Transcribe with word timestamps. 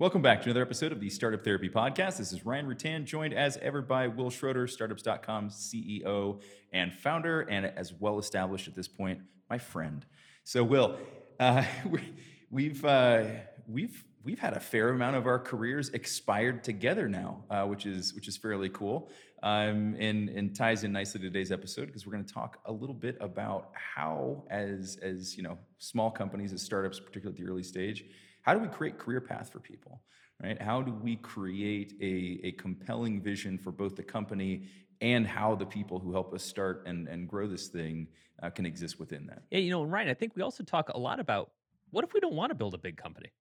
Welcome 0.00 0.22
back 0.22 0.42
to 0.42 0.44
another 0.44 0.62
episode 0.62 0.92
of 0.92 1.00
the 1.00 1.10
Startup 1.10 1.42
Therapy 1.42 1.68
Podcast. 1.68 2.18
This 2.18 2.32
is 2.32 2.46
Ryan 2.46 2.68
Rutan, 2.68 3.04
joined 3.04 3.34
as 3.34 3.56
ever 3.56 3.82
by 3.82 4.06
Will 4.06 4.30
Schroter, 4.30 4.70
Startups.com 4.70 5.50
CEO 5.50 6.40
and 6.72 6.94
founder, 6.94 7.40
and 7.40 7.66
as 7.66 7.92
well 7.94 8.20
established 8.20 8.68
at 8.68 8.76
this 8.76 8.86
point, 8.86 9.18
my 9.50 9.58
friend. 9.58 10.06
So, 10.44 10.62
Will, 10.62 10.96
uh, 11.40 11.64
we've 12.52 12.84
uh, 12.84 13.24
we've 13.66 14.04
we've 14.22 14.38
had 14.38 14.56
a 14.56 14.60
fair 14.60 14.90
amount 14.90 15.16
of 15.16 15.26
our 15.26 15.40
careers 15.40 15.88
expired 15.88 16.62
together 16.62 17.08
now, 17.08 17.42
uh, 17.50 17.64
which 17.64 17.84
is 17.84 18.14
which 18.14 18.28
is 18.28 18.36
fairly 18.36 18.68
cool, 18.68 19.10
um, 19.42 19.96
and 19.98 20.28
and 20.28 20.54
ties 20.54 20.84
in 20.84 20.92
nicely 20.92 21.20
to 21.22 21.26
today's 21.26 21.50
episode 21.50 21.86
because 21.86 22.06
we're 22.06 22.12
going 22.12 22.24
to 22.24 22.32
talk 22.32 22.60
a 22.66 22.72
little 22.72 22.94
bit 22.94 23.16
about 23.20 23.72
how, 23.74 24.44
as 24.48 24.96
as 25.02 25.36
you 25.36 25.42
know, 25.42 25.58
small 25.78 26.08
companies, 26.08 26.52
as 26.52 26.62
startups, 26.62 27.00
particularly 27.00 27.36
at 27.36 27.44
the 27.44 27.50
early 27.50 27.64
stage 27.64 28.04
how 28.48 28.54
do 28.54 28.60
we 28.60 28.68
create 28.68 28.96
career 28.96 29.20
path 29.20 29.52
for 29.52 29.60
people 29.60 30.00
right? 30.42 30.60
How 30.60 30.80
do 30.80 30.92
we 30.92 31.16
create 31.16 31.94
a, 32.00 32.46
a 32.46 32.52
compelling 32.52 33.20
vision 33.20 33.58
for 33.58 33.72
both 33.72 33.96
the 33.96 34.02
company 34.02 34.68
and 35.00 35.26
how 35.26 35.54
the 35.54 35.66
people 35.66 35.98
who 35.98 36.12
help 36.12 36.32
us 36.32 36.42
start 36.42 36.84
and, 36.86 37.08
and 37.08 37.28
grow 37.28 37.46
this 37.46 37.68
thing 37.68 38.08
uh, 38.42 38.48
can 38.48 38.64
exist 38.64 38.98
within 38.98 39.26
that? 39.26 39.42
Yeah 39.50 39.58
you 39.58 39.70
know 39.70 39.82
ryan 39.82 40.08
i 40.08 40.14
think 40.14 40.34
we 40.34 40.42
also 40.42 40.64
talk 40.64 40.88
a 40.88 40.98
lot 40.98 41.20
about 41.20 41.50
what 41.90 42.04
if 42.04 42.14
we 42.14 42.20
don't 42.20 42.34
want 42.34 42.50
to 42.50 42.54
build 42.54 42.72
a 42.72 42.78
big 42.78 42.96
company 42.96 43.32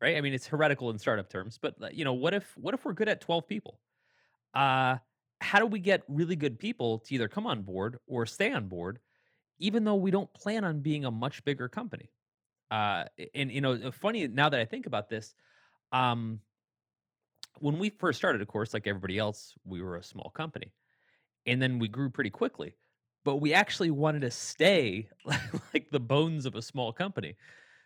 right? 0.00 0.16
I 0.16 0.22
mean 0.22 0.32
it's 0.32 0.46
heretical 0.46 0.88
in 0.88 0.98
startup 0.98 1.28
terms 1.28 1.58
but 1.60 1.74
you 1.92 2.04
know 2.06 2.14
what 2.14 2.32
if 2.32 2.56
what 2.56 2.72
if 2.72 2.84
we're 2.86 2.94
good 2.94 3.08
at 3.08 3.20
12 3.20 3.46
people? 3.46 3.78
Uh 4.54 4.96
how 5.40 5.58
do 5.58 5.66
we 5.66 5.80
get 5.80 6.02
really 6.08 6.34
good 6.34 6.58
people 6.58 7.00
to 7.00 7.14
either 7.14 7.28
come 7.28 7.46
on 7.46 7.60
board 7.62 7.98
or 8.06 8.24
stay 8.24 8.52
on 8.52 8.68
board 8.68 9.00
even 9.58 9.84
though 9.84 9.96
we 9.96 10.10
don't 10.10 10.32
plan 10.32 10.64
on 10.64 10.80
being 10.80 11.04
a 11.04 11.10
much 11.10 11.44
bigger 11.44 11.68
company 11.68 12.10
uh, 12.70 13.04
and 13.34 13.50
you 13.50 13.60
know, 13.60 13.72
uh, 13.72 13.90
funny 13.90 14.26
now 14.28 14.48
that 14.48 14.60
I 14.60 14.64
think 14.64 14.86
about 14.86 15.08
this, 15.08 15.34
um, 15.92 16.40
when 17.60 17.78
we 17.78 17.90
first 17.90 18.18
started, 18.18 18.40
of 18.40 18.48
course, 18.48 18.72
like 18.74 18.86
everybody 18.86 19.18
else, 19.18 19.54
we 19.64 19.82
were 19.82 19.96
a 19.96 20.02
small 20.02 20.30
company, 20.30 20.72
and 21.46 21.60
then 21.60 21.78
we 21.78 21.88
grew 21.88 22.10
pretty 22.10 22.30
quickly. 22.30 22.74
But 23.24 23.36
we 23.36 23.52
actually 23.52 23.90
wanted 23.90 24.20
to 24.22 24.30
stay 24.30 25.08
like 25.74 25.90
the 25.90 26.00
bones 26.00 26.46
of 26.46 26.54
a 26.54 26.62
small 26.62 26.92
company. 26.92 27.36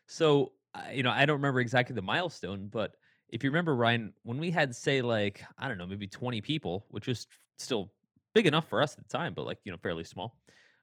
So 0.07 0.53
uh, 0.75 0.91
you 0.93 1.03
know, 1.03 1.11
I 1.11 1.27
don't 1.27 1.37
remember 1.37 1.61
exactly 1.61 1.95
the 1.95 2.03
milestone, 2.03 2.69
but 2.69 2.97
if 3.29 3.43
you 3.45 3.51
remember, 3.51 3.75
Ryan, 3.75 4.13
when 4.25 4.39
we 4.39 4.51
had 4.51 4.75
say 4.75 5.03
like 5.03 5.43
I 5.59 5.69
don't 5.69 5.79
know, 5.79 5.87
maybe 5.87 6.07
twenty 6.07 6.41
people, 6.41 6.87
which 6.91 7.07
was 7.07 7.27
still 7.59 7.93
big 8.35 8.47
enough 8.47 8.69
for 8.69 8.83
us 8.83 8.97
at 8.99 9.09
the 9.09 9.19
time, 9.19 9.35
but 9.35 9.47
like 9.47 9.59
you 9.65 9.73
know, 9.73 9.79
fairly 9.79 10.05
small 10.05 10.37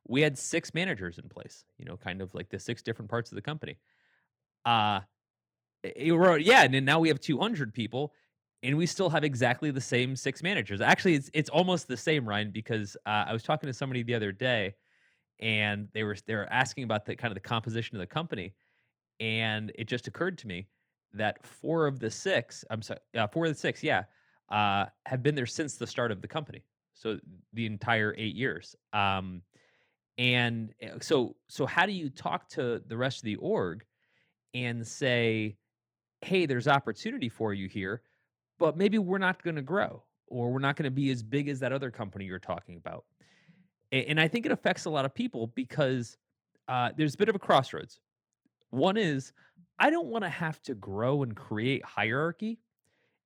we 0.09 0.21
had 0.21 0.37
six 0.37 0.73
managers 0.73 1.19
in 1.19 1.29
place, 1.29 1.63
you 1.77 1.85
know, 1.85 1.95
kind 1.95 2.21
of 2.21 2.33
like 2.33 2.49
the 2.49 2.59
six 2.59 2.81
different 2.81 3.09
parts 3.09 3.31
of 3.31 3.35
the 3.35 3.41
company. 3.41 3.77
Uh 4.65 5.01
wrote, 6.11 6.41
yeah, 6.41 6.63
and 6.63 6.85
now 6.85 6.99
we 6.99 7.07
have 7.07 7.19
200 7.21 7.73
people 7.73 8.13
and 8.63 8.75
we 8.75 8.85
still 8.85 9.09
have 9.09 9.23
exactly 9.23 9.71
the 9.71 9.79
same 9.81 10.15
six 10.15 10.43
managers. 10.43 10.81
Actually, 10.81 11.15
it's 11.15 11.29
it's 11.33 11.49
almost 11.49 11.87
the 11.87 11.95
same, 11.97 12.27
Ryan, 12.27 12.51
because 12.51 12.97
uh, 13.05 13.25
I 13.27 13.33
was 13.33 13.43
talking 13.43 13.67
to 13.67 13.73
somebody 13.73 14.03
the 14.03 14.15
other 14.15 14.31
day 14.33 14.75
and 15.39 15.87
they 15.93 16.03
were 16.03 16.17
they 16.27 16.35
were 16.35 16.47
asking 16.51 16.83
about 16.83 17.05
the 17.05 17.15
kind 17.15 17.31
of 17.31 17.35
the 17.35 17.47
composition 17.47 17.95
of 17.95 18.01
the 18.01 18.07
company 18.07 18.53
and 19.19 19.71
it 19.75 19.87
just 19.87 20.07
occurred 20.07 20.37
to 20.39 20.47
me 20.47 20.67
that 21.13 21.45
four 21.45 21.87
of 21.87 21.99
the 21.99 22.11
six, 22.11 22.63
I'm 22.69 22.81
sorry, 22.81 22.99
uh, 23.17 23.27
four 23.27 23.45
of 23.45 23.53
the 23.53 23.59
six, 23.59 23.83
yeah, 23.83 24.03
uh, 24.49 24.85
have 25.05 25.23
been 25.23 25.35
there 25.35 25.45
since 25.45 25.75
the 25.75 25.87
start 25.87 26.11
of 26.11 26.21
the 26.21 26.27
company. 26.27 26.63
So 26.93 27.19
the 27.53 27.65
entire 27.65 28.13
8 28.17 28.35
years. 28.35 28.75
Um 28.93 29.41
and 30.19 30.73
eh, 30.81 30.89
so 31.01 31.35
so 31.47 31.65
how 31.65 31.87
do 31.87 31.93
you 31.93 32.09
talk 32.09 32.47
to 32.49 32.83
the 32.85 32.97
rest 32.97 33.19
of 33.19 33.23
the 33.23 33.37
org 33.37 33.83
and 34.53 34.85
say, 34.85 35.55
hey, 36.21 36.45
there's 36.45 36.67
opportunity 36.67 37.29
for 37.29 37.53
you 37.53 37.67
here, 37.67 38.01
but 38.59 38.77
maybe 38.77 38.99
we're 38.99 39.17
not 39.17 39.41
going 39.41 39.55
to 39.55 39.61
grow 39.61 40.03
or 40.27 40.51
we're 40.51 40.59
not 40.59 40.75
going 40.75 40.83
to 40.83 40.91
be 40.91 41.09
as 41.09 41.23
big 41.23 41.47
as 41.47 41.59
that 41.61 41.71
other 41.71 41.89
company 41.89 42.25
you're 42.25 42.37
talking 42.37 42.75
about. 42.75 43.05
And 43.91 44.19
I 44.19 44.27
think 44.27 44.45
it 44.45 44.51
affects 44.51 44.85
a 44.85 44.89
lot 44.89 45.05
of 45.05 45.15
people 45.15 45.47
because 45.55 46.17
uh, 46.67 46.91
there's 46.95 47.15
a 47.15 47.17
bit 47.17 47.29
of 47.29 47.35
a 47.35 47.39
crossroads. 47.39 47.99
One 48.69 48.97
is 48.97 49.31
I 49.79 49.89
don't 49.89 50.07
want 50.07 50.25
to 50.25 50.29
have 50.29 50.61
to 50.63 50.75
grow 50.75 51.23
and 51.23 51.35
create 51.35 51.83
hierarchy 51.83 52.59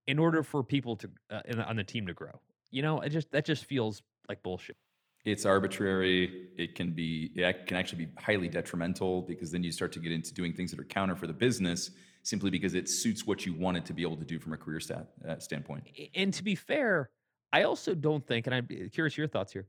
in 0.08 0.20
order 0.20 0.44
for 0.44 0.64
people 0.64 0.96
to 0.98 1.10
uh, 1.32 1.42
on 1.66 1.76
the 1.76 1.84
team 1.84 2.08
to 2.08 2.14
grow. 2.14 2.40
You 2.72 2.84
know, 2.84 3.02
it 3.02 3.10
just 3.10 3.32
that 3.32 3.46
just 3.46 3.66
feels 3.66 4.04
like 4.30 4.44
bullshit 4.44 4.78
it's 5.26 5.46
arbitrary. 5.46 6.50
It 6.58 6.76
can 6.76 6.92
be 6.92 7.32
it 7.36 7.68
can 7.68 7.78
actually 7.78 8.06
be 8.06 8.12
highly 8.18 8.48
detrimental 8.48 9.22
because 9.22 9.52
then 9.52 9.64
you 9.64 9.72
start 9.72 9.92
to 9.94 10.00
get 10.00 10.12
into 10.12 10.34
doing 10.34 10.54
things 10.54 10.72
that 10.72 10.80
are 10.80 10.86
counter 10.86 11.16
for 11.16 11.28
the 11.28 11.34
business 11.34 11.92
simply 12.24 12.50
because 12.50 12.74
it 12.74 12.90
suits 12.90 13.26
what 13.26 13.46
you 13.46 13.54
wanted 13.54 13.86
to 13.86 13.94
be 13.94 14.02
able 14.02 14.16
to 14.16 14.26
do 14.26 14.40
from 14.40 14.54
a 14.54 14.58
career 14.58 14.80
stat, 14.80 15.08
uh, 15.28 15.38
standpoint. 15.40 15.84
And 16.16 16.34
to 16.34 16.44
be 16.44 16.56
fair 16.56 17.10
i 17.52 17.64
also 17.64 17.94
don't 17.94 18.26
think 18.26 18.48
and 18.48 18.56
i'm 18.56 18.68
curious 18.92 19.18
your 19.18 19.28
thoughts 19.28 19.54
here. 19.54 19.68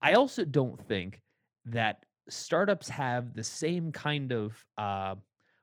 I 0.00 0.14
also 0.14 0.44
don't 0.44 0.80
think 0.88 1.20
that 1.66 2.04
startups 2.28 2.88
have 2.88 3.34
the 3.34 3.44
same 3.44 3.92
kind 3.92 4.32
of 4.32 4.64
uh, 4.76 5.14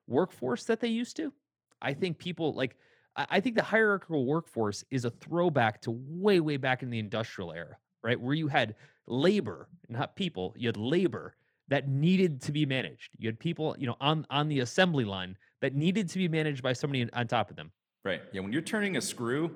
workforce 0.07 0.63
that 0.66 0.80
they 0.80 0.88
used 0.88 1.18
to. 1.18 1.34
I 1.81 1.94
think 1.94 2.18
people 2.18 2.53
like 2.53 2.78
I 3.16 3.41
think 3.41 3.56
the 3.56 3.63
hierarchical 3.63 4.25
workforce 4.25 4.86
is 4.91 5.03
a 5.03 5.09
throwback 5.09 5.81
to 5.81 5.91
way, 5.91 6.40
way 6.40 6.56
back 6.56 6.84
in 6.84 6.90
the 6.90 7.00
industrial 7.00 7.51
era, 7.51 7.75
right? 8.01 8.19
Where 8.19 8.34
you 8.34 8.47
had 8.47 8.75
labor, 9.09 9.68
not 9.88 10.16
people. 10.16 10.53
You 10.58 10.68
had 10.68 10.78
labor 10.78 11.36
that 11.68 11.88
needed 11.88 12.42
to 12.44 12.52
be 12.52 12.66
managed. 12.66 13.12
You 13.18 13.28
had 13.28 13.40
people, 13.40 13.75
you 13.78 13.88
know, 13.88 13.96
on 14.02 14.25
on 14.30 14.47
the 14.47 14.59
assembly 14.59 15.06
line 15.06 15.38
that 15.62 15.75
needed 15.75 16.09
to 16.09 16.18
be 16.18 16.28
managed 16.28 16.64
by 16.64 16.74
somebody 16.74 17.08
on 17.12 17.28
top 17.28 17.50
of 17.50 17.56
them. 17.56 17.72
Right. 18.03 18.22
Yeah. 18.31 18.42
When 18.42 18.53
you're 18.53 18.62
turning 18.62 18.98
a 18.98 19.02
screw, 19.02 19.52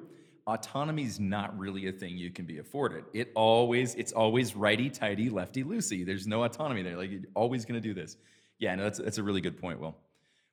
autonomy 0.48 1.04
is 1.04 1.20
not 1.20 1.58
really 1.58 1.88
a 1.88 1.92
thing 1.92 2.18
you 2.18 2.30
can 2.30 2.46
be 2.46 2.58
afforded. 2.58 3.06
It 3.14 3.32
always, 3.36 3.96
it's 3.96 4.12
always 4.12 4.56
righty 4.56 4.90
tighty, 4.90 5.30
lefty 5.30 5.64
loosey. 5.64 6.06
There's 6.06 6.28
no 6.28 6.44
autonomy 6.44 6.84
there. 6.84 6.98
Like 6.98 7.12
you're 7.12 7.22
always 7.36 7.66
going 7.66 7.82
to 7.82 7.88
do 7.88 7.94
this. 7.94 8.18
Yeah. 8.60 8.76
No, 8.76 8.84
that's 8.84 9.00
that's 9.00 9.18
a 9.18 9.24
really 9.24 9.42
good 9.42 9.60
point. 9.60 9.80
Will. 9.80 9.96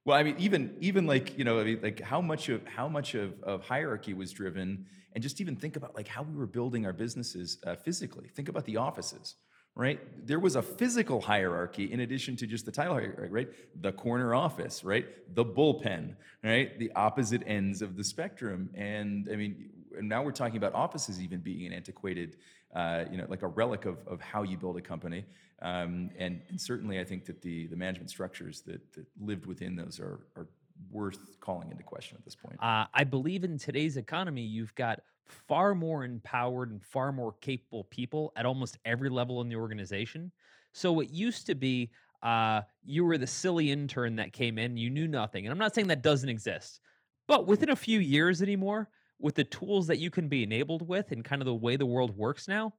Well, 0.04 0.16
I 0.16 0.22
mean, 0.22 0.36
even 0.38 0.76
even 0.80 1.06
like 1.06 1.36
you 1.38 1.44
know, 1.44 1.60
I 1.60 1.64
mean, 1.64 1.80
like 1.82 2.00
how 2.00 2.20
much 2.20 2.48
of 2.48 2.66
how 2.66 2.88
much 2.88 3.14
of, 3.14 3.40
of 3.42 3.62
hierarchy 3.62 4.14
was 4.14 4.32
driven, 4.32 4.86
and 5.14 5.22
just 5.22 5.40
even 5.40 5.56
think 5.56 5.76
about 5.76 5.94
like 5.94 6.08
how 6.08 6.22
we 6.22 6.34
were 6.34 6.46
building 6.46 6.86
our 6.86 6.92
businesses 6.92 7.58
uh, 7.66 7.74
physically. 7.76 8.28
Think 8.34 8.48
about 8.48 8.64
the 8.64 8.78
offices, 8.78 9.34
right? 9.74 10.00
There 10.26 10.40
was 10.40 10.56
a 10.56 10.62
physical 10.62 11.20
hierarchy 11.20 11.92
in 11.92 12.00
addition 12.00 12.34
to 12.36 12.46
just 12.46 12.64
the 12.64 12.72
title 12.72 12.94
hierarchy, 12.94 13.30
right? 13.30 13.48
The 13.82 13.92
corner 13.92 14.34
office, 14.34 14.84
right? 14.84 15.06
The 15.34 15.44
bullpen, 15.44 16.16
right? 16.42 16.78
The 16.78 16.90
opposite 16.96 17.42
ends 17.46 17.82
of 17.82 17.96
the 17.96 18.04
spectrum, 18.04 18.70
and 18.74 19.28
I 19.30 19.36
mean, 19.36 19.68
now 20.00 20.22
we're 20.22 20.32
talking 20.32 20.56
about 20.56 20.74
offices 20.74 21.20
even 21.20 21.40
being 21.40 21.66
an 21.66 21.74
antiquated, 21.74 22.36
uh, 22.74 23.04
you 23.10 23.18
know, 23.18 23.26
like 23.28 23.42
a 23.42 23.48
relic 23.48 23.84
of 23.84 23.98
of 24.06 24.22
how 24.22 24.44
you 24.44 24.56
build 24.56 24.78
a 24.78 24.80
company. 24.80 25.26
Um, 25.62 26.10
and, 26.18 26.40
and, 26.48 26.60
certainly, 26.60 27.00
I 27.00 27.04
think 27.04 27.26
that 27.26 27.42
the 27.42 27.66
the 27.66 27.76
management 27.76 28.08
structures 28.08 28.62
that, 28.62 28.80
that 28.94 29.04
lived 29.20 29.44
within 29.44 29.76
those 29.76 30.00
are, 30.00 30.20
are 30.36 30.48
worth 30.90 31.38
calling 31.40 31.70
into 31.70 31.82
question 31.82 32.16
at 32.18 32.24
this 32.24 32.34
point. 32.34 32.56
Uh, 32.62 32.86
I 32.94 33.04
believe 33.04 33.44
in 33.44 33.58
today's 33.58 33.96
economy, 33.96 34.42
you've 34.42 34.74
got 34.74 35.00
far 35.26 35.74
more 35.74 36.04
empowered 36.04 36.70
and 36.70 36.82
far 36.82 37.12
more 37.12 37.34
capable 37.40 37.84
people 37.84 38.32
at 38.36 38.46
almost 38.46 38.78
every 38.84 39.08
level 39.08 39.40
in 39.40 39.48
the 39.48 39.56
organization. 39.56 40.32
So 40.72 41.00
it 41.00 41.10
used 41.10 41.46
to 41.46 41.54
be 41.54 41.90
uh, 42.22 42.62
you 42.84 43.04
were 43.04 43.18
the 43.18 43.26
silly 43.26 43.70
intern 43.70 44.16
that 44.16 44.32
came 44.32 44.58
in, 44.58 44.76
you 44.76 44.90
knew 44.90 45.08
nothing. 45.08 45.46
And 45.46 45.52
I'm 45.52 45.58
not 45.58 45.74
saying 45.74 45.88
that 45.88 46.02
doesn't 46.02 46.28
exist, 46.28 46.80
but 47.26 47.46
within 47.46 47.70
a 47.70 47.76
few 47.76 48.00
years 48.00 48.42
anymore, 48.42 48.88
with 49.18 49.34
the 49.34 49.44
tools 49.44 49.86
that 49.86 49.98
you 49.98 50.10
can 50.10 50.28
be 50.28 50.42
enabled 50.42 50.86
with 50.86 51.12
and 51.12 51.24
kind 51.24 51.42
of 51.42 51.46
the 51.46 51.54
way 51.54 51.76
the 51.76 51.86
world 51.86 52.16
works 52.16 52.48
now, 52.48 52.72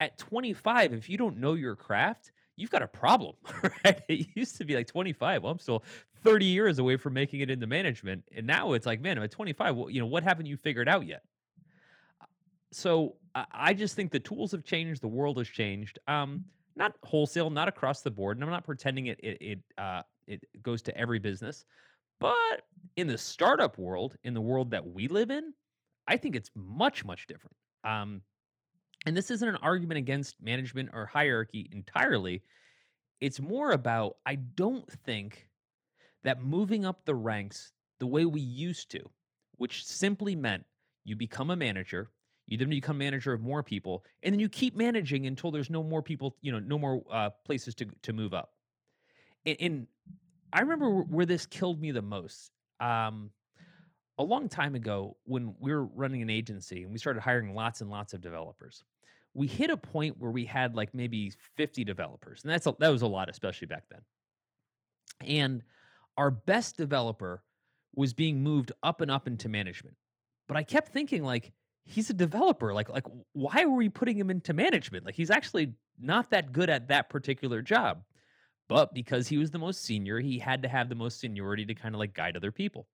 at 0.00 0.18
25, 0.18 0.92
if 0.92 1.08
you 1.08 1.16
don't 1.16 1.38
know 1.38 1.54
your 1.54 1.76
craft, 1.76 2.32
you've 2.56 2.70
got 2.70 2.82
a 2.82 2.86
problem, 2.86 3.34
right? 3.84 4.02
It 4.08 4.28
used 4.34 4.56
to 4.58 4.64
be 4.64 4.74
like 4.74 4.86
25. 4.86 5.42
Well, 5.42 5.52
I'm 5.52 5.58
still 5.58 5.84
30 6.22 6.46
years 6.46 6.78
away 6.78 6.96
from 6.96 7.14
making 7.14 7.40
it 7.40 7.50
into 7.50 7.66
management. 7.66 8.24
And 8.34 8.46
now 8.46 8.72
it's 8.72 8.86
like, 8.86 9.00
man, 9.00 9.18
I'm 9.18 9.24
at 9.24 9.30
25. 9.30 9.76
Well, 9.76 9.90
you 9.90 10.00
know, 10.00 10.06
what 10.06 10.22
haven't 10.22 10.46
you 10.46 10.56
figured 10.56 10.88
out 10.88 11.06
yet? 11.06 11.22
So 12.72 13.16
I 13.52 13.74
just 13.74 13.94
think 13.94 14.10
the 14.10 14.20
tools 14.20 14.50
have 14.52 14.64
changed. 14.64 15.00
The 15.00 15.08
world 15.08 15.38
has 15.38 15.48
changed. 15.48 15.98
Um, 16.08 16.44
not 16.76 16.96
wholesale, 17.04 17.50
not 17.50 17.68
across 17.68 18.00
the 18.00 18.10
board. 18.10 18.36
And 18.36 18.44
I'm 18.44 18.50
not 18.50 18.64
pretending 18.64 19.06
it, 19.06 19.20
it, 19.22 19.38
it, 19.40 19.58
uh, 19.78 20.02
it 20.26 20.44
goes 20.62 20.82
to 20.82 20.96
every 20.96 21.18
business. 21.18 21.64
But 22.20 22.62
in 22.96 23.06
the 23.06 23.18
startup 23.18 23.78
world, 23.78 24.16
in 24.24 24.34
the 24.34 24.40
world 24.40 24.70
that 24.70 24.86
we 24.86 25.08
live 25.08 25.30
in, 25.30 25.52
I 26.06 26.16
think 26.16 26.36
it's 26.36 26.50
much, 26.54 27.04
much 27.04 27.26
different. 27.26 27.56
Um, 27.84 28.22
and 29.06 29.16
this 29.16 29.30
isn't 29.30 29.48
an 29.48 29.56
argument 29.56 29.98
against 29.98 30.40
management 30.40 30.90
or 30.92 31.06
hierarchy 31.06 31.68
entirely. 31.72 32.42
It's 33.20 33.40
more 33.40 33.72
about, 33.72 34.16
I 34.26 34.36
don't 34.36 34.90
think 35.04 35.48
that 36.22 36.42
moving 36.42 36.84
up 36.84 37.04
the 37.04 37.14
ranks 37.14 37.72
the 38.00 38.06
way 38.06 38.24
we 38.24 38.40
used 38.40 38.90
to, 38.92 39.00
which 39.56 39.84
simply 39.84 40.34
meant 40.34 40.64
you 41.04 41.16
become 41.16 41.50
a 41.50 41.56
manager, 41.56 42.10
you 42.46 42.58
then 42.58 42.68
become 42.68 42.98
manager 42.98 43.32
of 43.32 43.40
more 43.40 43.62
people, 43.62 44.04
and 44.22 44.32
then 44.32 44.40
you 44.40 44.48
keep 44.48 44.76
managing 44.76 45.26
until 45.26 45.50
there's 45.50 45.70
no 45.70 45.82
more 45.82 46.02
people, 46.02 46.36
you 46.40 46.52
know, 46.52 46.58
no 46.58 46.78
more 46.78 47.02
uh, 47.10 47.30
places 47.44 47.74
to 47.76 47.86
to 48.02 48.12
move 48.12 48.34
up. 48.34 48.52
And, 49.46 49.56
and 49.60 49.86
I 50.52 50.60
remember 50.60 51.02
where 51.02 51.26
this 51.26 51.46
killed 51.46 51.80
me 51.80 51.92
the 51.92 52.02
most. 52.02 52.50
Um, 52.80 53.30
a 54.18 54.22
long 54.22 54.48
time 54.48 54.74
ago 54.74 55.16
when 55.24 55.54
we 55.58 55.72
were 55.72 55.84
running 55.84 56.22
an 56.22 56.30
agency 56.30 56.82
and 56.82 56.92
we 56.92 56.98
started 56.98 57.20
hiring 57.20 57.54
lots 57.54 57.80
and 57.80 57.90
lots 57.90 58.14
of 58.14 58.20
developers 58.20 58.84
we 59.34 59.46
hit 59.46 59.70
a 59.70 59.76
point 59.76 60.16
where 60.18 60.30
we 60.30 60.44
had 60.44 60.74
like 60.74 60.94
maybe 60.94 61.32
50 61.56 61.84
developers 61.84 62.42
and 62.42 62.52
that's 62.52 62.66
a, 62.66 62.74
that 62.78 62.88
was 62.88 63.02
a 63.02 63.06
lot 63.06 63.28
especially 63.28 63.66
back 63.66 63.84
then. 63.90 64.00
And 65.26 65.62
our 66.16 66.30
best 66.30 66.76
developer 66.76 67.42
was 67.94 68.14
being 68.14 68.42
moved 68.42 68.72
up 68.82 69.00
and 69.00 69.10
up 69.10 69.26
into 69.26 69.48
management 69.48 69.96
but 70.48 70.56
i 70.56 70.62
kept 70.62 70.88
thinking 70.88 71.22
like 71.22 71.52
he's 71.84 72.10
a 72.10 72.14
developer 72.14 72.72
like 72.72 72.88
like 72.88 73.06
why 73.32 73.64
were 73.64 73.76
we 73.76 73.88
putting 73.88 74.18
him 74.18 74.30
into 74.30 74.52
management? 74.52 75.04
Like 75.04 75.14
he's 75.14 75.30
actually 75.30 75.74
not 76.00 76.30
that 76.30 76.52
good 76.52 76.70
at 76.70 76.88
that 76.88 77.10
particular 77.10 77.62
job. 77.62 78.02
But 78.66 78.94
because 78.94 79.28
he 79.28 79.36
was 79.36 79.50
the 79.50 79.58
most 79.58 79.82
senior 79.82 80.20
he 80.20 80.38
had 80.38 80.62
to 80.62 80.68
have 80.68 80.88
the 80.88 80.94
most 80.94 81.20
seniority 81.20 81.66
to 81.66 81.74
kind 81.74 81.94
of 81.94 81.98
like 81.98 82.14
guide 82.14 82.36
other 82.36 82.52
people. 82.52 82.86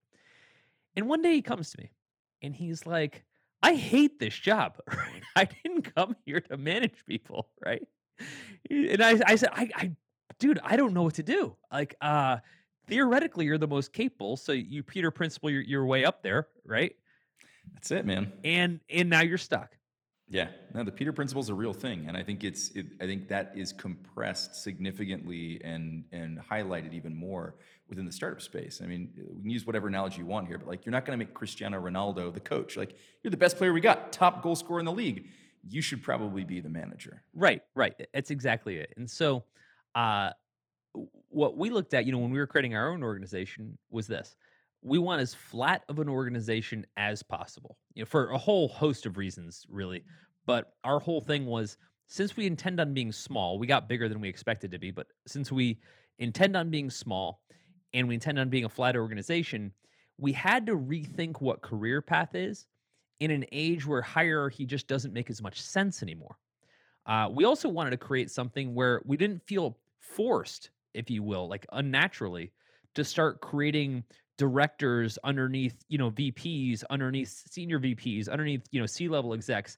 And 0.97 1.09
one 1.09 1.23
day 1.23 1.35
he 1.35 1.43
comes 1.43 1.71
to 1.71 1.81
me 1.81 1.93
and 2.43 2.55
he's 2.55 2.87
like, 2.87 3.25
I 3.63 3.75
hate 3.75 4.19
this 4.19 4.35
job. 4.35 4.79
Right? 4.89 5.23
I 5.37 5.45
didn't 5.65 5.95
come 5.95 6.17
here 6.27 6.41
to 6.41 6.57
manage 6.57 7.05
people, 7.07 7.49
right? 7.65 7.87
And 8.69 9.03
I, 9.03 9.21
I 9.27 9.37
said, 9.37 9.51
I, 9.53 9.71
I, 9.75 9.93
dude, 10.39 10.59
I 10.63 10.77
don't 10.77 10.93
know 10.93 11.03
what 11.03 11.15
to 11.15 11.23
do. 11.23 11.57
Like, 11.73 11.95
uh, 12.01 12.39
theoretically, 12.89 13.47
you're 13.47 13.59
the 13.59 13.69
most 13.69 13.93
capable, 13.93 14.37
so 14.37 14.53
you 14.53 14.83
Peter 14.83 15.11
Principle 15.11 15.51
you're 15.51 15.87
way 15.87 16.05
up 16.05 16.23
there, 16.23 16.49
right? 16.65 16.95
That's 17.75 17.91
it, 17.93 18.05
man. 18.05 18.33
And 18.45 18.81
and 18.91 19.09
now 19.09 19.23
you're 19.23 19.39
stuck. 19.39 19.77
Yeah, 20.33 20.47
no, 20.73 20.85
the 20.85 20.93
Peter 20.93 21.13
Principle 21.13 21.43
is 21.43 21.49
a 21.49 21.55
real 21.55 21.73
thing, 21.73 22.05
and 22.07 22.17
I 22.17 22.23
think 22.23 22.45
it's, 22.45 22.71
it, 22.71 22.87
I 23.01 23.07
think 23.07 23.27
that 23.29 23.53
is 23.57 23.73
compressed 23.73 24.55
significantly 24.63 25.61
and 25.65 26.05
and 26.13 26.39
highlighted 26.39 26.93
even 26.93 27.17
more 27.17 27.57
within 27.89 28.07
the 28.07 28.13
startup 28.13 28.41
space. 28.41 28.81
I 28.81 28.87
mean, 28.87 29.11
we 29.35 29.43
can 29.43 29.51
use 29.51 29.67
whatever 29.67 29.89
analogy 29.89 30.19
you 30.19 30.27
want 30.27 30.47
here, 30.47 30.57
but 30.57 30.69
like, 30.69 30.87
you're 30.87 30.93
not 30.93 31.05
going 31.05 31.19
to 31.19 31.25
make 31.25 31.35
Cristiano 31.35 31.81
Ronaldo 31.81 32.33
the 32.33 32.39
coach. 32.39 32.77
Like, 32.77 32.95
you're 33.25 33.33
the 33.33 33.37
best 33.37 33.57
player 33.57 33.73
we 33.73 33.81
got, 33.81 34.13
top 34.13 34.41
goal 34.41 34.55
scorer 34.55 34.79
in 34.79 34.87
the 34.87 34.93
league. 34.93 35.27
You 35.69 35.83
should 35.83 36.01
probably 36.01 36.45
be 36.45 36.61
the 36.61 36.69
manager. 36.69 37.25
Right, 37.35 37.63
right. 37.75 37.95
That's 38.15 38.31
exactly 38.31 38.77
it. 38.77 38.95
And 38.97 39.11
so, 39.11 39.43
uh, 39.97 40.31
what 41.29 41.57
we 41.57 41.71
looked 41.71 41.93
at, 41.93 42.07
you 42.07 42.13
know, 42.13 42.19
when 42.19 42.31
we 42.31 42.39
were 42.39 42.47
creating 42.47 42.77
our 42.77 42.93
own 42.93 43.03
organization, 43.03 43.79
was 43.91 44.07
this: 44.07 44.37
we 44.83 44.99
want 44.99 45.21
as 45.21 45.35
flat 45.35 45.85
of 45.89 45.99
an 45.99 46.09
organization 46.09 46.87
as 46.97 47.23
possible 47.23 47.77
you 47.95 48.03
know 48.03 48.07
for 48.07 48.31
a 48.31 48.39
whole 48.39 48.69
host 48.69 49.07
of 49.07 49.17
reasons 49.17 49.67
really. 49.69 50.05
But 50.47 50.73
our 50.85 50.99
whole 50.99 51.21
thing 51.21 51.47
was 51.47 51.77
since 52.07 52.37
we 52.37 52.47
intend 52.47 52.81
on 52.81 52.95
being 52.95 53.13
small 53.13 53.59
we 53.59 53.67
got 53.67 53.89
bigger 53.89 54.09
than 54.09 54.21
we 54.21 54.29
expected 54.29 54.71
to 54.71 54.79
be 54.79 54.91
but 54.91 55.07
since 55.27 55.53
we 55.53 55.79
intend 56.19 56.57
on 56.57 56.71
being 56.71 56.91
small 56.91 57.43
and 57.93 58.09
we 58.09 58.15
intend 58.15 58.39
on 58.39 58.49
being 58.49 58.65
a 58.65 58.69
flat 58.69 58.97
organization 58.97 59.73
we 60.19 60.33
had 60.33 60.67
to 60.67 60.77
rethink 60.77 61.41
what 61.41 61.63
career 61.63 62.03
path 62.03 62.35
is 62.35 62.67
in 63.21 63.31
an 63.31 63.45
age 63.53 63.87
where 63.87 64.03
hierarchy 64.03 64.65
just 64.65 64.87
doesn't 64.87 65.13
make 65.13 65.31
as 65.31 65.43
much 65.43 65.61
sense 65.61 66.03
anymore. 66.03 66.37
Uh, 67.07 67.29
we 67.31 67.45
also 67.45 67.69
wanted 67.69 67.91
to 67.91 67.97
create 67.97 68.31
something 68.31 68.75
where 68.75 69.03
we 69.05 69.17
didn't 69.17 69.43
feel 69.47 69.79
forced 69.99 70.71
if 70.95 71.11
you 71.11 71.23
will 71.23 71.49
like 71.49 71.67
unnaturally 71.73 72.53
to 72.95 73.05
start 73.05 73.41
creating 73.41 74.03
directors 74.41 75.19
underneath 75.23 75.77
you 75.89 75.99
know 75.99 76.11
vps 76.11 76.83
underneath 76.91 77.45
senior 77.51 77.79
vps 77.79 78.27
underneath 78.29 78.63
you 78.71 78.81
know 78.81 78.87
c 78.87 79.07
level 79.07 79.35
execs 79.35 79.77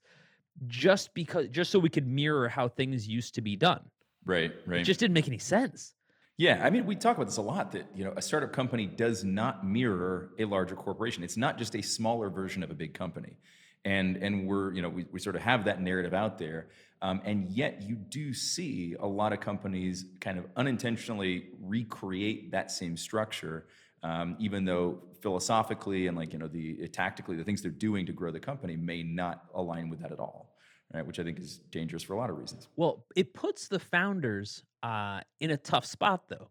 just 0.67 1.14
because 1.14 1.49
just 1.49 1.70
so 1.73 1.79
we 1.79 1.91
could 1.91 2.06
mirror 2.06 2.49
how 2.49 2.69
things 2.69 3.09
used 3.09 3.35
to 3.35 3.43
be 3.43 3.56
done 3.56 3.91
Right, 4.25 4.53
right. 4.67 4.81
it 4.81 4.85
just 4.85 5.00
didn't 5.00 5.14
make 5.14 5.29
any 5.29 5.38
sense 5.38 5.94
Yeah, 6.38 6.61
I 6.64 6.70
mean, 6.70 6.87
we 6.87 6.97
talk 6.97 7.17
about 7.17 7.26
this 7.26 7.37
a 7.37 7.43
lot 7.43 7.73
that, 7.73 7.87
you 7.94 8.05
know, 8.05 8.14
a 8.17 8.23
startup 8.23 8.53
company 8.53 8.87
does 8.87 9.23
not 9.23 9.67
mirror 9.67 10.32
a 10.38 10.44
larger 10.44 10.75
corporation. 10.75 11.23
It's 11.23 11.37
not 11.37 11.59
just 11.59 11.75
a 11.76 11.82
smaller 11.82 12.31
version 12.31 12.62
of 12.62 12.70
a 12.70 12.75
big 12.75 12.94
company. 12.94 13.37
And 13.85 14.17
and 14.17 14.47
we're, 14.47 14.73
you 14.73 14.81
know, 14.82 14.88
we, 14.88 15.05
we 15.12 15.20
sort 15.20 15.37
of 15.37 15.43
have 15.43 15.64
that 15.67 15.81
narrative 15.81 16.14
out 16.14 16.38
there. 16.38 16.69
Um, 17.03 17.20
and 17.25 17.50
yet 17.50 17.82
you 17.82 17.97
do 17.97 18.32
see 18.32 18.94
a 18.99 19.06
lot 19.06 19.32
of 19.32 19.41
companies 19.41 20.06
kind 20.20 20.38
of 20.38 20.47
unintentionally 20.56 21.49
recreate 21.61 22.53
that 22.53 22.70
same 22.70 22.97
structure, 22.97 23.67
um, 24.02 24.37
even 24.38 24.64
though 24.64 24.99
philosophically 25.20 26.06
and 26.08 26.16
like, 26.16 26.32
you 26.32 26.38
know, 26.38 26.49
the 26.49 26.88
tactically, 26.88 27.37
the 27.37 27.44
things 27.44 27.62
they're 27.62 27.70
doing 27.70 28.04
to 28.06 28.12
grow 28.12 28.31
the 28.31 28.40
company 28.40 28.76
may 28.76 29.02
not 29.02 29.44
align 29.54 29.88
with 29.88 30.00
that 30.00 30.12
at 30.12 30.19
all. 30.19 30.49
Right, 30.94 31.06
which 31.06 31.19
I 31.19 31.22
think 31.22 31.38
is 31.38 31.56
dangerous 31.70 32.02
for 32.02 32.12
a 32.12 32.19
lot 32.19 32.28
of 32.28 32.37
reasons. 32.37 32.69
well 32.76 33.06
it 33.16 33.32
puts 33.32 33.66
the 33.66 33.78
founders 33.78 34.62
uh, 34.82 35.22
in 35.40 35.50
a 35.50 35.56
tough 35.56 35.87
spot 35.87 36.28
though 36.28 36.49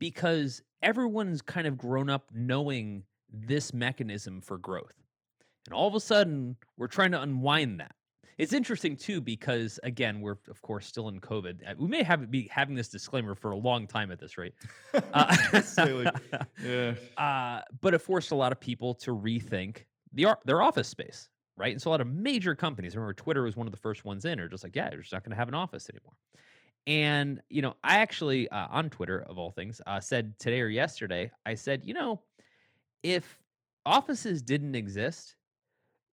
because 0.00 0.62
everyone's 0.82 1.42
kind 1.42 1.68
of 1.68 1.78
grown 1.78 2.10
up 2.10 2.30
knowing 2.34 3.04
this 3.32 3.72
mechanism 3.72 4.40
for 4.40 4.58
growth 4.58 4.96
and 5.66 5.74
all 5.74 5.86
of 5.86 5.94
a 5.94 6.00
sudden 6.00 6.56
we're 6.76 6.88
trying 6.88 7.12
to 7.12 7.22
unwind 7.22 7.78
that 7.78 7.94
it's 8.38 8.52
interesting 8.52 8.96
too 8.96 9.20
because 9.20 9.78
again 9.82 10.20
we're 10.20 10.36
of 10.50 10.60
course 10.62 10.86
still 10.86 11.08
in 11.08 11.20
covid 11.20 11.58
Uh, 11.68 11.74
we 11.78 11.88
may 11.88 12.02
have 12.02 12.30
be 12.30 12.48
having 12.50 12.74
this 12.74 12.88
disclaimer 12.88 13.34
for 13.34 13.50
a 13.52 13.56
long 13.56 13.86
time 13.86 14.10
at 14.10 14.18
this 14.18 14.38
rate 14.38 14.54
Uh, 14.94 15.36
Yeah. 16.62 16.94
uh, 17.16 17.60
but 17.80 17.94
it 17.94 17.98
forced 17.98 18.30
a 18.30 18.34
lot 18.34 18.52
of 18.52 18.60
people 18.60 18.94
to 18.94 19.10
rethink 19.14 19.84
the 20.12 20.26
their 20.44 20.62
office 20.62 20.88
space, 20.88 21.28
right? 21.56 21.72
And 21.72 21.80
so 21.80 21.90
a 21.90 21.92
lot 21.92 22.00
of 22.00 22.06
major 22.06 22.54
companies, 22.54 22.94
I 22.94 22.98
remember 22.98 23.14
Twitter 23.14 23.42
was 23.42 23.56
one 23.56 23.66
of 23.66 23.72
the 23.72 23.78
first 23.78 24.04
ones 24.04 24.24
in, 24.24 24.38
are 24.40 24.48
just 24.48 24.62
like, 24.64 24.76
yeah, 24.76 24.90
you're 24.92 25.00
just 25.00 25.12
not 25.12 25.24
going 25.24 25.30
to 25.30 25.36
have 25.36 25.48
an 25.48 25.54
office 25.54 25.88
anymore. 25.90 26.14
And 26.86 27.40
you 27.48 27.62
know, 27.62 27.74
I 27.84 27.98
actually 27.98 28.48
uh, 28.48 28.66
on 28.70 28.90
Twitter 28.90 29.22
of 29.22 29.38
all 29.38 29.50
things 29.50 29.80
uh, 29.86 30.00
said 30.00 30.38
today 30.38 30.60
or 30.60 30.68
yesterday, 30.68 31.30
I 31.46 31.54
said, 31.54 31.82
you 31.84 31.94
know, 31.94 32.22
if 33.02 33.38
offices 33.86 34.42
didn't 34.42 34.74
exist, 34.74 35.36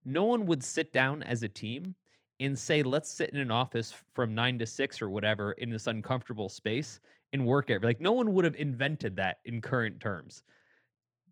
no 0.06 0.24
one 0.26 0.46
would 0.46 0.64
sit 0.64 0.94
down 0.94 1.24
as 1.24 1.44
a 1.44 1.50
team 1.50 1.96
and 2.40 2.58
say, 2.58 2.84
let's 2.84 3.12
sit 3.12 3.32
in 3.32 3.40
an 3.40 3.52
office 3.52 3.94
from 4.14 4.34
nine 4.34 4.58
to 4.60 4.66
six 4.66 5.02
or 5.02 5.10
whatever 5.10 5.54
in 5.54 5.70
this 5.70 5.88
uncomfortable 5.88 6.50
space 6.50 7.00
and 7.34 7.46
work 7.46 7.70
every 7.70 7.88
like 7.88 8.02
no 8.02 8.12
one 8.12 8.34
would 8.34 8.46
have 8.46 8.56
invented 8.56 9.16
that 9.18 9.40
in 9.46 9.62
current 9.62 10.00
terms. 10.00 10.44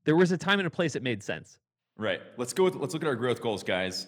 There 0.05 0.15
was 0.15 0.31
a 0.31 0.37
time 0.37 0.59
and 0.59 0.67
a 0.67 0.71
place 0.71 0.95
it 0.95 1.03
made 1.03 1.23
sense. 1.23 1.59
Right. 1.97 2.21
Let's 2.37 2.53
go 2.53 2.63
with 2.63 2.75
let's 2.75 2.93
look 2.93 3.03
at 3.03 3.07
our 3.07 3.15
growth 3.15 3.41
goals, 3.41 3.63
guys. 3.63 4.07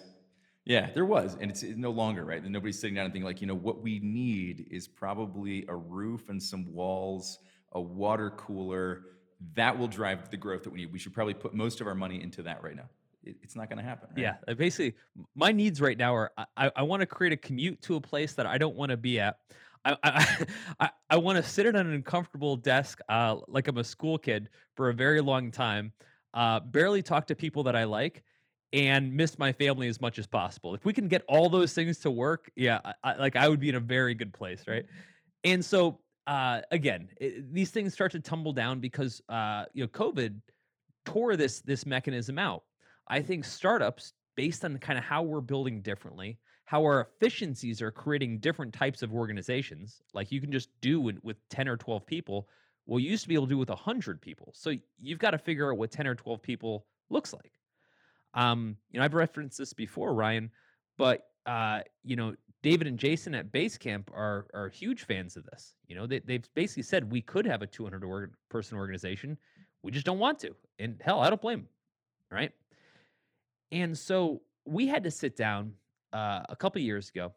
Yeah, 0.66 0.90
there 0.92 1.06
was, 1.06 1.36
and 1.40 1.50
it's, 1.50 1.62
it's 1.62 1.78
no 1.78 1.90
longer 1.90 2.24
right. 2.24 2.42
And 2.42 2.52
nobody's 2.52 2.78
sitting 2.78 2.94
down 2.94 3.06
and 3.06 3.12
thinking 3.12 3.26
like, 3.26 3.40
you 3.40 3.46
know, 3.46 3.56
what 3.56 3.82
we 3.82 3.98
need 3.98 4.68
is 4.70 4.86
probably 4.86 5.64
a 5.68 5.74
roof 5.74 6.28
and 6.28 6.40
some 6.40 6.72
walls, 6.72 7.38
a 7.72 7.80
water 7.80 8.30
cooler. 8.30 9.02
That 9.54 9.76
will 9.76 9.88
drive 9.88 10.30
the 10.30 10.36
growth 10.36 10.62
that 10.64 10.70
we 10.70 10.80
need. 10.80 10.92
We 10.92 10.98
should 10.98 11.14
probably 11.14 11.34
put 11.34 11.54
most 11.54 11.80
of 11.80 11.86
our 11.86 11.94
money 11.94 12.22
into 12.22 12.42
that 12.42 12.62
right 12.62 12.76
now. 12.76 12.88
It, 13.22 13.36
it's 13.42 13.56
not 13.56 13.68
going 13.68 13.78
to 13.78 13.84
happen. 13.84 14.08
Right? 14.16 14.34
Yeah, 14.48 14.54
basically, 14.54 14.94
my 15.34 15.52
needs 15.52 15.80
right 15.80 15.98
now 15.98 16.14
are 16.14 16.32
I, 16.36 16.46
I, 16.56 16.72
I 16.76 16.82
want 16.82 17.00
to 17.00 17.06
create 17.06 17.32
a 17.32 17.36
commute 17.36 17.80
to 17.82 17.96
a 17.96 18.00
place 18.00 18.34
that 18.34 18.46
I 18.46 18.58
don't 18.58 18.76
want 18.76 18.90
to 18.90 18.96
be 18.96 19.20
at. 19.20 19.36
I 19.84 19.96
I, 20.02 20.46
I, 20.80 20.90
I 21.10 21.16
want 21.16 21.36
to 21.36 21.42
sit 21.42 21.66
at 21.66 21.76
an 21.76 21.92
uncomfortable 21.92 22.56
desk, 22.56 23.00
uh, 23.08 23.36
like 23.48 23.68
I'm 23.68 23.78
a 23.78 23.84
school 23.84 24.18
kid 24.18 24.48
for 24.76 24.90
a 24.90 24.94
very 24.94 25.20
long 25.20 25.50
time. 25.50 25.92
Uh, 26.32 26.60
barely 26.60 27.02
talk 27.02 27.26
to 27.26 27.34
people 27.34 27.64
that 27.64 27.74
I 27.74 27.84
like, 27.84 28.22
and 28.72 29.12
miss 29.12 29.38
my 29.38 29.52
family 29.52 29.88
as 29.88 30.00
much 30.00 30.18
as 30.18 30.26
possible. 30.26 30.74
If 30.74 30.84
we 30.84 30.92
can 30.92 31.08
get 31.08 31.22
all 31.28 31.48
those 31.48 31.72
things 31.72 31.98
to 32.00 32.10
work, 32.10 32.50
yeah, 32.56 32.80
I, 32.84 32.94
I, 33.02 33.16
like 33.16 33.36
I 33.36 33.48
would 33.48 33.60
be 33.60 33.68
in 33.68 33.74
a 33.74 33.80
very 33.80 34.14
good 34.14 34.32
place, 34.32 34.64
right? 34.68 34.84
And 35.44 35.64
so, 35.64 35.98
uh, 36.26 36.60
again, 36.70 37.08
it, 37.20 37.52
these 37.52 37.70
things 37.70 37.92
start 37.92 38.12
to 38.12 38.20
tumble 38.20 38.52
down 38.52 38.78
because 38.80 39.20
uh, 39.28 39.64
you 39.72 39.82
know 39.82 39.88
COVID 39.88 40.40
tore 41.04 41.36
this 41.36 41.60
this 41.60 41.86
mechanism 41.86 42.38
out. 42.38 42.62
I 43.10 43.20
think 43.20 43.44
startups, 43.44 44.14
based 44.36 44.64
on 44.64 44.78
kind 44.78 44.98
of 44.98 45.04
how 45.04 45.22
we're 45.22 45.40
building 45.40 45.82
differently, 45.82 46.38
how 46.64 46.82
our 46.82 47.00
efficiencies 47.00 47.82
are 47.82 47.90
creating 47.90 48.38
different 48.38 48.72
types 48.72 49.02
of 49.02 49.12
organizations, 49.12 50.00
like 50.14 50.30
you 50.30 50.40
can 50.40 50.52
just 50.52 50.68
do 50.80 51.00
with, 51.00 51.18
with 51.24 51.36
10 51.48 51.68
or 51.68 51.76
12 51.76 52.06
people. 52.06 52.48
Well, 52.86 53.00
you 53.00 53.10
used 53.10 53.24
to 53.24 53.28
be 53.28 53.34
able 53.34 53.46
to 53.46 53.50
do 53.50 53.58
with 53.58 53.68
100 53.68 54.20
people. 54.20 54.52
So 54.54 54.72
you've 55.00 55.18
got 55.18 55.32
to 55.32 55.38
figure 55.38 55.72
out 55.72 55.78
what 55.78 55.90
10 55.90 56.06
or 56.06 56.14
12 56.14 56.40
people 56.40 56.86
looks 57.10 57.32
like. 57.32 57.52
Um, 58.34 58.76
you 58.92 59.00
know, 59.00 59.04
I've 59.04 59.14
referenced 59.14 59.58
this 59.58 59.72
before, 59.72 60.14
Ryan, 60.14 60.48
but 60.96 61.26
uh, 61.46 61.80
you 62.04 62.14
know, 62.14 62.36
David 62.62 62.86
and 62.86 62.96
Jason 62.96 63.34
at 63.34 63.50
Basecamp 63.50 64.04
are 64.14 64.46
are 64.54 64.68
huge 64.68 65.04
fans 65.04 65.36
of 65.36 65.44
this. 65.46 65.74
You 65.88 65.96
know, 65.96 66.06
they 66.06 66.20
they've 66.20 66.48
basically 66.54 66.84
said 66.84 67.10
we 67.10 67.22
could 67.22 67.44
have 67.46 67.62
a 67.62 67.66
200 67.66 68.04
org- 68.04 68.34
person 68.48 68.78
organization, 68.78 69.36
we 69.82 69.90
just 69.90 70.06
don't 70.06 70.20
want 70.20 70.38
to. 70.40 70.54
And 70.78 70.96
hell, 71.00 71.20
I 71.20 71.28
don't 71.28 71.42
blame 71.42 71.60
them, 71.60 71.68
right? 72.30 72.52
And 73.72 73.96
so 73.96 74.42
we 74.64 74.86
had 74.86 75.04
to 75.04 75.10
sit 75.10 75.36
down 75.36 75.74
uh, 76.12 76.42
a 76.48 76.56
couple 76.56 76.80
years 76.80 77.08
ago, 77.08 77.32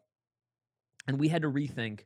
and 1.06 1.18
we 1.18 1.28
had 1.28 1.42
to 1.42 1.50
rethink 1.50 2.00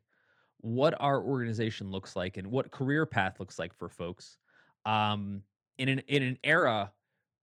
what 0.61 0.94
our 1.00 1.23
organization 1.23 1.90
looks 1.90 2.16
like 2.16 2.37
and 2.37 2.49
what 2.49 2.70
career 2.70 3.06
path 3.06 3.38
looks 3.38 3.58
like 3.58 3.75
for 3.75 3.88
folks 3.88 4.38
um, 4.87 5.42
in 5.78 5.88
an 5.88 6.00
in 6.08 6.23
an 6.23 6.38
era 6.42 6.92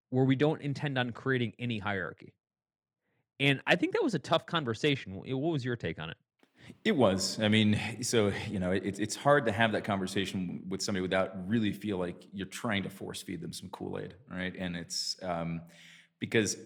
where 0.09 0.25
we 0.25 0.35
don't 0.35 0.61
intend 0.61 0.97
on 0.97 1.11
creating 1.11 1.53
any 1.59 1.79
hierarchy. 1.79 2.33
And 3.39 3.61
I 3.67 3.75
think 3.75 3.93
that 3.93 4.03
was 4.03 4.15
a 4.15 4.19
tough 4.19 4.45
conversation. 4.45 5.15
What 5.15 5.51
was 5.51 5.65
your 5.65 5.75
take 5.75 5.99
on 5.99 6.09
it? 6.09 6.17
It 6.83 6.95
was. 6.95 7.39
I 7.39 7.47
mean, 7.47 7.79
so 8.01 8.31
you 8.49 8.59
know, 8.59 8.71
it, 8.71 8.99
it's 8.99 9.15
hard 9.15 9.45
to 9.45 9.51
have 9.51 9.71
that 9.73 9.83
conversation 9.83 10.63
with 10.67 10.81
somebody 10.81 11.01
without 11.01 11.47
really 11.47 11.71
feel 11.71 11.97
like 11.97 12.25
you're 12.33 12.47
trying 12.47 12.83
to 12.83 12.89
force 12.89 13.21
feed 13.21 13.41
them 13.41 13.53
some 13.53 13.69
Kool 13.69 13.99
Aid, 13.99 14.15
right? 14.29 14.53
And 14.57 14.75
it's 14.75 15.17
um, 15.21 15.61
because 16.19 16.57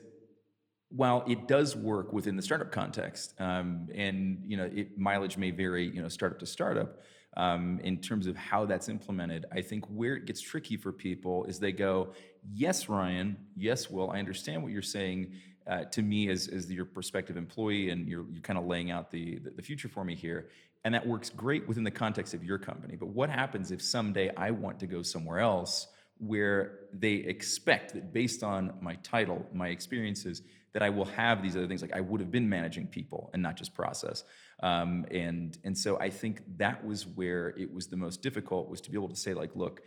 while 0.89 1.23
it 1.27 1.47
does 1.47 1.75
work 1.75 2.11
within 2.13 2.35
the 2.35 2.41
startup 2.41 2.71
context, 2.71 3.33
um, 3.39 3.87
and 3.93 4.43
you 4.45 4.57
know, 4.57 4.69
it, 4.73 4.97
mileage 4.97 5.37
may 5.37 5.51
vary, 5.51 5.87
you 5.87 6.01
know, 6.01 6.09
startup 6.09 6.39
to 6.39 6.45
startup. 6.45 7.01
Um, 7.37 7.79
in 7.83 8.01
terms 8.01 8.25
of 8.25 8.35
how 8.35 8.65
that's 8.65 8.89
implemented, 8.89 9.45
I 9.51 9.61
think 9.61 9.85
where 9.85 10.15
it 10.15 10.25
gets 10.25 10.41
tricky 10.41 10.77
for 10.77 10.91
people 10.91 11.45
is 11.45 11.59
they 11.59 11.71
go, 11.71 12.13
"Yes, 12.51 12.89
Ryan. 12.89 13.37
Yes, 13.55 13.89
Will. 13.89 14.09
I 14.09 14.19
understand 14.19 14.63
what 14.63 14.71
you're 14.71 14.81
saying." 14.81 15.33
uh, 15.69 15.83
to 15.85 16.01
me 16.01 16.29
as, 16.29 16.47
as 16.47 16.71
your 16.71 16.85
prospective 16.85 17.37
employee 17.37 17.91
and 17.91 18.07
you're, 18.07 18.25
you're 18.31 18.41
kind 18.41 18.57
of 18.57 18.65
laying 18.65 18.89
out 18.89 19.11
the, 19.11 19.37
the, 19.39 19.51
the 19.51 19.61
future 19.61 19.87
for 19.87 20.03
me 20.03 20.15
here. 20.15 20.49
And 20.83 20.93
that 20.95 21.05
works 21.05 21.29
great 21.29 21.67
within 21.67 21.83
the 21.83 21.91
context 21.91 22.33
of 22.33 22.43
your 22.43 22.57
company. 22.57 22.95
But 22.95 23.09
what 23.09 23.29
happens 23.29 23.71
if 23.71 23.81
someday 23.81 24.31
I 24.35 24.51
want 24.51 24.79
to 24.79 24.87
go 24.87 25.03
somewhere 25.03 25.39
else 25.39 25.87
where 26.17 26.79
they 26.91 27.13
expect 27.13 27.93
that 27.93 28.11
based 28.11 28.43
on 28.43 28.73
my 28.81 28.95
title, 28.95 29.45
my 29.53 29.67
experiences, 29.67 30.41
that 30.73 30.83
I 30.83 30.89
will 30.89 31.05
have 31.05 31.41
these 31.41 31.55
other 31.55 31.67
things 31.67 31.81
like 31.81 31.93
I 31.93 32.01
would 32.01 32.21
have 32.21 32.31
been 32.31 32.47
managing 32.47 32.87
people 32.87 33.29
and 33.33 33.41
not 33.41 33.55
just 33.55 33.73
process. 33.73 34.23
Um, 34.61 35.05
and 35.11 35.57
and 35.63 35.77
so 35.77 35.99
I 35.99 36.09
think 36.09 36.41
that 36.57 36.85
was 36.85 37.07
where 37.07 37.49
it 37.57 37.73
was 37.73 37.87
the 37.87 37.97
most 37.97 38.21
difficult 38.21 38.69
was 38.69 38.81
to 38.81 38.91
be 38.91 38.97
able 38.97 39.09
to 39.09 39.15
say 39.15 39.33
like, 39.33 39.55
look, 39.55 39.81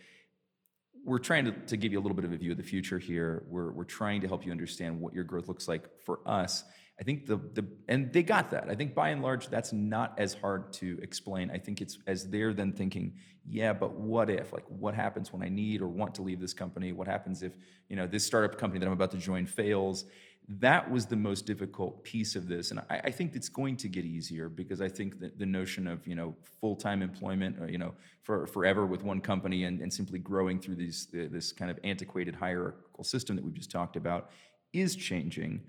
we're 1.04 1.18
trying 1.18 1.44
to, 1.46 1.52
to 1.52 1.76
give 1.76 1.92
you 1.92 1.98
a 1.98 2.02
little 2.02 2.14
bit 2.14 2.24
of 2.24 2.32
a 2.32 2.36
view 2.36 2.52
of 2.52 2.56
the 2.56 2.62
future 2.62 2.98
here. 2.98 3.44
We're, 3.48 3.72
we're 3.72 3.84
trying 3.84 4.20
to 4.20 4.28
help 4.28 4.46
you 4.46 4.52
understand 4.52 5.00
what 5.00 5.14
your 5.14 5.24
growth 5.24 5.48
looks 5.48 5.66
like 5.66 5.88
for 6.04 6.20
us. 6.26 6.64
I 7.00 7.04
think 7.04 7.26
the, 7.26 7.36
the 7.36 7.66
and 7.88 8.12
they 8.12 8.22
got 8.22 8.50
that. 8.50 8.68
I 8.68 8.74
think 8.74 8.94
by 8.94 9.08
and 9.08 9.22
large, 9.22 9.48
that's 9.48 9.72
not 9.72 10.14
as 10.18 10.34
hard 10.34 10.72
to 10.74 10.98
explain. 11.02 11.50
I 11.50 11.58
think 11.58 11.80
it's 11.80 11.98
as 12.06 12.28
they're 12.28 12.52
then 12.52 12.72
thinking, 12.72 13.14
yeah, 13.44 13.72
but 13.72 13.94
what 13.94 14.30
if? 14.30 14.52
Like, 14.52 14.64
what 14.68 14.94
happens 14.94 15.32
when 15.32 15.42
I 15.42 15.48
need 15.48 15.80
or 15.80 15.88
want 15.88 16.14
to 16.16 16.22
leave 16.22 16.38
this 16.38 16.54
company? 16.54 16.92
What 16.92 17.08
happens 17.08 17.42
if 17.42 17.54
you 17.88 17.96
know 17.96 18.06
this 18.06 18.24
startup 18.24 18.56
company 18.56 18.78
that 18.78 18.86
I'm 18.86 18.92
about 18.92 19.10
to 19.12 19.16
join 19.16 19.46
fails? 19.46 20.04
That 20.48 20.90
was 20.90 21.06
the 21.06 21.16
most 21.16 21.46
difficult 21.46 22.02
piece 22.02 22.34
of 22.34 22.48
this. 22.48 22.70
And 22.70 22.80
I, 22.90 23.00
I, 23.04 23.10
think 23.10 23.34
it's 23.34 23.48
going 23.48 23.76
to 23.76 23.88
get 23.88 24.04
easier 24.04 24.48
because 24.48 24.80
i 24.80 24.88
think 24.88 25.20
that 25.20 25.38
the 25.38 25.46
notion 25.46 25.86
of 25.86 26.06
you 26.06 26.14
know 26.14 26.34
full-time 26.60 27.00
employment 27.00 27.56
or 27.60 27.70
you 27.70 27.78
know 27.78 27.94
for 28.22 28.46
forever 28.46 28.86
with 28.86 29.02
one 29.02 29.20
company 29.20 29.64
and, 29.64 29.80
and 29.80 29.92
simply 29.92 30.18
growing 30.18 30.60
through 30.60 30.76
these 30.76 31.08
this 31.12 31.52
kind 31.52 31.70
of 31.70 31.78
antiquated 31.84 32.34
hierarchical 32.34 33.04
system 33.04 33.36
that 33.36 33.44
we've 33.44 33.54
just 33.54 33.70
talked 33.70 33.96
about 33.96 34.30
is 34.72 34.96
changing 34.96 35.62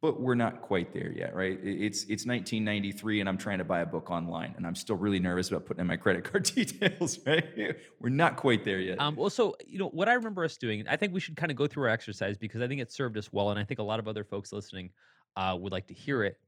but 0.00 0.20
we're 0.20 0.34
not 0.34 0.62
quite 0.62 0.92
there 0.92 1.12
yet, 1.12 1.34
right? 1.34 1.58
It's 1.62 2.02
it's 2.04 2.26
1993, 2.26 3.20
and 3.20 3.28
I'm 3.28 3.36
trying 3.36 3.58
to 3.58 3.64
buy 3.64 3.80
a 3.80 3.86
book 3.86 4.10
online, 4.10 4.54
and 4.56 4.66
I'm 4.66 4.74
still 4.74 4.96
really 4.96 5.18
nervous 5.18 5.48
about 5.48 5.66
putting 5.66 5.82
in 5.82 5.86
my 5.86 5.96
credit 5.96 6.24
card 6.24 6.44
details, 6.54 7.18
right? 7.26 7.76
We're 8.00 8.08
not 8.08 8.36
quite 8.36 8.64
there 8.64 8.80
yet. 8.80 8.98
Um, 9.00 9.14
well, 9.16 9.30
so 9.30 9.56
you 9.66 9.78
know 9.78 9.88
what 9.88 10.08
I 10.08 10.14
remember 10.14 10.44
us 10.44 10.56
doing. 10.56 10.84
I 10.88 10.96
think 10.96 11.12
we 11.12 11.20
should 11.20 11.36
kind 11.36 11.50
of 11.50 11.56
go 11.56 11.66
through 11.66 11.84
our 11.84 11.90
exercise 11.90 12.38
because 12.38 12.62
I 12.62 12.68
think 12.68 12.80
it 12.80 12.92
served 12.92 13.18
us 13.18 13.32
well, 13.32 13.50
and 13.50 13.58
I 13.58 13.64
think 13.64 13.78
a 13.78 13.82
lot 13.82 13.98
of 13.98 14.08
other 14.08 14.24
folks 14.24 14.52
listening 14.52 14.90
uh, 15.36 15.56
would 15.58 15.72
like 15.72 15.86
to 15.88 15.94
hear 15.94 16.24
it. 16.24 16.38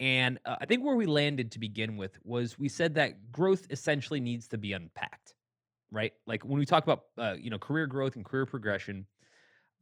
And 0.00 0.38
uh, 0.46 0.56
I 0.60 0.64
think 0.64 0.84
where 0.84 0.96
we 0.96 1.06
landed 1.06 1.52
to 1.52 1.58
begin 1.58 1.96
with 1.96 2.18
was 2.24 2.58
we 2.58 2.68
said 2.68 2.94
that 2.94 3.32
growth 3.32 3.66
essentially 3.70 4.20
needs 4.20 4.48
to 4.48 4.58
be 4.58 4.72
unpacked, 4.72 5.34
right? 5.90 6.12
Like 6.26 6.44
when 6.44 6.58
we 6.58 6.64
talk 6.64 6.84
about 6.84 7.04
uh, 7.18 7.34
you 7.38 7.50
know 7.50 7.58
career 7.58 7.86
growth 7.86 8.16
and 8.16 8.24
career 8.24 8.46
progression, 8.46 9.06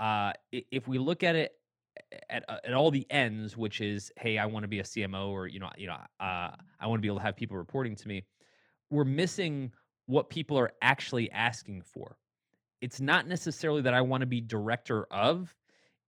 uh, 0.01 0.33
if 0.51 0.89
we 0.89 0.99
look 0.99 1.23
at 1.23 1.37
it 1.37 1.53
at, 2.31 2.45
uh, 2.49 2.59
at 2.65 2.75
all 2.75 2.91
the 2.91 3.07
ends, 3.11 3.57
which 3.57 3.81
is, 3.81 4.13
hey, 4.17 4.39
I 4.39 4.47
want 4.47 4.65
to 4.65 4.69
be 4.69 4.81
a 4.81 4.83
CMO, 4.83 5.29
or 5.29 5.47
you 5.47 5.59
know, 5.59 5.71
you 5.77 5.87
know, 5.87 5.97
uh, 6.21 6.51
I 6.81 6.87
want 6.87 6.99
to 6.99 7.03
be 7.03 7.09
able 7.09 7.19
to 7.19 7.23
have 7.23 7.37
people 7.37 7.57
reporting 7.57 7.97
to 7.97 8.09
me. 8.09 8.25
We're 8.91 9.05
missing 9.05 9.73
what 10.07 10.31
people 10.31 10.59
are 10.59 10.71
actually 10.83 11.31
asking 11.33 11.83
for. 11.83 12.17
It's 12.81 13.01
not 13.01 13.27
necessarily 13.27 13.83
that 13.83 13.95
I 13.95 14.01
want 14.01 14.21
to 14.21 14.27
be 14.27 14.41
director 14.41 15.05
of; 15.11 15.55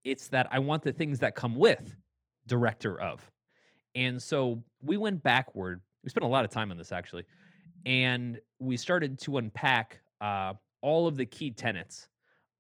it's 0.05 0.29
that 0.29 0.49
I 0.51 0.59
want 0.59 0.83
the 0.83 0.93
things 0.93 1.19
that 1.21 1.35
come 1.35 1.57
with 1.57 1.97
director 2.47 3.01
of. 3.01 3.31
And 3.95 4.23
so 4.23 4.63
we 4.83 4.97
went 4.97 5.23
backward. 5.23 5.81
We 6.05 6.11
spent 6.11 6.25
a 6.25 6.29
lot 6.29 6.45
of 6.45 6.51
time 6.51 6.71
on 6.71 6.79
this 6.79 6.93
actually, 6.93 7.25
and 7.87 8.41
we 8.59 8.77
started 8.77 9.19
to 9.21 9.39
unpack 9.39 10.01
uh, 10.21 10.55
all 10.83 11.07
of 11.07 11.17
the 11.17 11.27
key 11.27 11.51
tenets 11.51 12.09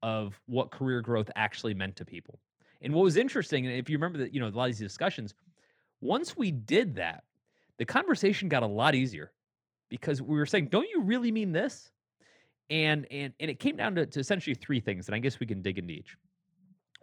of 0.02 0.40
what 0.46 0.70
career 0.70 1.00
growth 1.00 1.30
actually 1.36 1.74
meant 1.74 1.96
to 1.96 2.04
people. 2.04 2.38
And 2.80 2.94
what 2.94 3.02
was 3.02 3.16
interesting, 3.16 3.66
and 3.66 3.74
if 3.74 3.90
you 3.90 3.96
remember 3.96 4.18
that, 4.18 4.32
you 4.32 4.40
know, 4.40 4.46
a 4.46 4.50
lot 4.50 4.64
of 4.64 4.76
these 4.76 4.78
discussions, 4.78 5.34
once 6.00 6.36
we 6.36 6.50
did 6.50 6.94
that, 6.96 7.24
the 7.78 7.84
conversation 7.84 8.48
got 8.48 8.62
a 8.62 8.66
lot 8.66 8.94
easier 8.94 9.32
because 9.88 10.22
we 10.22 10.36
were 10.36 10.46
saying, 10.46 10.68
"Don't 10.68 10.88
you 10.88 11.02
really 11.02 11.32
mean 11.32 11.52
this?" 11.52 11.90
And 12.70 13.06
and 13.10 13.32
and 13.40 13.50
it 13.50 13.58
came 13.58 13.76
down 13.76 13.94
to, 13.96 14.06
to 14.06 14.20
essentially 14.20 14.54
three 14.54 14.80
things, 14.80 15.08
and 15.08 15.14
I 15.14 15.18
guess 15.18 15.40
we 15.40 15.46
can 15.46 15.62
dig 15.62 15.78
into 15.78 15.94
each. 15.94 16.16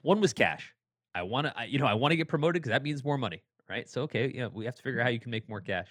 One 0.02 0.22
was 0.22 0.34
cash. 0.34 0.74
I 1.14 1.24
want 1.24 1.48
to, 1.48 1.54
you 1.68 1.80
know, 1.80 1.88
I 1.88 1.94
want 1.94 2.12
to 2.12 2.18
get 2.18 2.28
promoted 2.28 2.62
because 2.62 2.70
that 2.70 2.84
means 2.84 3.04
more 3.04 3.18
money, 3.18 3.42
right? 3.70 3.90
So 3.90 4.04
okay, 4.04 4.32
yeah, 4.34 4.48
we 4.54 4.66
have 4.66 4.76
to 4.76 4.84
figure 4.84 5.00
out 5.00 5.06
how 5.06 5.10
you 5.10 5.20
can 5.20 5.32
make 5.32 5.48
more 5.50 5.62
cash. 5.62 5.88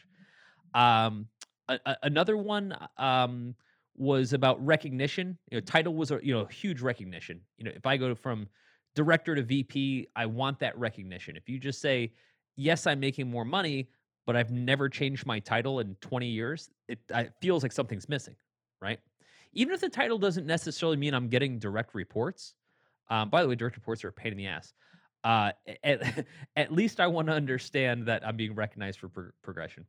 Um, 0.74 1.28
a, 1.68 1.78
a, 1.86 1.96
another 2.04 2.36
one 2.36 2.76
um, 2.98 3.54
was 3.96 4.32
about 4.32 4.64
recognition. 4.64 5.38
You 5.50 5.56
know, 5.56 5.60
title 5.60 5.94
was 5.94 6.10
a 6.10 6.20
you 6.22 6.34
know 6.34 6.44
huge 6.46 6.80
recognition. 6.80 7.40
You 7.58 7.64
know, 7.64 7.72
if 7.74 7.86
I 7.86 7.96
go 7.96 8.14
from 8.14 8.48
director 8.94 9.34
to 9.34 9.42
VP, 9.42 10.08
I 10.16 10.26
want 10.26 10.58
that 10.60 10.78
recognition. 10.78 11.36
If 11.36 11.48
you 11.48 11.58
just 11.58 11.80
say, 11.80 12.12
yes, 12.56 12.86
I'm 12.86 13.00
making 13.00 13.30
more 13.30 13.44
money, 13.44 13.88
but 14.26 14.36
I've 14.36 14.50
never 14.50 14.88
changed 14.88 15.26
my 15.26 15.38
title 15.38 15.80
in 15.80 15.96
20 16.00 16.26
years, 16.26 16.70
it, 16.88 16.98
it 17.10 17.32
feels 17.40 17.62
like 17.62 17.72
something's 17.72 18.08
missing, 18.08 18.36
right? 18.80 18.98
Even 19.52 19.74
if 19.74 19.80
the 19.80 19.88
title 19.88 20.18
doesn't 20.18 20.46
necessarily 20.46 20.96
mean 20.96 21.14
I'm 21.14 21.28
getting 21.28 21.58
direct 21.58 21.94
reports. 21.94 22.54
Um, 23.10 23.28
by 23.28 23.42
the 23.42 23.48
way, 23.48 23.54
direct 23.54 23.76
reports 23.76 24.04
are 24.04 24.08
a 24.08 24.12
pain 24.12 24.32
in 24.32 24.38
the 24.38 24.46
ass. 24.46 24.72
Uh, 25.22 25.52
at, 25.82 26.26
at 26.56 26.72
least 26.72 27.00
I 27.00 27.06
want 27.06 27.28
to 27.28 27.34
understand 27.34 28.06
that 28.06 28.26
I'm 28.26 28.36
being 28.36 28.54
recognized 28.54 29.00
for 29.00 29.08
pro- 29.08 29.30
progression. 29.42 29.84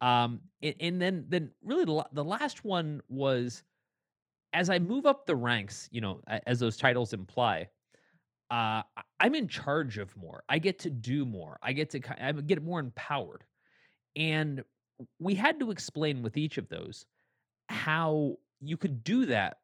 Um, 0.00 0.40
and, 0.62 0.74
and, 0.80 1.02
then, 1.02 1.24
then 1.28 1.50
really 1.64 1.84
the, 1.84 2.06
the 2.12 2.24
last 2.24 2.64
one 2.64 3.02
was 3.08 3.64
as 4.52 4.70
I 4.70 4.78
move 4.78 5.06
up 5.06 5.26
the 5.26 5.36
ranks, 5.36 5.88
you 5.90 6.00
know, 6.00 6.20
as 6.46 6.60
those 6.60 6.76
titles 6.76 7.12
imply, 7.12 7.68
uh, 8.50 8.82
I'm 9.20 9.34
in 9.34 9.48
charge 9.48 9.98
of 9.98 10.16
more. 10.16 10.42
I 10.48 10.58
get 10.58 10.78
to 10.80 10.90
do 10.90 11.24
more. 11.24 11.58
I 11.62 11.72
get 11.72 11.90
to 11.90 12.24
I 12.24 12.32
get 12.32 12.62
more 12.62 12.80
empowered. 12.80 13.44
And 14.16 14.64
we 15.18 15.34
had 15.34 15.60
to 15.60 15.70
explain 15.70 16.22
with 16.22 16.36
each 16.36 16.58
of 16.58 16.68
those 16.68 17.06
how 17.68 18.36
you 18.60 18.76
could 18.76 19.04
do 19.04 19.26
that 19.26 19.58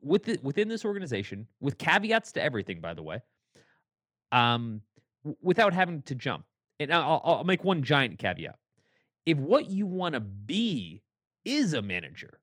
with 0.00 0.24
the, 0.24 0.38
within 0.42 0.68
this 0.68 0.84
organization 0.84 1.46
with 1.60 1.78
caveats 1.78 2.32
to 2.32 2.42
everything 2.42 2.80
by 2.80 2.94
the 2.94 3.02
way 3.02 3.20
um 4.32 4.80
without 5.40 5.72
having 5.72 6.02
to 6.02 6.14
jump 6.14 6.44
and 6.80 6.92
I'll, 6.92 7.20
I'll 7.24 7.44
make 7.44 7.62
one 7.62 7.82
giant 7.82 8.18
caveat 8.18 8.56
if 9.26 9.38
what 9.38 9.70
you 9.70 9.86
want 9.86 10.14
to 10.14 10.20
be 10.20 11.02
is 11.44 11.74
a 11.74 11.82
manager 11.82 12.40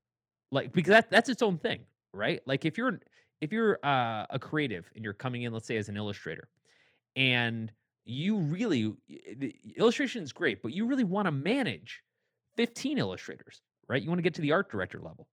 like 0.52 0.72
because 0.72 0.92
that, 0.92 1.12
that's 1.12 1.30
its 1.30 1.42
own 1.42 1.58
thing 1.58 1.82
right 2.14 2.42
like 2.46 2.66
if 2.66 2.78
you're 2.78 3.00
if 3.42 3.52
you're 3.52 3.80
uh, 3.84 4.26
a 4.30 4.40
creative 4.40 4.90
and 4.96 5.04
you're 5.04 5.14
coming 5.14 5.44
in, 5.44 5.54
let's 5.54 5.68
say 5.68 5.78
as 5.78 5.90
an 5.90 5.98
illustrator, 5.98 6.48
and 7.16 7.72
you 8.06 8.38
really 8.38 8.94
the 9.08 9.56
illustration 9.78 10.24
is 10.24 10.34
great, 10.34 10.62
but 10.62 10.74
you 10.74 10.86
really 10.86 11.04
want 11.04 11.26
to 11.28 11.32
manage 11.32 12.02
15 12.58 12.98
illustrators, 12.98 13.62
right? 13.88 14.02
You 14.02 14.10
want 14.10 14.20
to 14.20 14.24
get 14.24 14.34
to 14.36 14.42
the 14.42 14.52
art 14.52 14.70
director 14.70 15.00
level. 15.00 15.28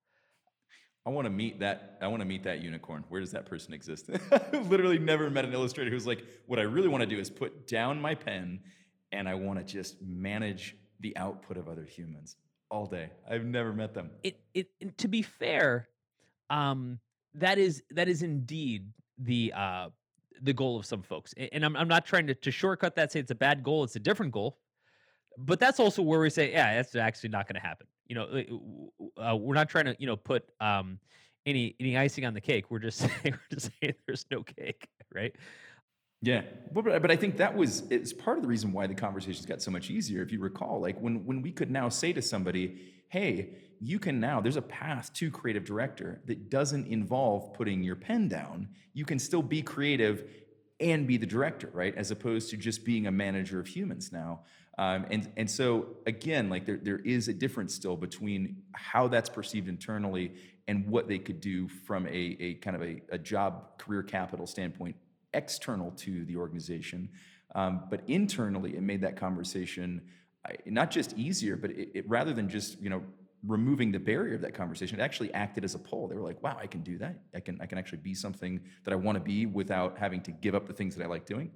I 1.06 1.10
want 1.10 1.26
to 1.26 1.30
meet 1.30 1.60
that. 1.60 1.98
I 2.02 2.08
want 2.08 2.20
to 2.20 2.26
meet 2.26 2.42
that 2.44 2.60
unicorn. 2.60 3.04
Where 3.08 3.20
does 3.20 3.30
that 3.30 3.46
person 3.46 3.72
exist? 3.72 4.10
I've 4.32 4.68
literally 4.68 4.98
never 4.98 5.30
met 5.30 5.44
an 5.44 5.52
illustrator 5.52 5.90
who's 5.90 6.06
like, 6.06 6.24
what 6.46 6.58
I 6.58 6.62
really 6.62 6.88
want 6.88 7.02
to 7.02 7.06
do 7.06 7.18
is 7.18 7.30
put 7.30 7.68
down 7.68 8.00
my 8.00 8.14
pen, 8.14 8.60
and 9.12 9.28
I 9.28 9.34
want 9.34 9.58
to 9.60 9.64
just 9.64 10.02
manage 10.02 10.76
the 11.00 11.16
output 11.16 11.58
of 11.58 11.68
other 11.68 11.84
humans 11.84 12.36
all 12.70 12.86
day. 12.86 13.10
I've 13.30 13.44
never 13.44 13.72
met 13.72 13.94
them. 13.94 14.10
It, 14.24 14.40
it, 14.52 14.98
to 14.98 15.06
be 15.06 15.22
fair, 15.22 15.88
um, 16.50 16.98
that 17.36 17.58
is 17.58 17.82
that 17.90 18.08
is 18.08 18.22
indeed 18.22 18.88
the 19.18 19.52
uh 19.56 19.88
the 20.42 20.52
goal 20.52 20.76
of 20.76 20.86
some 20.86 21.02
folks. 21.02 21.34
And 21.52 21.64
I'm 21.64 21.76
I'm 21.76 21.88
not 21.88 22.04
trying 22.04 22.26
to, 22.26 22.34
to 22.34 22.50
shortcut 22.50 22.96
that, 22.96 23.12
say 23.12 23.20
it's 23.20 23.30
a 23.30 23.36
bad 23.36 23.62
goal, 23.62 23.84
it's 23.84 23.96
a 23.96 24.00
different 24.00 24.32
goal. 24.32 24.58
But 25.38 25.60
that's 25.60 25.80
also 25.80 26.02
where 26.02 26.20
we 26.20 26.30
say, 26.30 26.50
yeah, 26.50 26.74
that's 26.76 26.94
actually 26.94 27.28
not 27.28 27.46
going 27.46 27.60
to 27.60 27.66
happen. 27.66 27.86
You 28.06 28.14
know, 28.14 28.90
uh, 29.22 29.36
we're 29.36 29.54
not 29.54 29.68
trying 29.68 29.84
to, 29.84 29.96
you 29.98 30.06
know, 30.06 30.16
put 30.16 30.44
um, 30.60 30.98
any 31.44 31.76
any 31.78 31.96
icing 31.96 32.24
on 32.24 32.34
the 32.34 32.40
cake. 32.40 32.70
We're 32.70 32.78
just 32.78 32.98
saying, 33.00 33.10
we're 33.24 33.40
just 33.50 33.70
saying 33.80 33.94
there's 34.06 34.26
no 34.30 34.42
cake, 34.42 34.88
right? 35.14 35.34
Yeah, 36.22 36.42
but 36.72 36.84
but 37.02 37.10
I 37.10 37.16
think 37.16 37.36
that 37.36 37.54
was 37.54 37.84
it's 37.90 38.12
part 38.12 38.38
of 38.38 38.42
the 38.42 38.48
reason 38.48 38.72
why 38.72 38.86
the 38.86 38.94
conversations 38.94 39.44
got 39.44 39.60
so 39.60 39.70
much 39.70 39.90
easier. 39.90 40.22
If 40.22 40.32
you 40.32 40.40
recall, 40.40 40.80
like 40.80 40.98
when 40.98 41.24
when 41.26 41.42
we 41.42 41.52
could 41.52 41.70
now 41.70 41.88
say 41.88 42.12
to 42.14 42.22
somebody, 42.22 42.80
"Hey, 43.08 43.50
you 43.80 43.98
can 43.98 44.20
now, 44.20 44.40
there's 44.40 44.56
a 44.56 44.62
path 44.62 45.12
to 45.14 45.30
creative 45.30 45.64
director 45.64 46.20
that 46.26 46.50
doesn't 46.50 46.86
involve 46.86 47.52
putting 47.54 47.82
your 47.82 47.96
pen 47.96 48.28
down. 48.28 48.68
You 48.94 49.04
can 49.04 49.18
still 49.18 49.42
be 49.42 49.62
creative 49.62 50.24
and 50.80 51.06
be 51.06 51.16
the 51.16 51.26
director, 51.26 51.70
right? 51.72 51.94
As 51.94 52.10
opposed 52.10 52.50
to 52.50 52.56
just 52.56 52.84
being 52.84 53.06
a 53.06 53.10
manager 53.12 53.60
of 53.60 53.66
humans 53.66 54.12
now. 54.12 54.40
Um, 54.78 55.06
and 55.10 55.32
and 55.36 55.50
so 55.50 55.96
again, 56.06 56.50
like 56.50 56.66
there 56.66 56.76
there 56.76 56.98
is 56.98 57.28
a 57.28 57.34
difference 57.34 57.74
still 57.74 57.96
between 57.96 58.62
how 58.72 59.08
that's 59.08 59.30
perceived 59.30 59.68
internally 59.68 60.34
and 60.68 60.86
what 60.86 61.08
they 61.08 61.18
could 61.18 61.40
do 61.40 61.68
from 61.68 62.06
a, 62.06 62.36
a 62.40 62.54
kind 62.54 62.76
of 62.76 62.82
a, 62.82 63.00
a 63.10 63.18
job 63.18 63.78
career 63.78 64.02
capital 64.02 64.46
standpoint 64.46 64.96
external 65.32 65.92
to 65.92 66.24
the 66.26 66.36
organization. 66.36 67.08
Um, 67.54 67.84
but 67.88 68.02
internally, 68.06 68.76
it 68.76 68.82
made 68.82 69.00
that 69.02 69.16
conversation 69.16 70.02
not 70.66 70.90
just 70.90 71.16
easier, 71.16 71.56
but 71.56 71.70
it, 71.70 71.90
it 71.94 72.08
rather 72.08 72.32
than 72.32 72.48
just 72.48 72.80
you 72.80 72.90
know 72.90 73.02
removing 73.46 73.92
the 73.92 73.98
barrier 73.98 74.34
of 74.34 74.40
that 74.40 74.54
conversation, 74.54 74.98
it 74.98 75.02
actually 75.02 75.32
acted 75.34 75.64
as 75.64 75.74
a 75.74 75.78
pull. 75.78 76.08
They 76.08 76.14
were 76.14 76.22
like, 76.22 76.42
"Wow, 76.42 76.58
I 76.60 76.66
can 76.66 76.82
do 76.82 76.98
that. 76.98 77.20
I 77.34 77.40
can 77.40 77.60
I 77.60 77.66
can 77.66 77.78
actually 77.78 77.98
be 77.98 78.14
something 78.14 78.60
that 78.84 78.92
I 78.92 78.96
want 78.96 79.16
to 79.16 79.24
be 79.24 79.46
without 79.46 79.98
having 79.98 80.20
to 80.22 80.30
give 80.30 80.54
up 80.54 80.66
the 80.66 80.72
things 80.72 80.96
that 80.96 81.04
I 81.04 81.06
like 81.06 81.26
doing." 81.26 81.50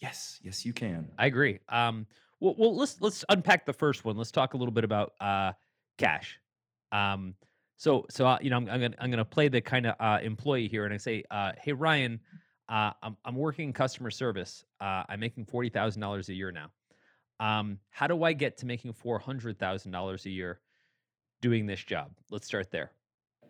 Yes, 0.00 0.40
yes, 0.42 0.64
you 0.64 0.72
can. 0.72 1.08
I 1.18 1.26
agree. 1.26 1.60
Um, 1.68 2.06
well, 2.40 2.54
well, 2.58 2.76
let's 2.76 3.00
let's 3.00 3.24
unpack 3.28 3.66
the 3.66 3.72
first 3.72 4.04
one. 4.04 4.16
Let's 4.16 4.30
talk 4.30 4.54
a 4.54 4.56
little 4.56 4.72
bit 4.72 4.84
about 4.84 5.14
uh, 5.20 5.52
cash. 5.96 6.38
Um, 6.92 7.34
so 7.76 8.06
so 8.10 8.26
uh, 8.26 8.38
you 8.40 8.50
know, 8.50 8.56
I'm, 8.56 8.68
I'm 8.68 8.80
gonna 8.80 8.96
I'm 8.98 9.10
gonna 9.10 9.24
play 9.24 9.48
the 9.48 9.60
kind 9.60 9.86
of 9.86 9.94
uh, 10.00 10.18
employee 10.22 10.68
here, 10.68 10.84
and 10.84 10.92
I 10.92 10.98
say, 10.98 11.24
uh, 11.30 11.52
hey 11.62 11.72
Ryan, 11.72 12.20
uh, 12.68 12.92
I'm 13.02 13.16
I'm 13.24 13.36
working 13.36 13.68
in 13.68 13.72
customer 13.72 14.10
service. 14.10 14.64
Uh, 14.80 15.04
I'm 15.08 15.20
making 15.20 15.46
forty 15.46 15.70
thousand 15.70 16.02
dollars 16.02 16.28
a 16.28 16.34
year 16.34 16.52
now. 16.52 16.70
Um, 17.38 17.78
how 17.90 18.06
do 18.06 18.22
I 18.22 18.32
get 18.32 18.58
to 18.58 18.66
making 18.66 18.92
four 18.92 19.18
hundred 19.18 19.58
thousand 19.58 19.92
dollars 19.92 20.26
a 20.26 20.30
year 20.30 20.60
doing 21.40 21.66
this 21.66 21.82
job? 21.82 22.10
Let's 22.30 22.46
start 22.46 22.70
there. 22.70 22.90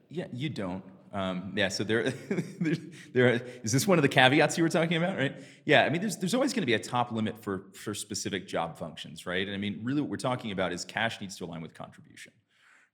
Yeah, 0.08 0.26
you 0.32 0.48
don't. 0.48 0.84
Um, 1.12 1.52
yeah, 1.56 1.68
so 1.68 1.82
there, 1.82 2.10
there, 2.60 2.74
there 3.12 3.42
is 3.62 3.72
this 3.72 3.86
one 3.86 3.98
of 3.98 4.02
the 4.02 4.08
caveats 4.08 4.58
you 4.58 4.64
were 4.64 4.68
talking 4.68 4.96
about, 4.96 5.16
right? 5.16 5.34
Yeah, 5.64 5.84
I 5.84 5.88
mean, 5.88 6.00
there's 6.00 6.16
there's 6.16 6.34
always 6.34 6.52
going 6.52 6.62
to 6.62 6.66
be 6.66 6.74
a 6.74 6.78
top 6.78 7.12
limit 7.12 7.38
for 7.40 7.66
for 7.72 7.94
specific 7.94 8.46
job 8.46 8.78
functions, 8.78 9.26
right? 9.26 9.46
And 9.46 9.54
I 9.54 9.58
mean, 9.58 9.80
really, 9.82 10.00
what 10.00 10.10
we're 10.10 10.16
talking 10.16 10.52
about 10.52 10.72
is 10.72 10.84
cash 10.84 11.20
needs 11.20 11.36
to 11.36 11.44
align 11.44 11.62
with 11.62 11.74
contribution, 11.74 12.32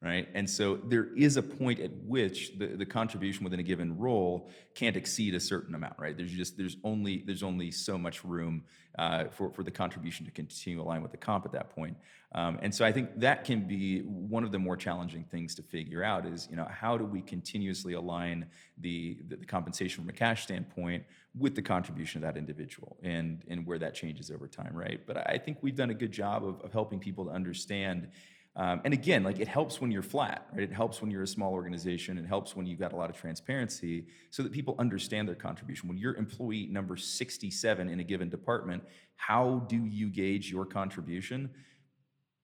right? 0.02 0.28
And 0.35 0.50
so 0.50 0.76
there 0.76 1.09
is 1.16 1.37
a 1.37 1.42
point 1.42 1.78
at 1.78 1.92
which 2.04 2.59
the, 2.59 2.66
the 2.66 2.85
contribution 2.85 3.44
within 3.44 3.61
a 3.61 3.62
given 3.62 3.97
role 3.97 4.50
can't 4.75 4.97
exceed 4.97 5.35
a 5.35 5.40
certain 5.40 5.76
amount, 5.76 5.94
right? 5.97 6.16
There's 6.16 6.32
just 6.32 6.56
there's 6.56 6.76
only 6.82 7.23
there's 7.25 7.44
only 7.44 7.71
so 7.71 7.97
much 7.97 8.25
room 8.25 8.64
uh, 8.99 9.26
for 9.26 9.52
for 9.52 9.62
the 9.62 9.71
contribution 9.71 10.26
to 10.26 10.32
continue 10.32 10.82
align 10.82 11.02
with 11.02 11.12
the 11.12 11.16
comp 11.16 11.47
at 11.47 11.52
that 11.52 11.71
point. 11.71 11.97
Um, 12.35 12.59
and 12.62 12.75
so 12.75 12.85
I 12.85 12.90
think 12.90 13.21
that 13.21 13.44
can 13.44 13.68
be 13.68 14.00
one 14.00 14.42
of 14.42 14.50
the 14.50 14.59
more 14.59 14.76
challenging 14.76 15.25
things 15.25 15.54
to 15.56 15.62
figure 15.62 16.02
out 16.02 16.26
is 16.26 16.49
you 16.50 16.56
know 16.56 16.66
how 16.68 16.99
do 16.99 17.04
we 17.04 17.23
continuously 17.23 17.92
align 17.92 18.47
the 18.78 19.18
the, 19.28 19.37
the 19.37 19.47
compensation 19.47 20.02
from 20.02 20.11
a 20.11 20.14
cash 20.14 20.42
standpoint 20.42 21.04
with 21.38 21.54
the 21.54 21.62
contribution 21.62 22.25
of 22.25 22.35
that 22.35 22.37
individual 22.37 22.97
and 23.04 23.44
and 23.47 23.64
where 23.64 23.78
that 23.78 23.94
changes 23.94 24.32
over 24.32 24.49
time, 24.49 24.75
right? 24.75 25.00
But 25.06 25.30
I 25.30 25.38
think 25.38 25.59
we've 25.61 25.76
done 25.76 25.90
a 25.90 25.94
good 25.94 26.12
job 26.12 26.44
of, 26.44 26.61
of 26.62 26.73
helping 26.73 26.99
people 26.99 27.26
to 27.26 27.30
understand 27.30 28.09
um, 28.54 28.82
and 28.85 28.92
again, 28.92 29.23
like 29.23 29.40
it 29.40 29.49
helps 29.49 29.80
when 29.80 29.90
you're 29.90 30.02
flat, 30.02 30.47
right? 30.52 30.62
It 30.62 30.73
helps 30.73 31.00
when 31.00 31.11
you're 31.11 31.23
a 31.23 31.26
small 31.26 31.52
organization. 31.52 32.18
It 32.18 32.26
helps 32.26 32.54
when 32.54 32.66
you've 32.66 32.78
got 32.78 32.92
a 32.92 32.97
lot 32.97 33.09
of 33.09 33.16
transparency 33.16 34.06
so 34.30 34.42
that 34.42 34.52
people 34.52 34.75
understand 34.78 35.26
their 35.26 35.35
contribution. 35.35 35.88
When 35.88 35.97
you're 35.97 36.14
employee 36.16 36.66
number 36.66 36.97
67 36.97 37.88
in 37.88 38.00
a 38.00 38.04
given 38.04 38.28
department, 38.28 38.85
how 39.16 39.64
do 39.68 39.87
you 39.87 40.11
gauge 40.11 40.50
your 40.50 40.66
contribution? 40.66 41.49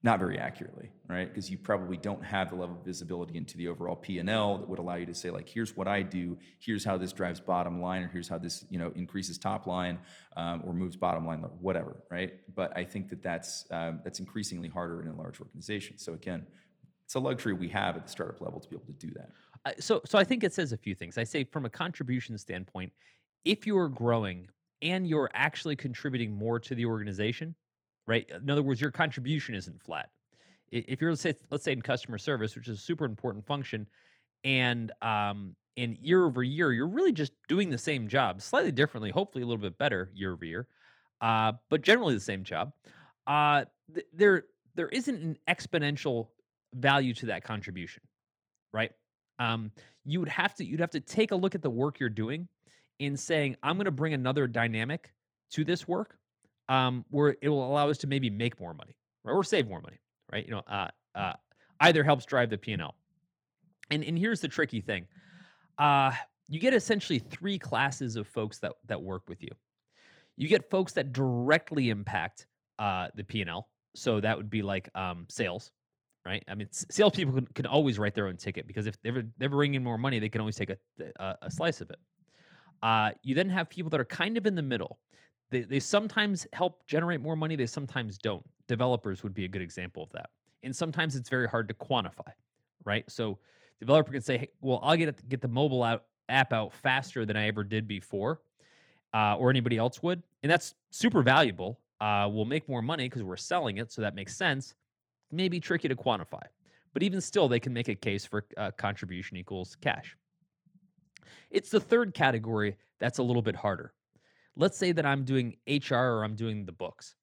Not 0.03 0.21
very 0.21 0.39
accurately, 0.39 0.91
right? 1.09 1.29
Because 1.29 1.51
you 1.51 1.59
probably 1.59 1.97
don't 1.97 2.25
have 2.25 2.51
the 2.51 2.55
level 2.55 2.77
of 2.77 2.85
visibility 2.85 3.37
into 3.37 3.57
the 3.57 3.67
overall 3.67 3.97
P&L 3.97 4.59
that 4.59 4.69
would 4.69 4.79
allow 4.79 4.95
you 4.95 5.07
to 5.07 5.15
say 5.15 5.31
like, 5.31 5.49
here's 5.49 5.77
what 5.77 5.89
I 5.89 6.03
do, 6.03 6.39
here's 6.61 6.85
how 6.85 6.97
this 6.97 7.13
drives 7.13 7.41
bottom 7.41 7.81
line, 7.81 8.05
or 8.05 8.09
here's 8.09 8.29
how 8.29 8.39
this 8.39 8.65
you 8.71 8.79
know 8.79 8.93
increases 8.95 9.39
top 9.39 9.67
line 9.67 9.99
um, 10.37 10.63
or 10.65 10.73
moves 10.73 10.97
bottom 10.97 11.27
line, 11.27 11.41
whatever, 11.61 11.97
right? 12.11 12.35
But 12.55 12.77
I 12.77 12.85
think 12.85 13.09
that 13.11 13.23
that's 13.23 13.65
um, 13.73 14.01
that's 14.05 14.21
increasingly 14.21 14.69
harder 14.69 15.03
in 15.03 15.09
a 15.09 15.17
large 15.17 15.41
organization. 15.41 15.99
So 15.99 16.15
again, 16.15 16.47
it's 17.05 17.17
a 17.17 17.21
luxury 17.21 17.55
we 17.55 17.69
have 17.71 17.97
at 17.97 18.05
the 18.05 18.11
startup 18.11 18.41
level 18.41 18.61
to 18.61 18.69
be 18.69 18.77
able 18.77 18.87
to 18.87 18.93
do 18.93 19.11
that. 19.15 19.31
Uh, 19.65 19.73
so 19.81 20.01
so 20.05 20.17
I 20.17 20.23
think 20.23 20.45
it 20.45 20.55
says 20.55 20.71
a 20.71 20.77
few 20.77 20.95
things. 20.95 21.19
I 21.19 21.25
say 21.25 21.43
from 21.43 21.65
a 21.65 21.71
contribution 21.71 22.39
standpoint, 22.39 22.93
if 23.45 23.67
you're 23.67 23.89
growing 23.89 24.49
and 24.81 25.09
you're 25.09 25.31
actually 25.35 25.75
contributing 25.75 26.37
more 26.37 26.61
to 26.61 26.77
the 26.77 26.87
organization, 26.87 27.57
right? 28.09 28.29
In 28.31 28.51
other 28.51 28.63
words, 28.63 28.81
your 28.81 28.91
contribution 28.91 29.55
isn't 29.55 29.81
flat. 29.83 30.11
If 30.73 31.01
you're 31.01 31.11
let's 31.11 31.23
say 31.23 31.35
let's 31.51 31.63
say 31.63 31.73
in 31.73 31.83
customer 31.83 32.19
service, 32.19 32.57
which 32.57 32.67
is 32.67 32.79
a 32.79 32.83
super 32.83 33.05
important 33.05 33.47
function, 33.47 33.87
and 34.43 34.91
um 35.01 35.55
year 35.77 36.25
over 36.25 36.43
year, 36.43 36.73
you're 36.73 36.89
really 36.89 37.13
just 37.13 37.33
doing 37.47 37.71
the 37.71 37.79
same 37.79 38.09
job, 38.09 38.43
slightly 38.43 38.73
differently, 38.73 39.11
hopefully 39.11 39.43
a 39.45 39.47
little 39.47 39.63
bit 39.63 39.79
better 39.79 40.11
year 40.13 40.33
over 40.33 40.45
year, 40.45 40.67
uh, 41.21 41.53
but 41.71 41.83
generally 41.83 42.15
the 42.15 42.21
same 42.21 42.43
job. 42.43 42.73
Uh, 43.27 43.65
th- 43.95 44.07
there 44.13 44.45
there 44.75 44.89
isn't 44.89 45.23
an 45.23 45.37
exponential 45.49 46.29
value 46.75 47.15
to 47.15 47.27
that 47.27 47.45
contribution, 47.45 48.03
right? 48.73 48.91
Um, 49.39 49.71
you 50.05 50.19
would 50.19 50.29
have 50.29 50.55
to 50.55 50.65
you'd 50.65 50.81
have 50.81 50.91
to 50.91 51.01
take 51.01 51.31
a 51.31 51.37
look 51.37 51.55
at 51.55 51.63
the 51.63 51.71
work 51.71 52.01
you're 52.01 52.09
doing 52.09 52.49
in 52.99 53.17
saying 53.17 53.57
I'm 53.63 53.77
going 53.77 53.85
to 53.85 53.91
bring 53.91 54.15
another 54.15 54.47
dynamic 54.47 55.13
to 55.53 55.65
this 55.65 55.87
work 55.87 56.19
um, 56.69 57.05
where 57.11 57.37
it 57.41 57.49
will 57.49 57.67
allow 57.67 57.89
us 57.89 57.99
to 57.99 58.07
maybe 58.07 58.31
make 58.31 58.61
more 58.61 58.75
money, 58.75 58.97
right, 59.25 59.33
or 59.33 59.45
save 59.45 59.69
more 59.69 59.81
money, 59.81 59.99
right? 60.33 60.45
You 60.45 60.53
know, 60.53 60.63
uh, 60.67 60.89
uh, 61.15 61.33
either 61.81 62.05
helps 62.05 62.27
drive 62.27 62.51
the 62.51 62.59
P 62.59 62.73
and. 62.73 62.83
And 63.91 64.19
here's 64.19 64.41
the 64.41 64.49
tricky 64.49 64.83
thing: 64.83 65.07
uh, 65.79 66.13
you 66.49 66.61
get 66.61 66.75
essentially 66.75 67.19
three 67.19 67.59
classes 67.59 68.17
of 68.17 68.27
folks 68.27 68.59
that 68.59 68.73
that 68.87 69.03
work 69.03 69.23
with 69.29 69.43
you. 69.43 69.51
You 70.37 70.49
get 70.49 70.71
folks 70.71 70.93
that 70.93 71.13
directly 71.13 71.91
impact 71.91 72.47
uh, 72.79 73.09
the 73.15 73.25
P 73.25 73.41
and 73.41 73.51
L, 73.51 73.69
so 73.95 74.21
that 74.21 74.37
would 74.37 74.51
be 74.51 74.63
like 74.63 74.91
um, 74.95 75.27
sales, 75.31 75.71
right? 76.27 76.45
I 76.49 76.55
mean, 76.55 76.69
salespeople 76.71 77.35
can, 77.35 77.47
can 77.47 77.67
always 77.67 77.99
write 77.99 78.15
their 78.15 78.29
own 78.29 78.37
ticket 78.37 78.67
because 78.67 78.87
if 78.87 79.01
they're 79.03 79.25
they're 79.39 79.49
bringing 79.49 79.83
more 79.83 79.99
money, 79.99 80.19
they 80.19 80.29
can 80.29 80.41
always 80.41 80.57
take 80.57 80.71
a 80.71 80.77
a, 81.17 81.37
a 81.43 81.51
slice 81.51 81.81
of 81.81 81.91
it. 81.91 81.99
Uh, 82.83 83.11
you 83.23 83.35
then 83.35 83.49
have 83.49 83.69
people 83.69 83.91
that 83.91 84.01
are 84.01 84.05
kind 84.05 84.37
of 84.37 84.47
in 84.47 84.55
the 84.55 84.63
middle. 84.63 84.99
They, 85.51 85.63
they 85.63 85.81
sometimes 85.81 86.47
help 86.53 86.87
generate 86.87 87.21
more 87.21 87.37
money, 87.37 87.57
they 87.57 87.67
sometimes 87.67 88.19
don't. 88.19 88.45
Developers 88.67 89.23
would 89.23 89.35
be 89.35 89.45
a 89.45 89.49
good 89.49 89.63
example 89.63 90.03
of 90.03 90.13
that. 90.13 90.31
And 90.63 90.75
sometimes 90.75 91.17
it's 91.17 91.29
very 91.29 91.49
hard 91.49 91.69
to 91.69 91.75
quantify, 91.75 92.33
right? 92.85 93.09
So, 93.11 93.39
developer 93.81 94.13
can 94.13 94.21
say, 94.21 94.39
hey, 94.39 94.49
well, 94.61 94.81
I'll 94.83 94.97
get, 94.97 95.27
get 95.29 95.41
the 95.41 95.49
mobile 95.49 95.83
out, 95.83 96.05
app 96.29 96.53
out 96.53 96.75
faster 96.75 97.25
than 97.25 97.37
I 97.37 97.47
ever 97.47 97.65
did 97.65 97.87
before, 97.89 98.41
uh, 99.15 99.37
or 99.37 99.51
anybody 99.51 99.79
else 99.79 100.03
would. 100.03 100.23
And 100.43 100.51
that's 100.51 100.75
super 100.91 101.23
valuable. 101.23 101.81
Uh, 102.01 102.29
we'll 102.31 102.45
make 102.45 102.69
more 102.69 102.83
money 102.83 103.07
because 103.09 103.23
we're 103.23 103.37
selling 103.37 103.79
it. 103.79 103.91
So, 103.91 104.03
that 104.03 104.15
makes 104.15 104.37
sense. 104.37 104.75
Maybe 105.31 105.61
tricky 105.61 105.89
to 105.89 105.97
quantify. 105.97 106.43
But 106.93 107.03
even 107.03 107.21
still, 107.21 107.49
they 107.49 107.61
can 107.61 107.73
make 107.73 107.89
a 107.89 107.95
case 107.95 108.27
for 108.27 108.45
uh, 108.57 108.71
contribution 108.73 109.37
equals 109.37 109.77
cash. 109.81 110.17
It's 111.51 111.71
the 111.71 111.81
third 111.81 112.15
category 112.15 112.77
that's 112.99 113.19
a 113.19 113.23
little 113.23 113.43
bit 113.43 113.55
harder. 113.55 113.93
Let's 114.59 114.77
say 114.77 114.93
that 114.93 115.07
I'm 115.07 115.25
doing 115.25 115.57
HR 115.67 115.95
or 115.95 116.25
I'm 116.25 116.35
doing 116.35 116.67
the 116.67 116.73
books, 116.73 117.15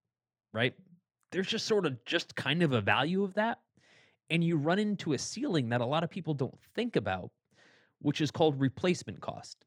right? 0.53 0.73
There's 1.31 1.47
just 1.47 1.65
sort 1.65 1.85
of 1.85 2.03
just 2.05 2.33
kind 2.35 2.63
of 2.63 2.71
a 2.71 2.81
value 2.81 3.23
of 3.23 3.33
that. 3.35 3.59
And 4.29 4.43
you 4.43 4.57
run 4.57 4.79
into 4.79 5.13
a 5.13 5.17
ceiling 5.17 5.69
that 5.69 5.81
a 5.81 5.85
lot 5.85 6.03
of 6.03 6.09
people 6.09 6.33
don't 6.33 6.57
think 6.73 6.95
about, 6.95 7.29
which 7.99 8.21
is 8.21 8.31
called 8.31 8.59
replacement 8.59 9.19
cost. 9.19 9.65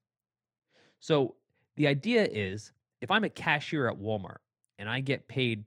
So 0.98 1.36
the 1.76 1.86
idea 1.86 2.24
is 2.24 2.72
if 3.02 3.10
I'm 3.10 3.24
a 3.24 3.28
cashier 3.28 3.86
at 3.88 3.96
Walmart 3.96 4.38
and 4.78 4.88
I 4.88 5.00
get 5.00 5.28
paid 5.28 5.64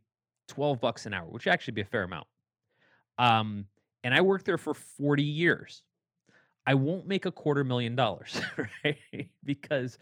12 0.48 0.82
bucks 0.82 1.06
an 1.06 1.14
hour, 1.14 1.28
which 1.30 1.48
actually 1.48 1.74
be 1.74 1.82
a 1.82 1.86
fair 1.86 2.04
amount, 2.04 2.28
um, 3.20 3.66
and 4.04 4.14
I 4.14 4.22
work 4.22 4.44
there 4.44 4.58
for 4.58 4.74
40 4.74 5.24
years, 5.24 5.84
I 6.66 6.76
won't 6.76 7.08
make 7.08 7.26
a 7.26 7.32
quarter 7.32 7.64
million 7.64 7.96
dollars, 7.96 8.40
right? 8.84 9.30
because 9.44 9.98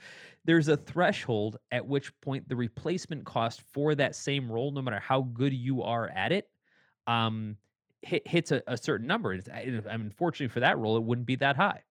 there's 0.46 0.68
a 0.68 0.78
threshold 0.78 1.58
at 1.72 1.86
which 1.86 2.18
point 2.22 2.48
the 2.50 2.56
replacement 2.56 3.26
cost 3.26 3.62
for 3.74 3.96
that 3.96 4.16
same 4.16 4.52
role, 4.52 4.72
no 4.72 4.82
matter 4.82 5.00
how 5.00 5.22
good 5.22 5.54
you 5.54 5.84
are 5.84 6.10
at 6.10 6.32
it, 6.32 6.50
um, 7.08 7.56
hit, 8.02 8.28
hits 8.28 8.52
a, 8.52 8.62
a 8.68 8.78
certain 8.78 9.08
number. 9.08 9.34
It's, 9.34 9.48
I, 9.50 9.82
for 10.48 10.60
that 10.60 10.78
role, 10.78 10.98
it 10.98 11.04
wouldn't 11.04 11.28
be 11.28 11.36
that 11.38 11.56
high, 11.56 11.82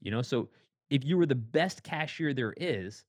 you 0.00 0.10
know. 0.10 0.22
So 0.22 0.48
if 0.90 1.04
you 1.04 1.16
were 1.16 1.26
the 1.26 1.34
best 1.34 1.82
cashier 1.82 2.34
there 2.34 2.54
is, 2.56 3.04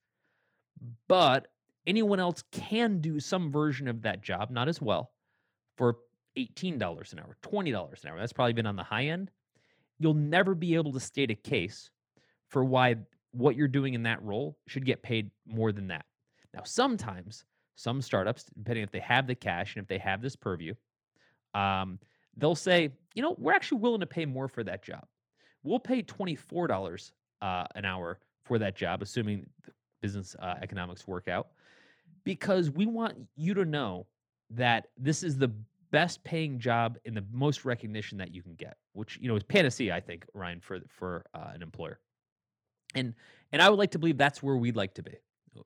but 1.07 1.47
anyone 1.87 2.19
else 2.19 2.43
can 2.51 2.99
do 2.99 3.19
some 3.19 3.51
version 3.51 3.87
of 3.87 4.03
that 4.03 4.21
job, 4.21 4.51
not 4.51 4.67
as 4.67 4.81
well, 4.81 5.11
for 5.77 5.97
$18 6.37 7.13
an 7.13 7.19
hour, 7.19 7.37
$20 7.41 8.03
an 8.03 8.09
hour. 8.09 8.19
That's 8.19 8.33
probably 8.33 8.53
been 8.53 8.67
on 8.67 8.75
the 8.75 8.83
high 8.83 9.05
end 9.05 9.31
you'll 9.99 10.13
never 10.13 10.55
be 10.55 10.75
able 10.75 10.93
to 10.93 10.99
state 10.99 11.31
a 11.31 11.35
case 11.35 11.89
for 12.49 12.63
why 12.63 12.95
what 13.31 13.55
you're 13.55 13.67
doing 13.67 13.93
in 13.93 14.03
that 14.03 14.21
role 14.23 14.57
should 14.67 14.85
get 14.85 15.03
paid 15.03 15.29
more 15.45 15.71
than 15.71 15.87
that. 15.87 16.05
Now, 16.53 16.61
sometimes 16.63 17.45
some 17.75 18.01
startups, 18.01 18.45
depending 18.57 18.83
if 18.83 18.91
they 18.91 18.99
have 18.99 19.27
the 19.27 19.35
cash 19.35 19.75
and 19.75 19.83
if 19.83 19.87
they 19.87 19.99
have 19.99 20.21
this 20.21 20.35
purview, 20.35 20.73
um, 21.53 21.99
they'll 22.35 22.55
say, 22.55 22.91
you 23.13 23.21
know, 23.21 23.35
we're 23.37 23.53
actually 23.53 23.79
willing 23.79 23.99
to 23.99 24.07
pay 24.07 24.25
more 24.25 24.47
for 24.47 24.63
that 24.63 24.83
job. 24.83 25.05
We'll 25.63 25.79
pay 25.79 26.01
$24 26.01 27.11
uh, 27.41 27.65
an 27.75 27.85
hour 27.85 28.19
for 28.43 28.57
that 28.59 28.75
job, 28.75 29.01
assuming 29.01 29.45
business 30.01 30.35
uh, 30.39 30.55
economics 30.61 31.07
work 31.07 31.27
out 31.27 31.49
because 32.23 32.69
we 32.69 32.85
want 32.85 33.15
you 33.35 33.53
to 33.53 33.63
know 33.63 34.05
that 34.49 34.87
this 34.97 35.23
is 35.23 35.37
the 35.37 35.49
best 35.91 36.23
paying 36.23 36.59
job 36.59 36.97
and 37.05 37.15
the 37.15 37.25
most 37.31 37.65
recognition 37.65 38.17
that 38.17 38.33
you 38.33 38.41
can 38.41 38.55
get, 38.55 38.77
which 38.93 39.17
you 39.21 39.27
know 39.27 39.35
is 39.35 39.43
panacea, 39.43 39.95
I 39.95 39.99
think, 39.99 40.25
Ryan, 40.33 40.59
for 40.59 40.79
for 40.89 41.25
uh, 41.33 41.51
an 41.53 41.61
employer. 41.61 41.99
And 42.95 43.13
and 43.51 43.61
I 43.61 43.69
would 43.69 43.79
like 43.79 43.91
to 43.91 43.99
believe 43.99 44.17
that's 44.17 44.41
where 44.41 44.57
we'd 44.57 44.75
like 44.75 44.93
to 44.95 45.03
be. 45.03 45.15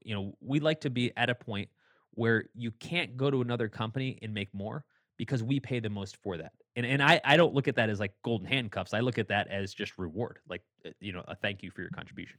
You 0.04 0.16
know, 0.16 0.34
we'd 0.42 0.64
like 0.64 0.82
to 0.82 0.90
be 0.90 1.12
at 1.18 1.30
a 1.30 1.36
point 1.36 1.70
where 2.12 2.46
you 2.56 2.72
can't 2.72 3.18
go 3.18 3.30
to 3.30 3.42
another 3.42 3.68
company 3.68 4.20
and 4.22 4.34
make 4.34 4.54
more 4.54 4.86
because 5.18 5.44
we 5.44 5.60
pay 5.60 5.80
the 5.80 5.90
most 5.90 6.18
for 6.18 6.38
that. 6.38 6.54
And 6.76 6.86
and 6.86 7.02
I 7.02 7.20
I 7.24 7.38
don't 7.38 7.54
look 7.54 7.68
at 7.68 7.76
that 7.76 7.90
as 7.90 8.00
like 8.00 8.14
golden 8.24 8.48
handcuffs. 8.48 8.94
I 8.94 9.02
look 9.02 9.18
at 9.18 9.28
that 9.28 9.48
as 9.50 9.74
just 9.74 9.98
reward, 9.98 10.40
like 10.50 10.62
uh, 10.86 10.90
you 11.00 11.14
know, 11.14 11.24
a 11.28 11.36
thank 11.36 11.64
you 11.64 11.72
for 11.72 11.82
your 11.82 11.92
contribution. 11.92 12.38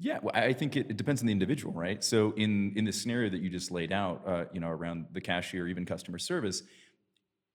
Yeah, 0.00 0.18
well, 0.20 0.32
I 0.34 0.52
think 0.52 0.76
it, 0.76 0.90
it 0.90 0.96
depends 0.96 1.22
on 1.22 1.26
the 1.26 1.32
individual, 1.32 1.72
right? 1.72 2.02
So 2.02 2.32
in 2.36 2.72
in 2.76 2.84
the 2.84 2.92
scenario 2.92 3.30
that 3.30 3.40
you 3.40 3.48
just 3.48 3.70
laid 3.70 3.92
out, 3.92 4.22
uh, 4.26 4.44
you 4.52 4.60
know, 4.60 4.68
around 4.68 5.06
the 5.12 5.20
cashier, 5.20 5.68
even 5.68 5.86
customer 5.86 6.18
service, 6.18 6.64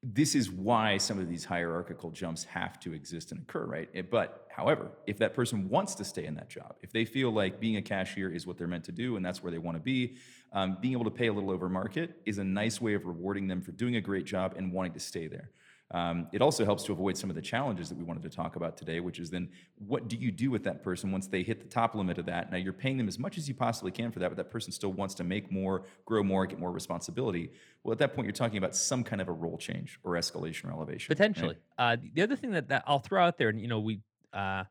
this 0.01 0.33
is 0.33 0.49
why 0.49 0.97
some 0.97 1.19
of 1.19 1.27
these 1.27 1.43
hierarchical 1.43 2.09
jumps 2.09 2.45
have 2.45 2.79
to 2.79 2.93
exist 2.93 3.31
and 3.31 3.41
occur, 3.41 3.65
right? 3.65 3.89
Eh, 3.93 4.01
but 4.01 4.47
however, 4.49 4.91
if 5.05 5.17
that 5.17 5.33
person 5.33 5.67
wants 5.67 5.93
to 5.95 6.05
stay 6.05 6.25
in 6.25 6.35
that 6.35 6.49
job, 6.49 6.75
if 6.81 6.91
they 6.93 7.03
feel 7.03 7.31
like 7.31 7.59
being 7.59 7.75
a 7.75 7.81
cashier 7.81 8.29
is 8.29 8.47
what 8.47 8.57
they're 8.57 8.67
meant 8.67 8.85
to 8.85 8.93
do 8.93 9.17
and 9.17 9.25
that's 9.25 9.43
where 9.43 9.51
they 9.51 9.57
want 9.57 9.75
to 9.75 9.83
be, 9.83 10.15
um, 10.53 10.77
being 10.79 10.93
able 10.93 11.03
to 11.03 11.11
pay 11.11 11.27
a 11.27 11.33
little 11.33 11.51
over 11.51 11.67
market 11.67 12.21
is 12.25 12.37
a 12.37 12.43
nice 12.43 12.79
way 12.79 12.93
of 12.93 13.05
rewarding 13.05 13.47
them 13.47 13.61
for 13.61 13.73
doing 13.73 13.97
a 13.97 14.01
great 14.01 14.25
job 14.25 14.53
and 14.55 14.71
wanting 14.71 14.93
to 14.93 14.99
stay 15.01 15.27
there. 15.27 15.51
Um, 15.91 16.27
it 16.31 16.41
also 16.41 16.65
helps 16.65 16.83
to 16.83 16.91
avoid 16.91 17.17
some 17.17 17.31
of 17.31 17.35
the 17.35 17.41
challenges 17.41 17.89
that 17.89 17.97
we 17.97 18.03
wanted 18.03 18.21
to 18.23 18.29
talk 18.29 18.55
about 18.55 18.77
today, 18.77 18.99
which 18.99 19.19
is 19.19 19.31
then 19.31 19.49
what 19.87 20.07
do 20.07 20.15
you 20.15 20.31
do 20.31 20.51
with 20.51 20.63
that 20.65 20.83
person 20.83 21.11
once 21.11 21.25
they 21.25 21.41
hit 21.41 21.61
the 21.61 21.67
top 21.67 21.95
limit 21.95 22.19
of 22.19 22.27
that? 22.27 22.51
Now 22.51 22.57
you're 22.57 22.73
paying 22.73 22.97
them 22.97 23.07
as 23.07 23.17
much 23.17 23.39
as 23.39 23.47
you 23.47 23.55
possibly 23.55 23.91
can 23.91 24.11
for 24.11 24.19
that, 24.19 24.29
but 24.29 24.37
that 24.37 24.51
person 24.51 24.71
still 24.71 24.93
wants 24.93 25.15
to 25.15 25.23
make 25.23 25.51
more, 25.51 25.85
grow 26.05 26.21
more, 26.21 26.45
get 26.45 26.59
more 26.59 26.71
responsibility. 26.71 27.51
Well, 27.83 27.91
at 27.91 27.97
that 27.99 28.13
point, 28.13 28.27
you're 28.27 28.33
talking 28.33 28.59
about 28.59 28.75
some 28.75 29.03
kind 29.03 29.19
of 29.19 29.29
a 29.29 29.31
role 29.31 29.57
change 29.57 29.99
or 30.03 30.13
escalation 30.13 30.65
or 30.65 30.73
elevation. 30.73 31.07
Potentially. 31.07 31.57
Right? 31.79 31.93
Uh, 31.93 31.97
the 32.13 32.21
other 32.21 32.35
thing 32.35 32.51
that, 32.51 32.69
that 32.69 32.83
I'll 32.85 32.99
throw 32.99 33.25
out 33.25 33.39
there, 33.39 33.49
and 33.49 33.59
you 33.59 33.67
know, 33.67 33.79
we, 33.79 34.01
uh, 34.31 34.65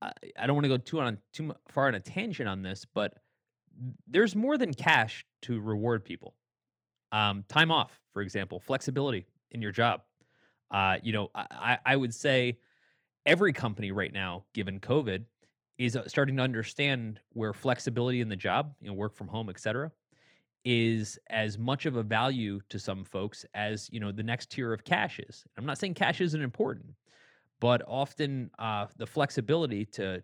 I, 0.00 0.12
I 0.38 0.46
don't 0.46 0.56
want 0.56 0.64
to 0.64 0.70
go 0.70 0.78
too 0.78 1.00
on 1.00 1.18
too 1.34 1.54
far 1.68 1.88
on 1.88 1.94
a 1.94 2.00
tangent 2.00 2.48
on 2.48 2.62
this, 2.62 2.86
but 2.94 3.12
there's 4.08 4.34
more 4.34 4.56
than 4.56 4.72
cash 4.72 5.26
to 5.42 5.60
reward 5.60 6.02
people. 6.02 6.34
Um, 7.12 7.44
time 7.46 7.70
off, 7.70 8.00
for 8.14 8.22
example, 8.22 8.58
flexibility 8.58 9.26
in 9.50 9.60
your 9.60 9.70
job 9.70 10.00
uh, 10.70 10.98
you 11.02 11.12
know, 11.12 11.30
I, 11.34 11.78
I 11.84 11.96
would 11.96 12.14
say 12.14 12.58
every 13.24 13.52
company 13.52 13.92
right 13.92 14.12
now, 14.12 14.44
given 14.54 14.80
COVID, 14.80 15.24
is 15.78 15.96
uh, 15.96 16.08
starting 16.08 16.36
to 16.36 16.42
understand 16.42 17.20
where 17.32 17.52
flexibility 17.52 18.20
in 18.20 18.28
the 18.28 18.36
job, 18.36 18.74
you 18.80 18.88
know, 18.88 18.94
work 18.94 19.14
from 19.14 19.28
home, 19.28 19.48
et 19.50 19.60
cetera, 19.60 19.90
is 20.64 21.18
as 21.30 21.58
much 21.58 21.86
of 21.86 21.96
a 21.96 22.02
value 22.02 22.60
to 22.68 22.78
some 22.78 23.04
folks 23.04 23.44
as 23.54 23.88
you 23.92 24.00
know 24.00 24.10
the 24.10 24.22
next 24.22 24.50
tier 24.50 24.72
of 24.72 24.84
cash 24.84 25.20
is. 25.20 25.44
I'm 25.56 25.66
not 25.66 25.78
saying 25.78 25.94
cash 25.94 26.20
isn't 26.20 26.40
important, 26.40 26.86
but 27.60 27.82
often 27.86 28.50
uh, 28.58 28.86
the 28.96 29.06
flexibility 29.06 29.84
to 29.86 30.22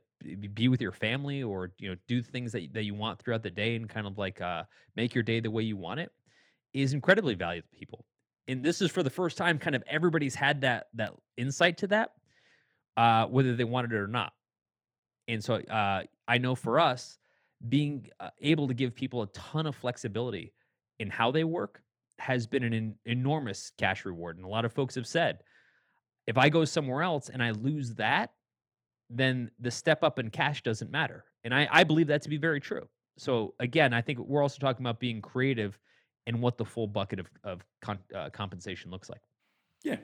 be 0.55 0.69
with 0.69 0.81
your 0.81 0.93
family 0.93 1.43
or 1.43 1.73
you 1.79 1.91
know 1.91 1.97
do 2.09 2.23
things 2.23 2.53
that 2.53 2.73
that 2.73 2.85
you 2.85 2.95
want 2.95 3.19
throughout 3.21 3.43
the 3.43 3.51
day 3.51 3.77
and 3.77 3.89
kind 3.89 4.07
of 4.07 4.19
like 4.19 4.41
uh, 4.41 4.65
make 4.97 5.15
your 5.15 5.25
day 5.25 5.41
the 5.41 5.51
way 5.51 5.63
you 5.63 5.77
want 5.77 6.01
it 6.01 6.11
is 6.73 6.93
incredibly 6.93 7.35
valuable 7.35 7.69
to 7.73 7.79
people 7.79 8.05
and 8.49 8.65
this 8.65 8.81
is 8.83 8.91
for 8.91 9.03
the 9.03 9.11
first 9.11 9.37
time 9.37 9.59
kind 9.59 9.77
of 9.77 9.83
everybody's 9.89 10.35
had 10.35 10.61
that 10.63 10.87
that 10.95 11.13
insight 11.37 11.79
to 11.79 11.87
that 11.87 12.13
uh 12.97 13.27
whether 13.27 13.55
they 13.55 13.65
wanted 13.65 13.93
it 13.93 13.97
or 13.97 14.07
not. 14.07 14.33
And 15.29 15.43
so 15.43 15.55
uh 15.55 16.03
i 16.29 16.39
know 16.39 16.55
for 16.55 16.81
us 16.81 17.19
being 17.69 18.09
uh, 18.19 18.31
able 18.41 18.67
to 18.67 18.75
give 18.75 18.95
people 18.95 19.23
a 19.23 19.27
ton 19.29 19.67
of 19.67 19.77
flexibility 19.77 20.53
in 20.99 21.09
how 21.09 21.31
they 21.31 21.45
work 21.45 21.81
has 22.19 22.47
been 22.47 22.65
an 22.65 22.75
en- 22.75 22.95
enormous 23.07 23.71
cash 23.79 24.05
reward. 24.05 24.37
And 24.37 24.45
a 24.45 24.49
lot 24.49 24.65
of 24.65 24.73
folks 24.73 24.95
have 24.97 25.07
said 25.07 25.39
if 26.27 26.37
i 26.37 26.49
go 26.49 26.65
somewhere 26.65 27.03
else 27.03 27.29
and 27.29 27.43
i 27.43 27.51
lose 27.51 27.95
that 27.95 28.31
then 29.11 29.51
the 29.61 29.71
step 29.71 30.03
up 30.03 30.19
in 30.19 30.31
cash 30.31 30.63
doesn't 30.63 30.91
matter. 30.91 31.25
And 31.45 31.55
i 31.55 31.69
i 31.71 31.85
believe 31.85 32.09
that 32.09 32.23
to 32.23 32.29
be 32.29 32.39
very 32.39 32.61
true. 32.61 32.89
So 33.19 33.55
again 33.61 33.93
i 33.95 34.01
think 34.01 34.19
we're 34.19 34.43
also 34.43 34.59
talking 34.59 34.85
about 34.85 35.01
being 35.01 35.21
creative 35.23 35.79
and 36.27 36.41
what 36.41 36.59
the 36.59 36.65
full 36.65 36.87
bucket 36.87 37.21
of, 37.21 37.27
of 37.45 37.65
con, 37.81 37.99
uh, 38.15 38.31
compensation 38.31 38.91
looks 38.91 39.09
like. 39.09 39.23
Yeah. 39.83 39.97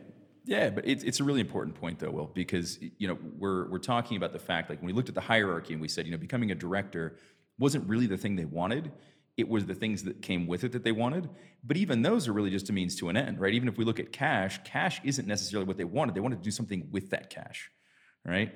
Yeah, 0.45 0.71
but 0.71 0.89
it's, 0.89 1.05
it's 1.05 1.21
a 1.21 1.25
really 1.25 1.41
important 1.41 1.77
point 1.77 1.99
though, 1.99 2.11
Will, 2.11 2.31
because 2.33 2.79
you 2.81 3.07
know 3.07 3.19
we're 3.37 3.69
we're 3.69 3.79
talking 3.79 4.17
about 4.17 4.33
the 4.33 4.39
fact 4.39 4.71
like 4.71 4.81
when 4.81 4.87
we 4.87 4.95
looked 4.95 5.11
at 5.11 5.15
the 5.15 5.21
hierarchy 5.21 5.75
and 5.75 5.83
we 5.83 5.89
said 5.89 6.07
you 6.07 6.13
know 6.13 6.17
becoming 6.17 6.51
a 6.51 6.55
director 6.55 7.19
wasn't 7.59 7.87
really 7.87 8.07
the 8.07 8.17
thing 8.17 8.37
they 8.37 8.47
wanted. 8.47 8.91
It 9.37 9.49
was 9.49 9.67
the 9.67 9.75
things 9.75 10.05
that 10.05 10.23
came 10.23 10.47
with 10.47 10.65
it 10.65 10.73
that 10.73 10.85
they 10.85 10.93
wanted. 10.93 11.29
But 11.63 11.77
even 11.77 12.03
those 12.03 12.29
are 12.29 12.33
really 12.33 12.51
just 12.51 12.71
a 12.71 12.73
means 12.73 12.97
to 12.97 13.09
an 13.09 13.17
end, 13.17 13.39
right? 13.39 13.53
Even 13.53 13.69
if 13.69 13.77
we 13.77 13.85
look 13.85 14.01
at 14.01 14.11
cash, 14.11 14.59
cash 14.65 15.01
isn't 15.05 15.29
necessarily 15.29 15.67
what 15.67 15.77
they 15.77 15.85
wanted. 15.85 16.15
They 16.15 16.21
wanted 16.21 16.39
to 16.39 16.43
do 16.43 16.51
something 16.51 16.89
with 16.91 17.11
that 17.11 17.31
cash, 17.31 17.71
right? 18.25 18.53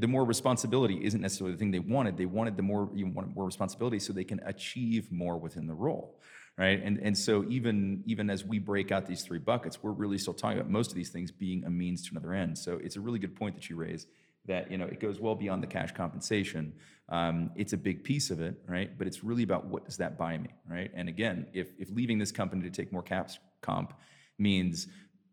The 0.00 0.08
more 0.08 0.24
responsibility 0.24 1.02
isn't 1.02 1.20
necessarily 1.20 1.54
the 1.54 1.58
thing 1.58 1.70
they 1.70 1.78
wanted. 1.78 2.16
They 2.16 2.26
wanted 2.26 2.56
the 2.56 2.62
more 2.62 2.90
you 2.94 3.06
wanted 3.06 3.34
more 3.34 3.46
responsibility 3.46 4.00
so 4.00 4.12
they 4.12 4.24
can 4.24 4.40
achieve 4.44 5.10
more 5.12 5.38
within 5.38 5.66
the 5.66 5.74
role, 5.74 6.18
right? 6.58 6.82
And 6.82 6.98
and 6.98 7.16
so 7.16 7.44
even 7.48 8.02
even 8.06 8.28
as 8.28 8.44
we 8.44 8.58
break 8.58 8.90
out 8.90 9.06
these 9.06 9.22
three 9.22 9.38
buckets, 9.38 9.82
we're 9.82 9.92
really 9.92 10.18
still 10.18 10.34
talking 10.34 10.58
about 10.58 10.70
most 10.70 10.90
of 10.90 10.96
these 10.96 11.10
things 11.10 11.30
being 11.30 11.64
a 11.64 11.70
means 11.70 12.02
to 12.08 12.10
another 12.10 12.34
end. 12.34 12.58
So 12.58 12.78
it's 12.82 12.96
a 12.96 13.00
really 13.00 13.20
good 13.20 13.36
point 13.36 13.54
that 13.54 13.70
you 13.70 13.76
raise 13.76 14.06
that 14.46 14.70
you 14.70 14.76
know 14.76 14.86
it 14.86 14.98
goes 14.98 15.20
well 15.20 15.36
beyond 15.36 15.62
the 15.62 15.68
cash 15.68 15.92
compensation. 15.92 16.74
Um, 17.08 17.50
it's 17.54 17.72
a 17.72 17.76
big 17.76 18.02
piece 18.02 18.30
of 18.30 18.40
it, 18.40 18.56
right? 18.66 18.90
But 18.98 19.06
it's 19.06 19.22
really 19.22 19.44
about 19.44 19.66
what 19.66 19.86
does 19.86 19.96
that 19.98 20.18
buy 20.18 20.36
me, 20.36 20.50
right? 20.68 20.90
And 20.94 21.08
again, 21.08 21.46
if 21.52 21.68
if 21.78 21.90
leaving 21.90 22.18
this 22.18 22.32
company 22.32 22.62
to 22.64 22.70
take 22.70 22.92
more 22.92 23.02
caps 23.02 23.38
comp 23.60 23.94
means 24.38 24.88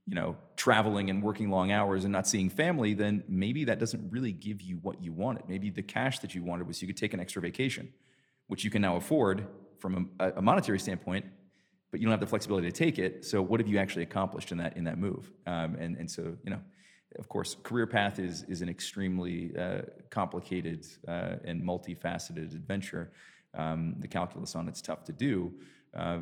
you 0.07 0.13
know 0.13 0.35
traveling 0.55 1.09
and 1.09 1.23
working 1.23 1.49
long 1.49 1.71
hours 1.71 2.03
and 2.03 2.13
not 2.13 2.27
seeing 2.27 2.49
family 2.49 2.93
then 2.93 3.23
maybe 3.27 3.65
that 3.65 3.79
doesn't 3.79 4.11
really 4.11 4.31
give 4.31 4.61
you 4.61 4.77
what 4.77 5.01
you 5.01 5.11
wanted 5.11 5.43
maybe 5.47 5.69
the 5.69 5.81
cash 5.81 6.19
that 6.19 6.33
you 6.35 6.43
wanted 6.43 6.67
was 6.67 6.81
you 6.81 6.88
could 6.88 6.97
take 6.97 7.13
an 7.13 7.19
extra 7.19 7.41
vacation 7.41 7.91
which 8.47 8.63
you 8.63 8.69
can 8.69 8.81
now 8.81 8.95
afford 8.95 9.47
from 9.85 10.09
a, 10.19 10.31
a, 10.37 10.41
monetary 10.41 10.79
standpoint, 10.79 11.23
but 11.91 11.99
you 11.99 12.07
don't 12.07 12.11
have 12.11 12.19
the 12.19 12.25
flexibility 12.25 12.67
to 12.71 12.75
take 12.75 12.97
it. 12.97 13.23
So 13.23 13.39
what 13.39 13.59
have 13.59 13.69
you 13.69 13.77
actually 13.77 14.01
accomplished 14.01 14.51
in 14.51 14.57
that 14.57 14.75
in 14.75 14.83
that 14.85 14.97
move? 14.97 15.31
Um, 15.45 15.75
and 15.75 15.95
and 15.97 16.09
so 16.09 16.35
you 16.43 16.49
know, 16.49 16.59
of 17.19 17.29
course, 17.29 17.55
career 17.61 17.85
path 17.85 18.17
is 18.17 18.43
is 18.47 18.63
an 18.63 18.69
extremely 18.69 19.55
uh, 19.55 19.81
complicated 20.09 20.87
uh, 21.07 21.35
and 21.43 21.61
multifaceted 21.61 22.55
adventure. 22.55 23.11
Um, 23.53 23.95
the 23.99 24.07
calculus 24.07 24.55
on 24.55 24.67
it's 24.67 24.81
tough 24.81 25.03
to 25.05 25.13
do. 25.13 25.53
Uh, 25.95 26.21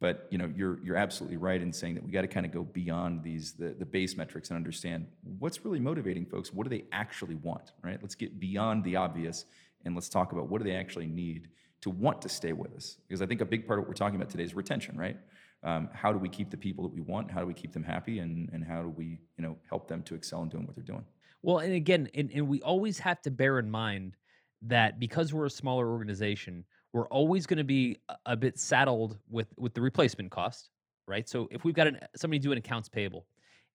but 0.00 0.28
you 0.30 0.36
know 0.36 0.52
you're 0.54 0.78
you're 0.84 0.96
absolutely 0.96 1.38
right 1.38 1.62
in 1.62 1.72
saying 1.72 1.94
that 1.94 2.04
we 2.04 2.12
got 2.12 2.20
to 2.20 2.28
kind 2.28 2.44
of 2.44 2.52
go 2.52 2.62
beyond 2.62 3.22
these 3.22 3.54
the, 3.54 3.74
the 3.78 3.86
base 3.86 4.16
metrics 4.16 4.50
and 4.50 4.56
understand 4.56 5.06
what's 5.38 5.64
really 5.64 5.80
motivating 5.80 6.24
folks 6.24 6.52
what 6.52 6.62
do 6.62 6.70
they 6.70 6.84
actually 6.92 7.34
want 7.34 7.72
right 7.82 7.98
let's 8.00 8.14
get 8.14 8.38
beyond 8.38 8.84
the 8.84 8.94
obvious 8.94 9.44
and 9.84 9.96
let's 9.96 10.08
talk 10.08 10.30
about 10.30 10.48
what 10.48 10.62
do 10.62 10.64
they 10.68 10.76
actually 10.76 11.08
need 11.08 11.48
to 11.80 11.90
want 11.90 12.22
to 12.22 12.28
stay 12.28 12.52
with 12.52 12.72
us. 12.74 12.98
Because 13.06 13.22
I 13.22 13.26
think 13.26 13.40
a 13.40 13.44
big 13.44 13.66
part 13.66 13.78
of 13.78 13.84
what 13.84 13.88
we're 13.88 13.94
talking 13.94 14.16
about 14.16 14.30
today 14.30 14.44
is 14.44 14.54
retention, 14.54 14.96
right? 14.96 15.16
Um, 15.62 15.88
how 15.92 16.12
do 16.12 16.18
we 16.18 16.28
keep 16.28 16.50
the 16.50 16.56
people 16.56 16.84
that 16.84 16.94
we 16.94 17.00
want? 17.00 17.30
How 17.30 17.40
do 17.40 17.46
we 17.46 17.54
keep 17.54 17.72
them 17.72 17.82
happy? 17.82 18.20
And, 18.20 18.48
and 18.52 18.64
how 18.64 18.82
do 18.82 18.88
we, 18.88 19.18
you 19.36 19.42
know, 19.42 19.56
help 19.68 19.88
them 19.88 20.02
to 20.04 20.14
excel 20.14 20.42
in 20.42 20.48
doing 20.48 20.66
what 20.66 20.76
they're 20.76 20.84
doing? 20.84 21.04
Well, 21.42 21.58
and 21.58 21.72
again, 21.72 22.08
and, 22.14 22.30
and 22.32 22.48
we 22.48 22.60
always 22.62 22.98
have 23.00 23.20
to 23.22 23.30
bear 23.30 23.58
in 23.58 23.70
mind 23.70 24.16
that 24.62 24.98
because 24.98 25.32
we're 25.32 25.46
a 25.46 25.50
smaller 25.50 25.90
organization, 25.90 26.64
we're 26.92 27.08
always 27.08 27.46
going 27.46 27.58
to 27.58 27.64
be 27.64 27.98
a, 28.26 28.36
bit 28.36 28.58
saddled 28.58 29.18
with 29.28 29.48
with 29.56 29.74
the 29.74 29.80
replacement 29.80 30.30
cost, 30.30 30.70
right? 31.06 31.28
So 31.28 31.48
if 31.50 31.64
we've 31.64 31.74
got 31.74 31.86
an, 31.86 32.00
somebody 32.16 32.38
doing 32.38 32.58
accounts 32.58 32.88
payable, 32.88 33.26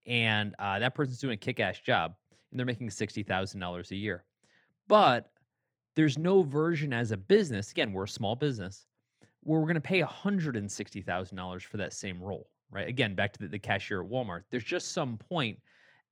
and 0.05 0.55
uh, 0.59 0.79
that 0.79 0.95
person's 0.95 1.19
doing 1.19 1.35
a 1.35 1.37
kick-ass 1.37 1.79
job, 1.79 2.15
and 2.51 2.59
they're 2.59 2.65
making 2.65 2.89
sixty 2.89 3.23
thousand 3.23 3.59
dollars 3.59 3.91
a 3.91 3.95
year, 3.95 4.25
but 4.87 5.29
there's 5.95 6.17
no 6.17 6.41
version 6.43 6.93
as 6.93 7.11
a 7.11 7.17
business, 7.17 7.71
again, 7.71 7.93
we're 7.93 8.03
a 8.03 8.07
small 8.07 8.35
business, 8.35 8.85
where 9.41 9.59
we're 9.59 9.67
going 9.67 9.75
to 9.75 9.81
pay 9.81 10.01
$160,000 10.01 11.61
for 11.63 11.77
that 11.77 11.93
same 11.93 12.21
role, 12.21 12.49
right? 12.71 12.87
Again, 12.87 13.15
back 13.15 13.33
to 13.33 13.39
the, 13.39 13.47
the 13.47 13.59
cashier 13.59 14.01
at 14.01 14.09
Walmart. 14.09 14.43
There's 14.49 14.63
just 14.63 14.93
some 14.93 15.17
point 15.17 15.59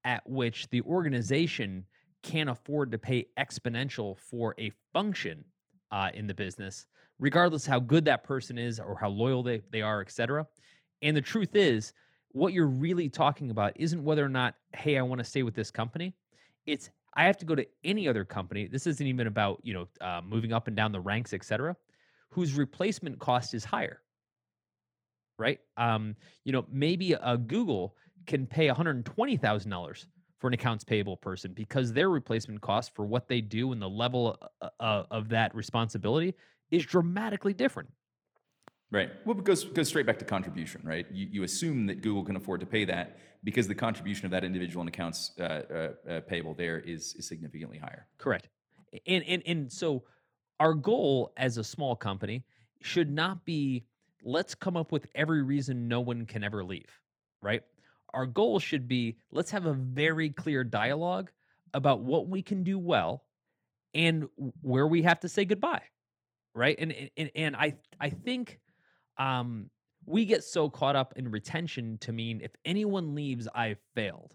at 0.03 0.27
which 0.29 0.67
the 0.69 0.81
organization 0.81 1.85
can't 2.23 2.49
afford 2.49 2.91
to 2.91 2.97
pay 2.97 3.25
exponential 3.39 4.17
for 4.17 4.53
a 4.59 4.71
function 4.93 5.43
uh, 5.91 6.09
in 6.13 6.27
the 6.27 6.33
business, 6.33 6.85
regardless 7.19 7.65
how 7.65 7.79
good 7.79 8.05
that 8.05 8.23
person 8.23 8.57
is 8.57 8.79
or 8.79 8.97
how 8.99 9.09
loyal 9.09 9.43
they, 9.43 9.61
they 9.71 9.81
are, 9.81 10.01
et 10.01 10.11
cetera. 10.11 10.45
And 11.01 11.15
the 11.15 11.21
truth 11.21 11.55
is, 11.55 11.93
what 12.33 12.53
you're 12.53 12.67
really 12.67 13.09
talking 13.09 13.51
about 13.51 13.73
isn't 13.75 14.03
whether 14.03 14.23
or 14.23 14.29
not, 14.29 14.55
hey, 14.73 14.97
I 14.97 15.01
want 15.01 15.19
to 15.19 15.25
stay 15.25 15.43
with 15.43 15.53
this 15.53 15.71
company. 15.71 16.13
It's 16.65 16.89
I 17.15 17.25
have 17.25 17.37
to 17.37 17.45
go 17.45 17.55
to 17.55 17.65
any 17.83 18.07
other 18.07 18.23
company. 18.23 18.67
This 18.67 18.87
isn't 18.87 19.05
even 19.05 19.27
about 19.27 19.59
you 19.63 19.73
know 19.73 19.87
uh, 19.99 20.21
moving 20.23 20.53
up 20.53 20.67
and 20.67 20.75
down 20.75 20.91
the 20.91 20.99
ranks, 20.99 21.33
et 21.33 21.43
cetera, 21.43 21.75
whose 22.29 22.53
replacement 22.53 23.19
cost 23.19 23.53
is 23.53 23.65
higher. 23.65 24.01
Right? 25.37 25.59
Um, 25.77 26.15
you 26.43 26.51
know, 26.51 26.65
maybe 26.71 27.13
a 27.13 27.37
Google 27.37 27.95
can 28.27 28.45
pay 28.45 28.67
one 28.67 28.75
hundred 28.75 29.05
twenty 29.05 29.37
thousand 29.37 29.71
dollars 29.71 30.07
for 30.39 30.47
an 30.47 30.53
accounts 30.53 30.83
payable 30.83 31.17
person 31.17 31.53
because 31.53 31.93
their 31.93 32.09
replacement 32.09 32.61
cost 32.61 32.95
for 32.95 33.05
what 33.05 33.27
they 33.27 33.41
do 33.41 33.71
and 33.71 33.81
the 33.81 33.89
level 33.89 34.37
uh, 34.61 34.69
uh, 34.79 35.03
of 35.11 35.29
that 35.29 35.53
responsibility 35.53 36.33
is 36.71 36.85
dramatically 36.85 37.53
different. 37.53 37.89
Right. 38.91 39.09
Well, 39.25 39.37
it 39.37 39.45
goes 39.45 39.63
goes 39.63 39.87
straight 39.87 40.05
back 40.05 40.19
to 40.19 40.25
contribution, 40.25 40.81
right? 40.83 41.07
You, 41.11 41.27
you 41.31 41.43
assume 41.43 41.85
that 41.85 42.01
Google 42.01 42.25
can 42.25 42.35
afford 42.35 42.59
to 42.59 42.65
pay 42.65 42.83
that 42.85 43.19
because 43.41 43.67
the 43.67 43.75
contribution 43.75 44.25
of 44.25 44.31
that 44.31 44.43
individual 44.43 44.81
in 44.81 44.89
accounts 44.89 45.31
uh, 45.39 45.43
uh, 45.43 46.11
uh, 46.11 46.19
payable 46.21 46.53
there 46.53 46.79
is 46.79 47.15
is 47.15 47.25
significantly 47.25 47.77
higher. 47.77 48.07
Correct. 48.17 48.49
And 49.07 49.23
and 49.25 49.43
and 49.45 49.71
so 49.71 50.03
our 50.59 50.73
goal 50.73 51.31
as 51.37 51.57
a 51.57 51.63
small 51.63 51.95
company 51.95 52.43
should 52.81 53.09
not 53.09 53.45
be 53.45 53.85
let's 54.23 54.53
come 54.53 54.75
up 54.75 54.91
with 54.91 55.07
every 55.15 55.41
reason 55.41 55.87
no 55.87 56.01
one 56.01 56.25
can 56.25 56.43
ever 56.43 56.63
leave, 56.63 56.99
right? 57.41 57.63
Our 58.13 58.25
goal 58.25 58.59
should 58.59 58.89
be 58.89 59.17
let's 59.31 59.51
have 59.51 59.67
a 59.67 59.73
very 59.73 60.29
clear 60.29 60.65
dialogue 60.65 61.31
about 61.73 62.01
what 62.01 62.27
we 62.27 62.41
can 62.41 62.63
do 62.63 62.77
well 62.77 63.23
and 63.93 64.27
where 64.61 64.87
we 64.87 65.01
have 65.03 65.21
to 65.21 65.29
say 65.29 65.45
goodbye, 65.45 65.83
right? 66.53 66.75
And 66.77 67.09
and, 67.15 67.31
and 67.35 67.55
I 67.55 67.75
I 67.99 68.09
think 68.09 68.59
um, 69.21 69.69
we 70.05 70.25
get 70.25 70.43
so 70.43 70.69
caught 70.69 70.95
up 70.95 71.13
in 71.15 71.29
retention 71.29 71.97
to 71.99 72.11
mean 72.11 72.41
if 72.41 72.51
anyone 72.65 73.13
leaves, 73.13 73.47
I've 73.53 73.79
failed. 73.93 74.33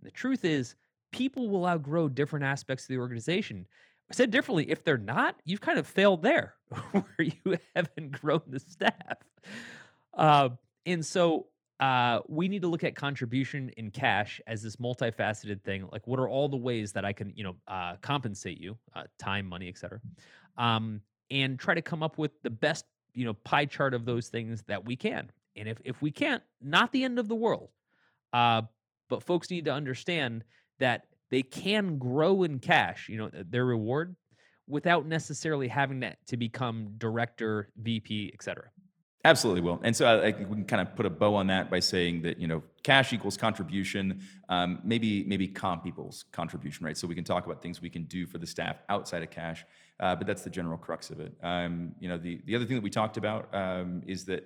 And 0.00 0.06
the 0.06 0.10
truth 0.10 0.44
is, 0.44 0.74
people 1.12 1.48
will 1.50 1.66
outgrow 1.66 2.08
different 2.08 2.44
aspects 2.44 2.84
of 2.84 2.88
the 2.88 2.98
organization. 2.98 3.66
I 4.10 4.14
said 4.14 4.30
differently, 4.30 4.70
if 4.70 4.82
they're 4.82 4.96
not, 4.96 5.36
you've 5.44 5.60
kind 5.60 5.78
of 5.78 5.86
failed 5.86 6.22
there, 6.22 6.54
where 6.92 7.04
you 7.18 7.56
haven't 7.76 8.12
grown 8.12 8.42
the 8.46 8.60
staff. 8.60 9.18
Uh, 10.14 10.50
and 10.86 11.04
so 11.04 11.46
uh, 11.80 12.20
we 12.28 12.48
need 12.48 12.62
to 12.62 12.68
look 12.68 12.84
at 12.84 12.94
contribution 12.94 13.70
in 13.76 13.90
cash 13.90 14.40
as 14.46 14.62
this 14.62 14.76
multifaceted 14.76 15.62
thing. 15.64 15.86
Like, 15.92 16.06
what 16.06 16.18
are 16.18 16.28
all 16.28 16.48
the 16.48 16.56
ways 16.56 16.92
that 16.92 17.04
I 17.04 17.12
can, 17.12 17.32
you 17.34 17.44
know, 17.44 17.56
uh, 17.68 17.96
compensate 18.00 18.58
you, 18.58 18.78
uh, 18.94 19.04
time, 19.18 19.46
money, 19.46 19.68
etc., 19.68 20.00
um, 20.56 21.00
and 21.30 21.58
try 21.58 21.74
to 21.74 21.82
come 21.82 22.02
up 22.02 22.18
with 22.18 22.30
the 22.42 22.50
best 22.50 22.84
you 23.14 23.24
know 23.24 23.34
pie 23.34 23.66
chart 23.66 23.94
of 23.94 24.04
those 24.04 24.28
things 24.28 24.62
that 24.66 24.84
we 24.84 24.96
can. 24.96 25.30
And 25.56 25.68
if 25.68 25.78
if 25.84 26.00
we 26.02 26.10
can't 26.10 26.42
not 26.60 26.92
the 26.92 27.04
end 27.04 27.18
of 27.18 27.28
the 27.28 27.34
world. 27.34 27.70
Uh 28.32 28.62
but 29.08 29.22
folks 29.22 29.50
need 29.50 29.66
to 29.66 29.72
understand 29.72 30.44
that 30.78 31.06
they 31.30 31.42
can 31.42 31.98
grow 31.98 32.42
in 32.42 32.58
cash 32.58 33.08
you 33.08 33.16
know 33.16 33.30
their 33.32 33.64
reward 33.64 34.16
without 34.66 35.06
necessarily 35.06 35.68
having 35.68 36.00
that 36.00 36.18
to 36.26 36.36
become 36.36 36.94
director 36.96 37.68
vp 37.76 38.30
etc 38.32 38.64
Absolutely 39.26 39.62
will. 39.62 39.80
And 39.82 39.96
so 39.96 40.04
I, 40.04 40.28
I, 40.28 40.30
we 40.32 40.56
can 40.56 40.64
kind 40.66 40.82
of 40.86 40.94
put 40.94 41.06
a 41.06 41.10
bow 41.10 41.34
on 41.34 41.46
that 41.46 41.70
by 41.70 41.80
saying 41.80 42.20
that, 42.22 42.38
you 42.38 42.46
know, 42.46 42.62
cash 42.82 43.14
equals 43.14 43.38
contribution, 43.38 44.20
um, 44.50 44.80
maybe, 44.84 45.24
maybe 45.24 45.48
comp 45.48 45.86
equals 45.86 46.26
contribution, 46.30 46.84
right? 46.84 46.96
So 46.96 47.06
we 47.06 47.14
can 47.14 47.24
talk 47.24 47.46
about 47.46 47.62
things 47.62 47.80
we 47.80 47.88
can 47.88 48.04
do 48.04 48.26
for 48.26 48.36
the 48.36 48.46
staff 48.46 48.82
outside 48.90 49.22
of 49.22 49.30
cash, 49.30 49.64
uh, 50.00 50.14
but 50.16 50.26
that's 50.26 50.42
the 50.42 50.50
general 50.50 50.76
crux 50.76 51.10
of 51.10 51.20
it. 51.20 51.34
Um, 51.42 51.94
you 52.00 52.08
know, 52.08 52.18
the, 52.18 52.40
the 52.46 52.56
other 52.56 52.64
thing 52.64 52.76
that 52.76 52.82
we 52.82 52.90
talked 52.90 53.16
about 53.16 53.48
um, 53.54 54.02
is 54.06 54.24
that, 54.26 54.44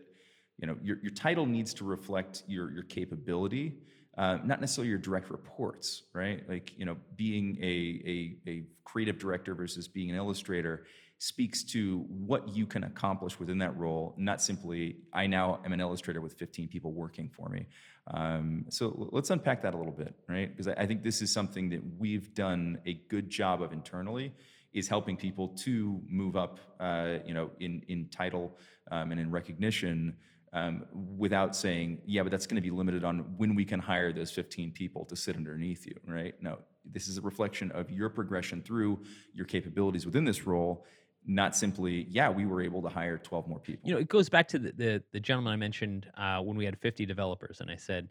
you 0.59 0.67
know, 0.67 0.77
your, 0.83 0.99
your 1.03 1.13
title 1.13 1.47
needs 1.47 1.73
to 1.75 1.85
reflect 1.85 2.43
your, 2.47 2.71
your 2.71 2.83
capability, 2.83 3.79
uh, 4.17 4.39
not 4.45 4.61
necessarily 4.61 4.89
your 4.89 4.99
direct 4.99 5.31
reports, 5.31 6.03
right? 6.13 6.43
Like, 6.49 6.73
you 6.77 6.85
know, 6.85 6.97
being 7.17 7.57
a, 7.63 7.67
a, 7.67 8.51
a 8.51 8.63
creative 8.85 9.19
director 9.19 9.55
versus 9.55 9.89
being 9.89 10.11
an 10.11 10.17
illustrator 10.17 10.85
speaks 11.19 11.65
to 11.65 12.05
what 12.09 12.49
you 12.49 12.67
can 12.67 12.85
accomplish 12.85 13.39
within 13.41 13.59
that 13.59 13.77
role, 13.77 14.15
not 14.17 14.41
simply, 14.41 14.97
I 15.13 15.27
now 15.27 15.61
am 15.65 15.73
an 15.73 15.81
illustrator 15.81 16.21
with 16.21 16.35
15 16.35 16.69
people 16.69 16.93
working 16.93 17.29
for 17.29 17.49
me. 17.49 17.67
Um, 18.13 18.65
so 18.71 19.09
let's 19.13 19.31
unpack 19.31 19.63
that 19.63 19.75
a 19.75 19.77
little 19.77 19.93
bit, 19.93 20.15
right? 20.29 20.51
Because 20.51 20.69
I, 20.69 20.83
I 20.83 20.87
think 20.87 21.03
this 21.03 21.21
is 21.21 21.33
something 21.33 21.69
that 21.71 21.81
we've 21.99 22.35
done 22.35 22.79
a 22.87 22.95
good 23.09 23.29
job 23.29 23.63
of 23.63 23.73
internally 23.73 24.33
is 24.73 24.89
helping 24.89 25.17
people 25.17 25.49
to 25.49 26.01
move 26.09 26.37
up, 26.37 26.59
uh, 26.81 27.19
you 27.25 27.35
know, 27.35 27.51
in, 27.61 27.83
in 27.89 28.09
title 28.09 28.57
um, 28.91 29.13
and 29.13 29.21
in 29.21 29.31
recognition 29.31 30.17
um, 30.53 30.85
without 31.17 31.55
saying, 31.55 32.01
yeah, 32.07 32.23
but 32.23 32.31
that's 32.31 32.47
going 32.47 32.57
to 32.57 32.63
be 32.63 32.71
limited 32.71 33.05
on 33.05 33.19
when 33.37 33.55
we 33.55 33.65
can 33.65 33.81
hire 33.81 34.13
those 34.13 34.31
15 34.31 34.73
people 34.73 35.05
to 35.07 35.17
sit 35.17 35.37
underneath 35.37 35.87
you, 35.87 35.95
right? 36.07 36.35
No, 36.41 36.59
this 36.91 37.09
is 37.09 37.19
a 37.19 37.21
reflection 37.21 37.71
of 37.73 37.91
your 37.91 38.09
progression 38.09 38.63
through 38.63 39.01
your 39.35 39.47
capabilities 39.47 40.07
within 40.07 40.25
this 40.25 40.47
role 40.47 40.87
not 41.29 41.55
simply, 41.55 42.07
yeah, 42.09 42.31
we 42.31 42.47
were 42.47 42.63
able 42.63 42.81
to 42.83 42.89
hire 42.89 43.19
12 43.19 43.47
more 43.47 43.61
people. 43.61 43.87
You 43.87 43.95
know, 43.95 44.01
it 44.01 44.09
goes 44.09 44.29
back 44.29 44.49
to 44.49 44.59
the 44.59 44.73
the, 44.73 45.03
the 45.13 45.21
gentleman 45.21 45.53
I 45.53 45.57
mentioned 45.57 46.11
uh, 46.17 46.41
when 46.41 46.57
we 46.57 46.65
had 46.65 46.77
50 46.79 47.05
developers, 47.07 47.61
and 47.61 47.71
I 47.71 47.77
said 47.77 48.09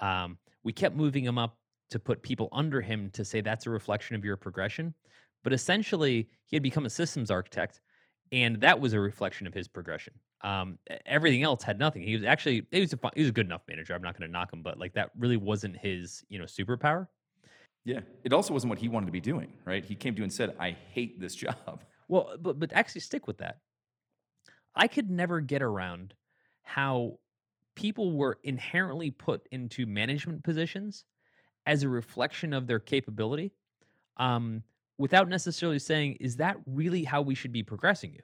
um, 0.00 0.38
we 0.62 0.72
kept 0.72 0.94
moving 0.94 1.24
him 1.24 1.36
up 1.36 1.58
to 1.90 1.98
put 1.98 2.22
people 2.22 2.48
under 2.52 2.80
him 2.80 3.10
to 3.10 3.24
say 3.24 3.40
that's 3.40 3.66
a 3.66 3.70
reflection 3.70 4.14
of 4.14 4.24
your 4.24 4.36
progression, 4.36 4.94
but 5.42 5.52
essentially 5.52 6.28
he 6.46 6.54
had 6.54 6.62
become 6.62 6.86
a 6.86 6.90
systems 6.90 7.30
architect, 7.30 7.80
and 8.30 8.60
that 8.60 8.78
was 8.78 8.92
a 8.92 9.00
reflection 9.00 9.48
of 9.48 9.52
his 9.52 9.66
progression. 9.66 10.14
Um, 10.42 10.78
everything 11.04 11.42
else 11.42 11.64
had 11.64 11.78
nothing. 11.78 12.02
He 12.02 12.14
was 12.14 12.24
actually 12.24 12.66
he 12.70 12.80
was 12.80 12.92
a 12.92 12.98
he 13.14 13.22
was 13.22 13.30
a 13.30 13.32
good 13.32 13.46
enough 13.46 13.62
manager. 13.68 13.94
I'm 13.94 14.02
not 14.02 14.16
going 14.16 14.28
to 14.28 14.32
knock 14.32 14.52
him, 14.52 14.62
but 14.62 14.78
like 14.78 14.94
that 14.94 15.10
really 15.18 15.36
wasn't 15.36 15.76
his 15.76 16.24
you 16.28 16.38
know 16.38 16.44
superpower. 16.44 17.08
Yeah, 17.84 18.00
it 18.22 18.32
also 18.32 18.52
wasn't 18.52 18.70
what 18.70 18.78
he 18.78 18.88
wanted 18.88 19.06
to 19.06 19.12
be 19.12 19.20
doing. 19.20 19.52
Right? 19.64 19.84
He 19.84 19.96
came 19.96 20.14
to 20.14 20.18
you 20.18 20.24
and 20.24 20.32
said, 20.32 20.54
"I 20.60 20.70
hate 20.70 21.20
this 21.20 21.34
job." 21.44 21.82
Well, 22.10 22.34
but 22.40 22.58
but 22.58 22.72
actually 22.72 23.02
stick 23.02 23.28
with 23.28 23.38
that. 23.38 23.58
I 24.74 24.88
could 24.88 25.10
never 25.10 25.40
get 25.40 25.62
around 25.62 26.14
how 26.62 27.20
people 27.76 28.12
were 28.16 28.38
inherently 28.42 29.12
put 29.12 29.46
into 29.52 29.86
management 29.86 30.42
positions 30.42 31.04
as 31.66 31.84
a 31.84 31.88
reflection 31.88 32.52
of 32.52 32.66
their 32.66 32.80
capability 32.80 33.52
um, 34.16 34.64
without 34.98 35.28
necessarily 35.28 35.78
saying, 35.78 36.16
is 36.18 36.36
that 36.36 36.56
really 36.66 37.04
how 37.04 37.22
we 37.22 37.36
should 37.36 37.52
be 37.52 37.62
progressing 37.62 38.12
you? 38.12 38.22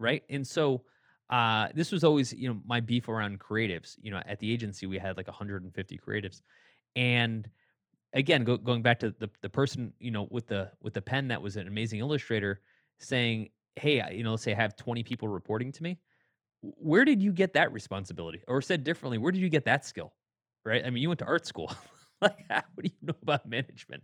Right. 0.00 0.24
And 0.28 0.44
so 0.44 0.82
uh, 1.30 1.68
this 1.72 1.92
was 1.92 2.02
always, 2.02 2.32
you 2.32 2.48
know, 2.48 2.60
my 2.66 2.80
beef 2.80 3.08
around 3.08 3.38
creatives. 3.38 3.96
You 4.02 4.10
know, 4.10 4.22
at 4.26 4.40
the 4.40 4.52
agency, 4.52 4.86
we 4.86 4.98
had 4.98 5.16
like 5.16 5.28
150 5.28 6.00
creatives. 6.04 6.42
And 6.96 7.48
again, 8.16 8.44
go, 8.44 8.56
going 8.56 8.82
back 8.82 8.98
to 9.00 9.14
the 9.18 9.30
the 9.42 9.48
person 9.48 9.92
you 10.00 10.10
know 10.10 10.26
with 10.30 10.48
the 10.48 10.70
with 10.82 10.94
the 10.94 11.02
pen 11.02 11.28
that 11.28 11.40
was 11.40 11.56
an 11.56 11.68
amazing 11.68 12.00
illustrator 12.00 12.60
saying, 12.98 13.50
"Hey, 13.76 14.02
you 14.12 14.24
know, 14.24 14.32
let's 14.32 14.42
say 14.42 14.52
I 14.52 14.56
have 14.56 14.76
20 14.76 15.04
people 15.04 15.28
reporting 15.28 15.70
to 15.72 15.82
me. 15.82 15.98
Where 16.62 17.04
did 17.04 17.22
you 17.22 17.32
get 17.32 17.52
that 17.52 17.72
responsibility? 17.72 18.42
Or 18.48 18.60
said 18.62 18.82
differently, 18.82 19.18
where 19.18 19.30
did 19.30 19.40
you 19.40 19.50
get 19.50 19.66
that 19.66 19.84
skill? 19.84 20.14
Right? 20.64 20.84
I 20.84 20.90
mean, 20.90 21.02
you 21.02 21.08
went 21.08 21.20
to 21.20 21.26
art 21.26 21.46
school. 21.46 21.72
like, 22.20 22.38
what 22.48 22.82
do 22.82 22.84
you 22.84 23.06
know 23.06 23.14
about 23.22 23.46
management? 23.46 24.02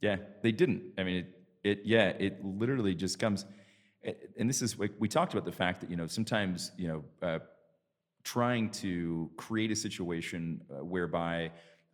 Yeah, 0.00 0.16
they 0.42 0.52
didn't. 0.52 0.92
I 0.96 1.02
mean, 1.02 1.16
it, 1.16 1.34
it 1.64 1.80
yeah, 1.84 2.08
it 2.10 2.44
literally 2.44 2.94
just 2.94 3.18
comes. 3.18 3.46
And 4.38 4.48
this 4.48 4.62
is 4.62 4.78
we 4.78 5.08
talked 5.08 5.32
about 5.32 5.44
the 5.44 5.52
fact 5.52 5.80
that 5.80 5.90
you 5.90 5.96
know 5.96 6.06
sometimes 6.06 6.70
you 6.76 6.88
know 6.88 7.04
uh, 7.26 7.38
trying 8.22 8.70
to 8.70 9.30
create 9.36 9.70
a 9.70 9.76
situation 9.76 10.60
uh, 10.70 10.84
whereby 10.84 11.50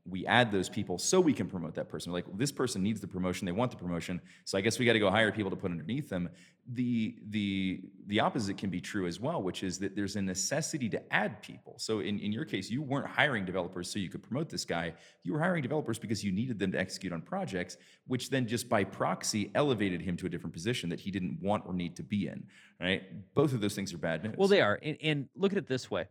we 0.07 0.27
add 0.27 0.53
those 0.53 0.69
people 0.69 0.99
so 0.99 1.19
we 1.19 1.33
can 1.33 1.47
promote 1.49 1.75
that 1.75 1.89
person. 1.89 2.13
Like 2.13 2.27
this 2.37 2.53
person 2.53 2.83
needs 2.83 3.01
the 3.01 3.07
promotion, 3.07 3.47
they 3.47 3.53
want 3.53 3.71
the 3.71 3.77
promotion, 3.77 4.21
so 4.45 4.59
I 4.59 4.61
guess 4.61 4.79
we 4.79 4.85
got 4.85 4.93
to 4.93 4.99
go 4.99 5.11
hire 5.11 5.33
people 5.33 5.51
to 5.51 5.57
put 5.57 5.71
underneath 5.71 6.11
them. 6.11 6.29
The 6.73 7.17
the 7.29 7.83
the 8.07 8.21
opposite 8.21 8.59
can 8.59 8.71
be 8.71 8.81
true 8.81 9.07
as 9.07 9.19
well, 9.21 9.43
which 9.43 9.63
is 9.63 9.79
that 9.79 9.97
there's 9.97 10.17
a 10.17 10.23
necessity 10.23 10.89
to 10.91 11.13
add 11.13 11.43
people. 11.43 11.75
So 11.79 12.01
in, 12.01 12.19
in 12.19 12.33
your 12.33 12.45
case, 12.45 12.71
you 12.71 12.83
weren't 12.83 13.07
hiring 13.07 13.45
developers 13.45 13.91
so 13.91 13.99
you 13.99 14.09
could 14.11 14.23
promote 14.23 14.49
this 14.49 14.65
guy. 14.65 14.95
You 15.23 15.33
were 15.33 15.41
hiring 15.41 15.63
developers 15.63 15.99
because 15.99 16.23
you 16.23 16.33
needed 16.33 16.59
them 16.59 16.73
to 16.73 16.79
execute 16.79 17.13
on 17.13 17.23
projects, 17.23 17.77
which 18.07 18.31
then 18.31 18.47
just 18.47 18.69
by 18.69 18.85
proxy 18.85 19.51
elevated 19.55 20.01
him 20.03 20.17
to 20.19 20.27
a 20.27 20.29
different 20.29 20.53
position 20.53 20.89
that 20.91 21.01
he 21.01 21.11
didn't 21.11 21.39
want 21.43 21.65
or 21.67 21.75
need 21.75 21.97
to 21.97 22.03
be 22.03 22.29
in. 22.29 22.47
Right? 22.81 23.03
Both 23.35 23.53
of 23.53 23.61
those 23.61 23.75
things 23.75 23.93
are 23.95 23.99
bad 23.99 24.23
news. 24.25 24.35
Well, 24.37 24.49
they 24.49 24.61
are. 24.61 24.79
And, 24.83 24.97
and 25.03 25.29
look 25.37 25.53
at 25.53 25.59
it 25.59 25.67
this 25.67 25.91
way. 25.91 26.07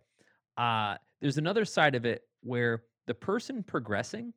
Uh, 0.58 0.95
there's 1.19 1.38
another 1.38 1.65
side 1.65 1.95
of 1.95 2.06
it 2.06 2.23
where 2.41 2.84
the 3.07 3.13
person 3.13 3.63
progressing 3.63 4.33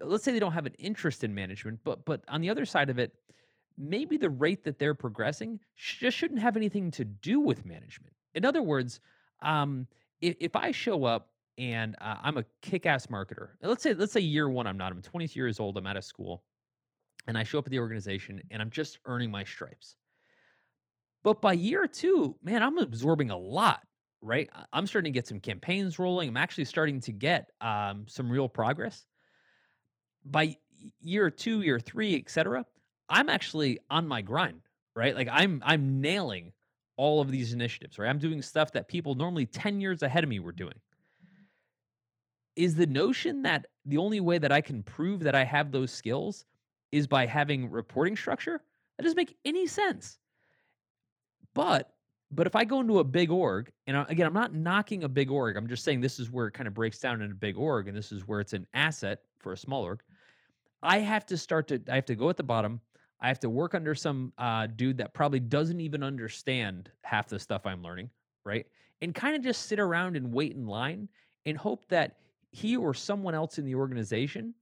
let's 0.00 0.24
say 0.24 0.32
they 0.32 0.40
don't 0.40 0.52
have 0.52 0.66
an 0.66 0.74
interest 0.78 1.24
in 1.24 1.34
management 1.34 1.78
but 1.84 2.04
but 2.04 2.22
on 2.28 2.40
the 2.40 2.50
other 2.50 2.64
side 2.64 2.90
of 2.90 2.98
it 2.98 3.14
maybe 3.76 4.16
the 4.16 4.30
rate 4.30 4.64
that 4.64 4.78
they're 4.78 4.94
progressing 4.94 5.58
just 5.76 6.16
shouldn't 6.16 6.40
have 6.40 6.56
anything 6.56 6.90
to 6.92 7.04
do 7.04 7.40
with 7.40 7.66
management. 7.66 8.14
In 8.34 8.44
other 8.44 8.62
words 8.62 9.00
um, 9.42 9.86
if, 10.20 10.36
if 10.40 10.56
i 10.56 10.70
show 10.70 11.04
up 11.04 11.30
and 11.58 11.96
uh, 12.00 12.16
i'm 12.22 12.38
a 12.38 12.44
kick-ass 12.62 13.06
marketer 13.06 13.50
let's 13.62 13.82
say 13.82 13.94
let's 13.94 14.12
say 14.12 14.20
year 14.20 14.48
one 14.48 14.66
i'm 14.66 14.76
not 14.76 14.92
i'm 14.92 15.02
20 15.02 15.28
years 15.34 15.60
old 15.60 15.76
i'm 15.76 15.86
out 15.86 15.96
of 15.96 16.04
school 16.04 16.42
and 17.26 17.38
i 17.38 17.42
show 17.42 17.58
up 17.58 17.66
at 17.66 17.70
the 17.70 17.78
organization 17.78 18.40
and 18.50 18.60
i'm 18.60 18.70
just 18.70 18.98
earning 19.06 19.30
my 19.30 19.44
stripes. 19.44 19.96
But 21.22 21.40
by 21.40 21.54
year 21.54 21.86
two 21.86 22.36
man 22.42 22.62
i'm 22.62 22.78
absorbing 22.78 23.30
a 23.30 23.38
lot 23.38 23.80
right? 24.24 24.48
I'm 24.72 24.86
starting 24.86 25.12
to 25.12 25.16
get 25.16 25.26
some 25.26 25.38
campaigns 25.38 25.98
rolling. 25.98 26.28
I'm 26.28 26.36
actually 26.36 26.64
starting 26.64 27.00
to 27.02 27.12
get 27.12 27.50
um, 27.60 28.06
some 28.08 28.30
real 28.30 28.48
progress. 28.48 29.04
By 30.24 30.56
year 31.00 31.30
two, 31.30 31.60
year 31.62 31.78
three, 31.78 32.16
etc., 32.16 32.64
I'm 33.08 33.28
actually 33.28 33.78
on 33.90 34.08
my 34.08 34.22
grind, 34.22 34.62
right? 34.96 35.14
Like 35.14 35.28
I'm 35.30 35.62
I'm 35.64 36.00
nailing 36.00 36.52
all 36.96 37.20
of 37.20 37.30
these 37.30 37.52
initiatives, 37.52 37.98
right? 37.98 38.08
I'm 38.08 38.18
doing 38.18 38.40
stuff 38.40 38.72
that 38.72 38.88
people 38.88 39.14
normally 39.14 39.46
10 39.46 39.80
years 39.80 40.02
ahead 40.02 40.24
of 40.24 40.30
me 40.30 40.38
were 40.38 40.52
doing. 40.52 40.74
Is 42.56 42.76
the 42.76 42.86
notion 42.86 43.42
that 43.42 43.66
the 43.84 43.98
only 43.98 44.20
way 44.20 44.38
that 44.38 44.52
I 44.52 44.60
can 44.60 44.82
prove 44.82 45.20
that 45.24 45.34
I 45.34 45.44
have 45.44 45.72
those 45.72 45.90
skills 45.90 46.44
is 46.92 47.06
by 47.06 47.26
having 47.26 47.68
reporting 47.68 48.16
structure? 48.16 48.62
That 48.96 49.02
doesn't 49.02 49.16
make 49.16 49.36
any 49.44 49.66
sense. 49.66 50.18
But 51.52 51.93
but 52.34 52.46
if 52.46 52.56
I 52.56 52.64
go 52.64 52.80
into 52.80 52.98
a 52.98 53.04
big 53.04 53.30
org, 53.30 53.70
and 53.86 53.96
I, 53.96 54.04
again, 54.08 54.26
I'm 54.26 54.34
not 54.34 54.54
knocking 54.54 55.04
a 55.04 55.08
big 55.08 55.30
org. 55.30 55.56
I'm 55.56 55.68
just 55.68 55.84
saying 55.84 56.00
this 56.00 56.18
is 56.18 56.30
where 56.30 56.46
it 56.46 56.52
kind 56.52 56.66
of 56.66 56.74
breaks 56.74 56.98
down 56.98 57.22
in 57.22 57.30
a 57.30 57.34
big 57.34 57.56
org, 57.56 57.88
and 57.88 57.96
this 57.96 58.12
is 58.12 58.26
where 58.26 58.40
it's 58.40 58.52
an 58.52 58.66
asset 58.74 59.20
for 59.38 59.52
a 59.52 59.56
small 59.56 59.82
org. 59.82 60.02
I 60.82 60.98
have 60.98 61.24
to 61.26 61.38
start 61.38 61.68
to. 61.68 61.80
I 61.88 61.94
have 61.94 62.06
to 62.06 62.14
go 62.14 62.28
at 62.30 62.36
the 62.36 62.42
bottom. 62.42 62.80
I 63.20 63.28
have 63.28 63.40
to 63.40 63.50
work 63.50 63.74
under 63.74 63.94
some 63.94 64.32
uh, 64.36 64.66
dude 64.66 64.98
that 64.98 65.14
probably 65.14 65.40
doesn't 65.40 65.80
even 65.80 66.02
understand 66.02 66.90
half 67.02 67.28
the 67.28 67.38
stuff 67.38 67.64
I'm 67.64 67.82
learning, 67.82 68.10
right? 68.44 68.66
And 69.00 69.14
kind 69.14 69.34
of 69.34 69.42
just 69.42 69.66
sit 69.66 69.78
around 69.78 70.16
and 70.16 70.32
wait 70.32 70.52
in 70.52 70.66
line 70.66 71.08
and 71.46 71.56
hope 71.56 71.88
that 71.88 72.16
he 72.50 72.76
or 72.76 72.92
someone 72.92 73.34
else 73.34 73.58
in 73.58 73.64
the 73.64 73.74
organization 73.74 74.54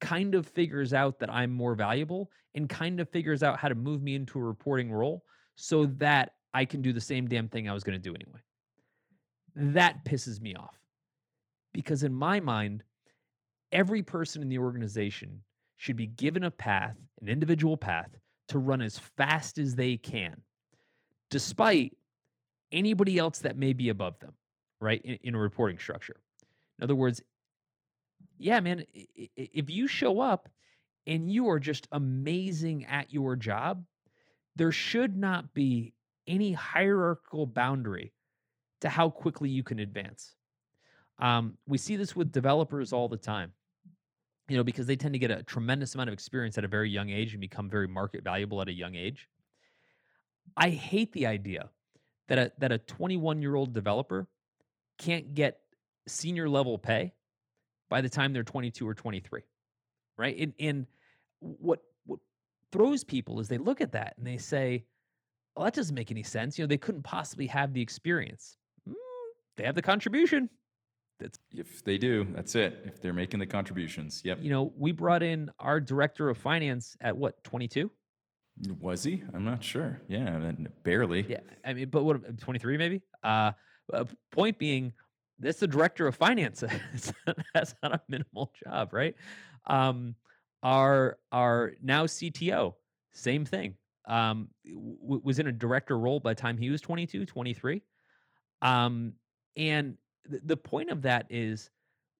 kind 0.00 0.34
of 0.34 0.46
figures 0.46 0.94
out 0.94 1.18
that 1.18 1.30
I'm 1.30 1.52
more 1.52 1.74
valuable 1.74 2.30
and 2.54 2.68
kind 2.68 3.00
of 3.00 3.08
figures 3.10 3.42
out 3.42 3.58
how 3.58 3.68
to 3.68 3.74
move 3.74 4.02
me 4.02 4.14
into 4.14 4.38
a 4.38 4.42
reporting 4.42 4.90
role 4.90 5.24
so 5.56 5.86
that 5.98 6.32
I 6.54 6.64
can 6.64 6.82
do 6.82 6.92
the 6.92 7.00
same 7.00 7.28
damn 7.28 7.48
thing 7.48 7.68
I 7.68 7.72
was 7.72 7.84
going 7.84 8.00
to 8.00 8.02
do 8.02 8.14
anyway. 8.14 8.40
That 9.74 10.04
pisses 10.04 10.40
me 10.40 10.54
off. 10.54 10.78
Because 11.72 12.02
in 12.02 12.14
my 12.14 12.40
mind, 12.40 12.82
every 13.72 14.02
person 14.02 14.42
in 14.42 14.48
the 14.48 14.58
organization 14.58 15.42
should 15.76 15.96
be 15.96 16.06
given 16.06 16.44
a 16.44 16.50
path, 16.50 16.96
an 17.20 17.28
individual 17.28 17.76
path, 17.76 18.08
to 18.48 18.58
run 18.58 18.80
as 18.80 18.98
fast 18.98 19.58
as 19.58 19.74
they 19.74 19.96
can, 19.96 20.40
despite 21.30 21.96
anybody 22.72 23.18
else 23.18 23.40
that 23.40 23.58
may 23.58 23.72
be 23.72 23.90
above 23.90 24.18
them, 24.20 24.32
right? 24.80 25.02
In, 25.02 25.18
in 25.22 25.34
a 25.34 25.38
reporting 25.38 25.78
structure. 25.78 26.16
In 26.78 26.84
other 26.84 26.94
words, 26.94 27.22
yeah, 28.38 28.60
man, 28.60 28.84
if 29.36 29.70
you 29.70 29.86
show 29.88 30.20
up 30.20 30.48
and 31.06 31.30
you 31.30 31.48
are 31.48 31.58
just 31.58 31.88
amazing 31.92 32.84
at 32.86 33.12
your 33.12 33.36
job, 33.36 33.84
there 34.56 34.72
should 34.72 35.16
not 35.16 35.52
be 35.54 35.92
any 36.26 36.52
hierarchical 36.52 37.46
boundary 37.46 38.12
to 38.80 38.88
how 38.88 39.10
quickly 39.10 39.48
you 39.48 39.62
can 39.62 39.78
advance. 39.78 40.34
Um, 41.18 41.56
we 41.66 41.78
see 41.78 41.96
this 41.96 42.14
with 42.14 42.32
developers 42.32 42.92
all 42.92 43.08
the 43.08 43.16
time, 43.16 43.52
you 44.48 44.56
know, 44.56 44.64
because 44.64 44.86
they 44.86 44.96
tend 44.96 45.14
to 45.14 45.18
get 45.18 45.30
a 45.30 45.42
tremendous 45.42 45.94
amount 45.94 46.10
of 46.10 46.14
experience 46.14 46.58
at 46.58 46.64
a 46.64 46.68
very 46.68 46.90
young 46.90 47.08
age 47.08 47.32
and 47.32 47.40
become 47.40 47.70
very 47.70 47.88
market 47.88 48.22
valuable 48.22 48.60
at 48.60 48.68
a 48.68 48.72
young 48.72 48.94
age. 48.94 49.28
I 50.56 50.70
hate 50.70 51.12
the 51.12 51.26
idea 51.26 51.70
that 52.28 52.38
a 52.38 52.52
that 52.58 52.72
a 52.72 52.78
21 52.78 53.40
year 53.40 53.54
old 53.54 53.72
developer 53.72 54.26
can't 54.98 55.34
get 55.34 55.60
senior 56.06 56.48
level 56.48 56.78
pay 56.78 57.12
by 57.88 58.00
the 58.00 58.08
time 58.08 58.32
they're 58.32 58.42
22 58.42 58.86
or 58.86 58.94
23, 58.94 59.42
right? 60.16 60.36
And, 60.38 60.52
and 60.58 60.86
what 61.40 61.80
what 62.04 62.20
throws 62.72 63.04
people 63.04 63.40
is 63.40 63.48
they 63.48 63.58
look 63.58 63.80
at 63.80 63.92
that 63.92 64.14
and 64.18 64.26
they 64.26 64.38
say, 64.38 64.84
"Well, 65.56 65.64
that 65.64 65.74
doesn't 65.74 65.94
make 65.94 66.10
any 66.10 66.22
sense." 66.22 66.58
You 66.58 66.64
know, 66.64 66.68
they 66.68 66.78
couldn't 66.78 67.02
possibly 67.02 67.46
have 67.46 67.72
the 67.72 67.80
experience. 67.80 68.56
Mm, 68.88 68.94
they 69.56 69.64
have 69.64 69.74
the 69.74 69.82
contribution. 69.82 70.50
That's 71.18 71.38
if 71.52 71.82
they 71.82 71.98
do, 71.98 72.26
that's 72.34 72.54
it. 72.54 72.82
If 72.84 73.00
they're 73.00 73.14
making 73.14 73.40
the 73.40 73.46
contributions, 73.46 74.20
yep. 74.24 74.38
You 74.40 74.50
know, 74.50 74.72
we 74.76 74.92
brought 74.92 75.22
in 75.22 75.50
our 75.58 75.80
director 75.80 76.28
of 76.28 76.36
finance 76.36 76.96
at 77.00 77.16
what 77.16 77.42
22. 77.44 77.90
Was 78.80 79.04
he? 79.04 79.22
I'm 79.34 79.44
not 79.44 79.62
sure. 79.62 80.00
Yeah, 80.08 80.52
barely. 80.82 81.26
Yeah, 81.28 81.40
I 81.64 81.74
mean, 81.74 81.88
but 81.90 82.04
what 82.04 82.38
23 82.38 82.78
maybe? 82.78 83.02
Uh, 83.22 83.52
uh 83.92 84.04
point 84.30 84.58
being, 84.58 84.92
that's 85.38 85.58
the 85.58 85.66
director 85.66 86.06
of 86.06 86.16
finance. 86.16 86.64
that's 87.54 87.74
not 87.82 87.92
a 87.92 88.00
minimal 88.08 88.52
job, 88.64 88.92
right? 88.92 89.14
Um, 89.66 90.14
our 90.62 91.18
our 91.32 91.74
now 91.82 92.06
CTO, 92.06 92.74
same 93.12 93.44
thing. 93.44 93.74
Um, 94.06 94.48
w- 94.64 95.20
was 95.24 95.38
in 95.38 95.48
a 95.48 95.52
director 95.52 95.98
role 95.98 96.20
by 96.20 96.32
the 96.32 96.40
time 96.40 96.56
he 96.56 96.70
was 96.70 96.80
22, 96.80 97.26
23. 97.26 97.82
Um, 98.62 99.14
and 99.56 99.96
th- 100.30 100.42
the 100.44 100.56
point 100.56 100.90
of 100.90 101.02
that 101.02 101.26
is 101.28 101.70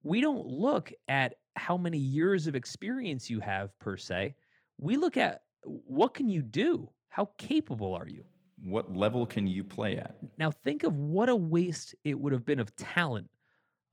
we 0.02 0.20
don't 0.20 0.46
look 0.46 0.92
at 1.08 1.34
how 1.56 1.76
many 1.76 1.98
years 1.98 2.46
of 2.46 2.54
experience 2.54 3.30
you 3.30 3.40
have 3.40 3.76
per 3.78 3.96
se. 3.96 4.34
We 4.78 4.96
look 4.96 5.16
at 5.16 5.42
what 5.64 6.14
can 6.14 6.28
you 6.28 6.42
do? 6.42 6.88
How 7.08 7.30
capable 7.38 7.94
are 7.94 8.08
you? 8.08 8.24
What 8.62 8.94
level 8.94 9.26
can 9.26 9.46
you 9.46 9.64
play 9.64 9.96
at? 9.96 10.16
Now, 10.38 10.50
think 10.50 10.82
of 10.82 10.96
what 10.96 11.28
a 11.28 11.36
waste 11.36 11.94
it 12.04 12.18
would 12.18 12.32
have 12.32 12.44
been 12.44 12.60
of 12.60 12.74
talent 12.76 13.28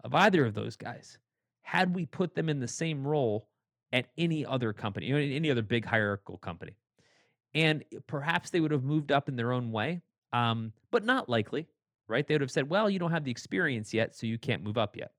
of 0.04 0.14
either 0.14 0.46
of 0.46 0.54
those 0.54 0.76
guys 0.76 1.18
had 1.62 1.96
we 1.96 2.06
put 2.06 2.36
them 2.36 2.50
in 2.50 2.60
the 2.60 2.68
same 2.68 3.06
role 3.06 3.48
at 3.94 4.08
any 4.18 4.46
other 4.46 4.74
company, 4.74 5.08
you 5.08 5.14
know, 5.14 5.20
any 5.20 5.50
other 5.50 5.62
big 5.62 5.86
hierarchical 5.86 6.38
company. 6.38 6.74
And 7.56 7.84
perhaps 8.08 8.50
they 8.50 8.60
would 8.60 8.72
have 8.72 8.84
moved 8.84 9.12
up 9.12 9.30
in 9.30 9.36
their 9.36 9.52
own 9.52 9.72
way, 9.72 10.02
um, 10.32 10.74
but 10.92 11.06
not 11.06 11.30
likely, 11.30 11.68
right? 12.08 12.28
They 12.28 12.34
would 12.34 12.42
have 12.42 12.52
said, 12.52 12.70
well, 12.70 12.90
you 12.90 13.00
don't 13.00 13.12
have 13.12 13.24
the 13.24 13.32
experience 13.32 13.94
yet, 13.94 14.16
so 14.16 14.26
you 14.26 14.38
can't 14.38 14.64
move 14.64 14.78
up 14.78 14.98
yet. 14.98 15.12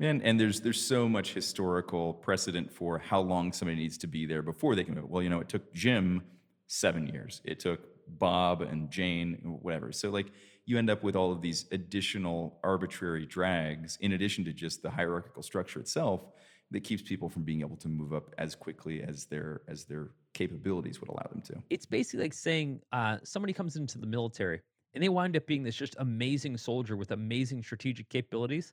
And, 0.00 0.22
and 0.22 0.38
there's 0.38 0.60
there's 0.60 0.84
so 0.84 1.08
much 1.08 1.34
historical 1.34 2.14
precedent 2.14 2.72
for 2.72 2.98
how 2.98 3.20
long 3.20 3.52
somebody 3.52 3.78
needs 3.78 3.96
to 3.98 4.08
be 4.08 4.26
there 4.26 4.42
before 4.42 4.74
they 4.74 4.82
can 4.82 4.94
move. 4.96 5.08
Well, 5.08 5.22
you 5.22 5.30
know, 5.30 5.40
it 5.40 5.48
took 5.48 5.72
Jim 5.72 6.22
seven 6.66 7.06
years. 7.06 7.40
It 7.44 7.60
took 7.60 7.80
Bob 8.08 8.60
and 8.60 8.90
Jane, 8.90 9.38
whatever. 9.62 9.92
So 9.92 10.10
like 10.10 10.32
you 10.66 10.78
end 10.78 10.90
up 10.90 11.02
with 11.02 11.14
all 11.14 11.30
of 11.30 11.42
these 11.42 11.66
additional 11.72 12.58
arbitrary 12.64 13.26
drags 13.26 13.96
in 14.00 14.12
addition 14.12 14.44
to 14.46 14.52
just 14.52 14.82
the 14.82 14.90
hierarchical 14.90 15.42
structure 15.42 15.80
itself 15.80 16.22
that 16.70 16.82
keeps 16.82 17.02
people 17.02 17.28
from 17.28 17.42
being 17.42 17.60
able 17.60 17.76
to 17.76 17.88
move 17.88 18.12
up 18.12 18.34
as 18.38 18.54
quickly 18.54 19.02
as 19.02 19.26
their 19.26 19.62
as 19.68 19.84
their 19.84 20.10
capabilities 20.34 21.00
would 21.00 21.08
allow 21.08 21.26
them 21.30 21.40
to. 21.42 21.62
It's 21.70 21.86
basically 21.86 22.24
like 22.24 22.34
saying 22.34 22.80
uh, 22.92 23.18
somebody 23.24 23.52
comes 23.52 23.76
into 23.76 23.98
the 23.98 24.06
military 24.06 24.60
and 24.92 25.02
they 25.02 25.08
wind 25.08 25.36
up 25.36 25.46
being 25.46 25.62
this 25.62 25.74
just 25.74 25.96
amazing 25.98 26.56
soldier 26.56 26.96
with 26.96 27.10
amazing 27.12 27.62
strategic 27.62 28.08
capabilities, 28.08 28.72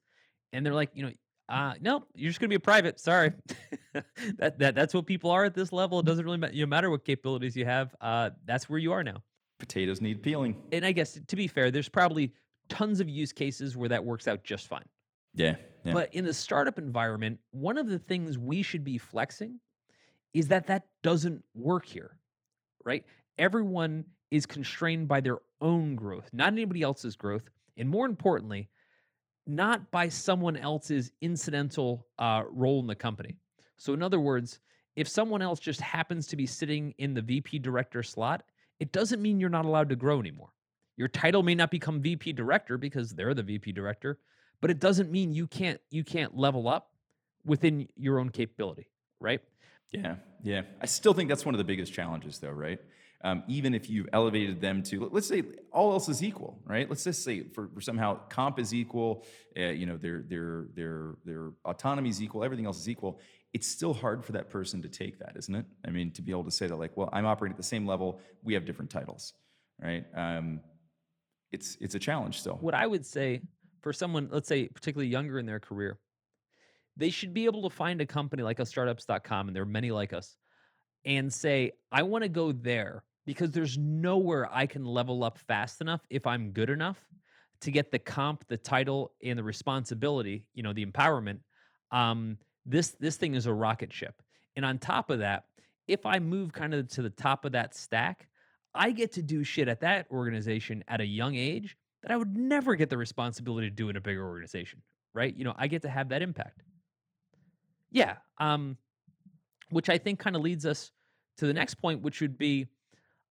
and 0.54 0.66
they're 0.66 0.74
like, 0.74 0.92
you 0.94 1.04
know, 1.04 1.12
uh, 1.50 1.74
no, 1.82 2.06
you're 2.14 2.30
just 2.30 2.40
gonna 2.40 2.50
be 2.50 2.56
a 2.56 2.60
private. 2.60 3.00
Sorry, 3.00 3.32
that, 4.38 4.58
that 4.60 4.76
that's 4.76 4.94
what 4.94 5.06
people 5.06 5.32
are 5.32 5.46
at 5.46 5.54
this 5.54 5.72
level. 5.72 6.00
It 6.00 6.06
doesn't 6.06 6.24
really 6.24 6.38
matter, 6.38 6.54
you 6.54 6.66
know, 6.66 6.70
matter 6.70 6.90
what 6.90 7.06
capabilities 7.06 7.56
you 7.56 7.66
have. 7.66 7.96
Uh, 8.02 8.32
that's 8.46 8.70
where 8.70 8.80
you 8.80 8.92
are 8.92 9.04
now. 9.04 9.24
Potatoes 9.60 10.02
need 10.02 10.22
peeling. 10.24 10.56
And 10.72 10.86
I 10.86 10.92
guess 10.92 11.20
to 11.26 11.36
be 11.36 11.48
fair, 11.48 11.72
there's 11.72 11.90
probably 11.90 12.34
tons 12.70 13.00
of 13.00 13.10
use 13.10 13.32
cases 13.32 13.76
where 13.76 13.90
that 13.90 14.04
works 14.04 14.28
out 14.28 14.44
just 14.44 14.68
fine. 14.68 14.86
Yeah, 15.34 15.56
yeah. 15.84 15.94
But 15.94 16.14
in 16.14 16.26
the 16.26 16.34
startup 16.34 16.78
environment, 16.78 17.40
one 17.52 17.78
of 17.78 17.88
the 17.88 18.00
things 18.00 18.38
we 18.38 18.62
should 18.62 18.84
be 18.84 18.98
flexing 18.98 19.60
is 20.34 20.48
that 20.48 20.68
that 20.68 20.86
doesn't 21.04 21.44
work 21.54 21.86
here, 21.86 22.18
right? 22.84 23.06
Everyone 23.38 24.06
is 24.30 24.46
constrained 24.46 25.08
by 25.08 25.22
their 25.22 25.40
own 25.60 25.96
growth, 25.96 26.30
not 26.34 26.54
anybody 26.54 26.82
else's 26.82 27.16
growth, 27.16 27.50
and 27.78 27.90
more 27.90 28.06
importantly, 28.06 28.70
not 29.48 29.92
by 29.92 30.08
someone 30.08 30.56
else's 30.56 31.12
incidental 31.22 32.08
uh, 32.20 32.44
role 32.50 32.80
in 32.80 32.88
the 32.88 32.96
company. 32.96 33.38
So, 33.78 33.94
in 33.94 34.04
other 34.04 34.20
words, 34.20 34.60
if 34.96 35.08
someone 35.08 35.42
else 35.42 35.60
just 35.60 35.82
happens 35.82 36.28
to 36.28 36.36
be 36.36 36.46
sitting 36.46 36.94
in 36.98 37.14
the 37.14 37.22
VP 37.22 37.60
director 37.60 38.04
slot, 38.04 38.44
it 38.80 38.92
doesn't 38.92 39.22
mean 39.22 39.40
you're 39.40 39.50
not 39.50 39.66
allowed 39.66 39.90
to 39.90 39.96
grow 39.96 40.20
anymore. 40.20 40.50
Your 40.98 41.08
title 41.08 41.44
may 41.44 41.56
not 41.56 41.72
become 41.72 42.02
VP 42.02 42.34
director 42.34 42.78
because 42.78 43.12
they're 43.12 43.34
the 43.34 43.44
VP 43.44 43.72
director, 43.72 44.20
but 44.60 44.70
it 44.70 44.80
doesn't 44.80 45.12
mean 45.12 45.34
you 45.34 45.48
can't 45.48 45.80
you 45.90 46.04
can't 46.04 46.38
level 46.38 46.68
up 46.68 46.92
within 47.46 47.88
your 47.96 48.20
own 48.20 48.30
capability, 48.30 48.90
right? 49.20 49.42
Yeah, 49.92 50.16
yeah. 50.44 50.62
I 50.82 50.86
still 50.86 51.14
think 51.14 51.30
that's 51.30 51.46
one 51.46 51.54
of 51.54 51.60
the 51.60 51.66
biggest 51.66 51.94
challenges, 51.94 52.40
though, 52.40 52.52
right? 52.52 52.80
um, 53.24 53.44
even 53.48 53.74
if 53.74 53.90
you've 53.90 54.10
elevated 54.14 54.62
them 54.62 54.82
to 54.84 55.10
let's 55.12 55.28
say 55.28 55.44
all 55.72 55.92
else 55.92 56.10
is 56.10 56.24
equal 56.24 56.60
right 56.66 56.90
let's 56.90 57.04
just 57.04 57.24
say 57.24 57.44
for, 57.44 57.70
for 57.74 57.82
somehow 57.82 58.20
comp 58.30 58.60
is 58.60 58.74
equal 58.74 59.26
uh, 59.58 59.66
you 59.66 59.86
know 59.86 59.98
their 59.98 60.24
their 60.28 60.66
their 60.76 61.16
their 61.26 61.52
autonomy 61.66 62.10
is 62.10 62.22
equal 62.22 62.44
everything 62.44 62.66
else 62.66 62.80
is 62.80 62.90
equal 62.90 63.20
it's 63.54 63.68
still 63.68 63.94
hard 63.94 64.24
for 64.24 64.32
that 64.32 64.50
person 64.50 64.82
to 64.82 64.90
take 64.90 65.20
that 65.20 65.34
isn't 65.36 65.56
it 65.56 65.66
i 65.86 65.90
mean 65.90 66.12
to 66.12 66.22
be 66.22 66.32
able 66.32 66.44
to 66.44 66.52
say 66.52 66.68
that 66.68 66.76
like 66.76 66.96
well 66.96 67.10
i'm 67.14 67.26
operating 67.26 67.54
at 67.54 67.58
the 67.58 67.64
same 67.64 67.86
level 67.86 68.20
we 68.44 68.54
have 68.54 68.66
different 68.66 68.90
titles 68.90 69.34
right 69.82 70.06
um, 70.16 70.60
it's 71.52 71.78
it's 71.80 71.96
a 71.96 72.00
challenge 72.00 72.40
still 72.40 72.58
what 72.62 72.74
i 72.74 72.88
would 72.88 73.06
say 73.06 73.42
for 73.82 73.94
someone 73.94 74.30
let's 74.32 74.48
say 74.48 74.68
particularly 74.68 75.10
younger 75.10 75.38
in 75.38 75.46
their 75.46 75.60
career 75.60 76.00
they 76.98 77.10
should 77.10 77.34
be 77.34 77.46
able 77.46 77.70
to 77.70 77.76
find 77.76 78.02
a 78.02 78.06
company 78.06 78.44
like 78.44 78.60
a 78.60 78.66
startups.com 78.66 79.48
and 79.48 79.56
there 79.56 79.64
are 79.64 79.68
many 79.68 79.92
like 79.92 80.14
us 80.14 80.36
and 81.06 81.32
say 81.32 81.72
i 81.92 82.04
want 82.04 82.24
to 82.24 82.30
go 82.30 82.52
there 82.52 83.04
because 83.26 83.52
there's 83.52 83.78
nowhere 83.78 84.50
I 84.52 84.66
can 84.66 84.86
level 84.86 85.24
up 85.24 85.38
fast 85.38 85.82
enough 85.82 86.02
if 86.10 86.26
I'm 86.26 86.52
good 86.52 86.70
enough 86.70 86.98
to 87.62 87.72
get 87.72 87.92
the 87.92 88.00
comp, 88.00 88.48
the 88.48 88.58
title, 88.58 89.14
and 89.24 89.38
the 89.38 89.44
responsibility, 89.44 90.46
you 90.54 90.64
know, 90.64 90.74
the 90.74 90.86
empowerment. 90.86 91.40
Um, 91.92 92.38
this 92.66 92.96
this 93.00 93.18
thing 93.18 93.36
is 93.36 93.46
a 93.46 93.54
rocket 93.54 93.94
ship. 93.94 94.22
And 94.56 94.66
on 94.66 94.80
top 94.80 95.10
of 95.10 95.20
that, 95.20 95.46
if 95.88 96.06
I 96.06 96.20
move 96.20 96.52
kind 96.52 96.74
of 96.74 96.88
to 96.90 97.02
the 97.02 97.10
top 97.10 97.46
of 97.46 97.54
that 97.54 97.76
stack, 97.76 98.28
I 98.74 98.92
get 98.92 99.14
to 99.14 99.22
do 99.22 99.44
shit 99.44 99.68
at 99.68 99.82
that 99.82 100.08
organization 100.12 100.84
at 100.88 101.02
a 101.02 101.06
young 101.06 101.36
age 101.36 101.78
that 102.04 102.12
I 102.12 102.18
would 102.18 102.36
never 102.36 102.76
get 102.76 102.90
the 102.90 102.98
responsibility 102.98 103.70
to 103.70 103.76
do 103.76 103.90
in 103.90 103.96
a 103.96 104.02
bigger 104.02 104.28
organization, 104.28 104.82
right? 105.14 105.36
You 105.36 105.44
know, 105.44 105.54
I 105.58 105.68
get 105.68 105.84
to 105.84 105.90
have 105.90 106.10
that 106.10 106.22
impact. 106.22 106.64
Yeah, 107.92 108.16
um, 108.40 108.78
which 109.70 109.90
I 109.90 109.98
think 109.98 110.20
kind 110.20 110.36
of 110.36 110.42
leads 110.42 110.66
us 110.66 110.92
to 111.38 111.48
the 111.48 111.54
next 111.54 111.76
point, 111.76 112.02
which 112.02 112.22
would 112.22 112.38
be 112.38 112.68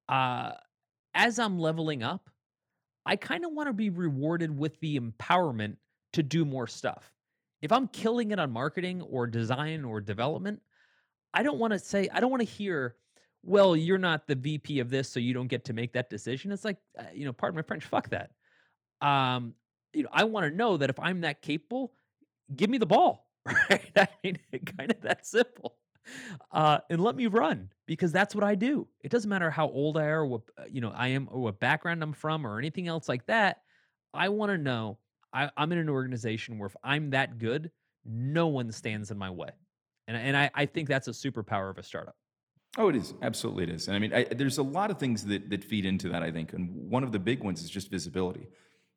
uh, 0.08 0.52
as 1.14 1.38
I'm 1.38 1.58
leveling 1.58 2.02
up, 2.02 2.28
I 3.06 3.16
kind 3.16 3.44
of 3.44 3.52
want 3.52 3.68
to 3.68 3.72
be 3.72 3.90
rewarded 3.90 4.56
with 4.56 4.78
the 4.80 4.98
empowerment 4.98 5.76
to 6.12 6.22
do 6.22 6.44
more 6.44 6.66
stuff. 6.66 7.12
If 7.62 7.72
I'm 7.72 7.88
killing 7.88 8.30
it 8.30 8.38
on 8.38 8.50
marketing 8.50 9.02
or 9.02 9.26
design 9.26 9.84
or 9.84 10.00
development, 10.00 10.60
I 11.32 11.42
don't 11.42 11.58
want 11.58 11.72
to 11.72 11.78
say, 11.78 12.08
I 12.12 12.20
don't 12.20 12.30
want 12.30 12.40
to 12.40 12.48
hear, 12.48 12.96
well, 13.42 13.76
you're 13.76 13.98
not 13.98 14.26
the 14.26 14.34
VP 14.34 14.80
of 14.80 14.90
this, 14.90 15.08
so 15.08 15.20
you 15.20 15.32
don't 15.32 15.46
get 15.46 15.64
to 15.66 15.72
make 15.72 15.92
that 15.92 16.10
decision. 16.10 16.52
It's 16.52 16.64
like, 16.64 16.78
uh, 16.98 17.04
you 17.14 17.24
know, 17.24 17.32
pardon 17.32 17.56
my 17.56 17.62
French, 17.62 17.84
fuck 17.84 18.08
that. 18.10 18.30
Um, 19.00 19.54
you 19.92 20.02
know, 20.02 20.08
I 20.12 20.24
want 20.24 20.50
to 20.50 20.56
know 20.56 20.76
that 20.76 20.90
if 20.90 20.98
I'm 20.98 21.22
that 21.22 21.42
capable, 21.42 21.92
give 22.54 22.70
me 22.70 22.78
the 22.78 22.86
ball, 22.86 23.29
right? 23.46 23.90
I 23.96 24.08
mean, 24.22 24.38
kind 24.78 24.90
of 24.90 25.00
that 25.02 25.26
simple. 25.26 25.76
Uh, 26.50 26.78
and 26.88 27.00
let 27.00 27.14
me 27.14 27.26
run 27.26 27.70
because 27.86 28.12
that's 28.12 28.34
what 28.34 28.42
I 28.42 28.54
do. 28.54 28.88
It 29.02 29.10
doesn't 29.10 29.28
matter 29.28 29.50
how 29.50 29.68
old 29.68 29.96
I 29.96 30.06
are, 30.06 30.26
what 30.26 30.42
uh, 30.58 30.64
you 30.68 30.80
know 30.80 30.92
I 30.94 31.08
am, 31.08 31.28
or 31.30 31.40
what 31.40 31.60
background 31.60 32.02
I'm 32.02 32.12
from, 32.12 32.46
or 32.46 32.58
anything 32.58 32.88
else 32.88 33.08
like 33.08 33.26
that. 33.26 33.62
I 34.12 34.28
want 34.30 34.50
to 34.50 34.58
know 34.58 34.98
I, 35.32 35.50
I'm 35.56 35.70
in 35.72 35.78
an 35.78 35.88
organization 35.88 36.58
where 36.58 36.66
if 36.66 36.76
I'm 36.82 37.10
that 37.10 37.38
good, 37.38 37.70
no 38.04 38.48
one 38.48 38.72
stands 38.72 39.10
in 39.10 39.18
my 39.18 39.30
way, 39.30 39.50
and 40.08 40.16
and 40.16 40.36
I, 40.36 40.50
I 40.54 40.66
think 40.66 40.88
that's 40.88 41.08
a 41.08 41.12
superpower 41.12 41.70
of 41.70 41.78
a 41.78 41.82
startup. 41.82 42.16
Oh, 42.78 42.88
it 42.88 42.96
is 42.96 43.14
absolutely 43.22 43.64
it 43.64 43.70
is, 43.70 43.86
and 43.86 43.96
I 43.96 43.98
mean, 43.98 44.14
I, 44.14 44.24
there's 44.24 44.58
a 44.58 44.62
lot 44.62 44.90
of 44.90 44.98
things 44.98 45.24
that 45.26 45.50
that 45.50 45.62
feed 45.62 45.84
into 45.84 46.08
that. 46.08 46.22
I 46.22 46.30
think, 46.30 46.54
and 46.54 46.70
one 46.90 47.04
of 47.04 47.12
the 47.12 47.18
big 47.18 47.44
ones 47.44 47.62
is 47.62 47.70
just 47.70 47.90
visibility. 47.90 48.48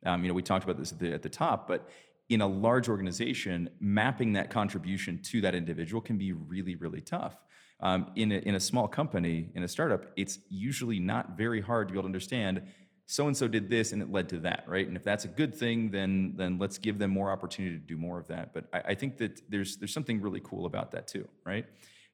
Um, 0.06 0.24
you 0.24 0.28
know, 0.28 0.34
we 0.34 0.42
talked 0.42 0.64
about 0.64 0.78
this 0.78 0.92
at 0.92 1.00
the, 1.00 1.14
at 1.14 1.22
the 1.22 1.30
top, 1.30 1.68
but 1.68 1.88
in 2.30 2.42
a 2.42 2.48
large 2.48 2.90
organization, 2.90 3.70
mapping 3.80 4.34
that 4.34 4.50
contribution 4.50 5.20
to 5.24 5.42
that 5.42 5.56
individual 5.56 6.02
can 6.02 6.18
be 6.18 6.32
really, 6.32 6.76
really 6.76 7.02
tough. 7.02 7.36
Um, 7.80 8.12
in, 8.16 8.32
a, 8.32 8.36
in 8.38 8.56
a 8.56 8.60
small 8.60 8.88
company, 8.88 9.50
in 9.56 9.64
a 9.64 9.68
startup, 9.68 10.06
it's 10.16 10.40
usually 10.50 11.00
not 11.00 11.38
very 11.38 11.60
hard 11.60 11.90
to 11.90 11.92
be 11.92 11.98
able 11.98 12.04
to 12.04 12.08
understand 12.08 12.64
so 13.06 13.28
and 13.28 13.36
so 13.36 13.48
did 13.48 13.70
this 13.70 13.92
and 13.92 14.02
it 14.02 14.12
led 14.12 14.30
to 14.30 14.40
that, 14.40 14.64
right? 14.68 14.88
And 14.88 14.96
if 14.96 15.04
that's 15.04 15.26
a 15.26 15.28
good 15.28 15.54
thing, 15.54 15.92
then 15.92 16.34
then 16.36 16.58
let's 16.58 16.78
give 16.78 16.98
them 16.98 17.12
more 17.12 17.32
opportunity 17.32 17.76
to 17.76 17.82
do 17.82 17.98
more 17.98 18.20
of 18.20 18.28
that. 18.28 18.54
But 18.54 18.66
I, 18.74 18.80
I 18.92 18.96
think 18.96 19.18
that 19.18 19.42
there's 19.50 19.78
there's 19.78 19.94
something 19.94 20.22
really 20.22 20.42
cool 20.44 20.66
about 20.66 20.92
that 20.92 21.08
too, 21.08 21.28
right? 21.46 21.66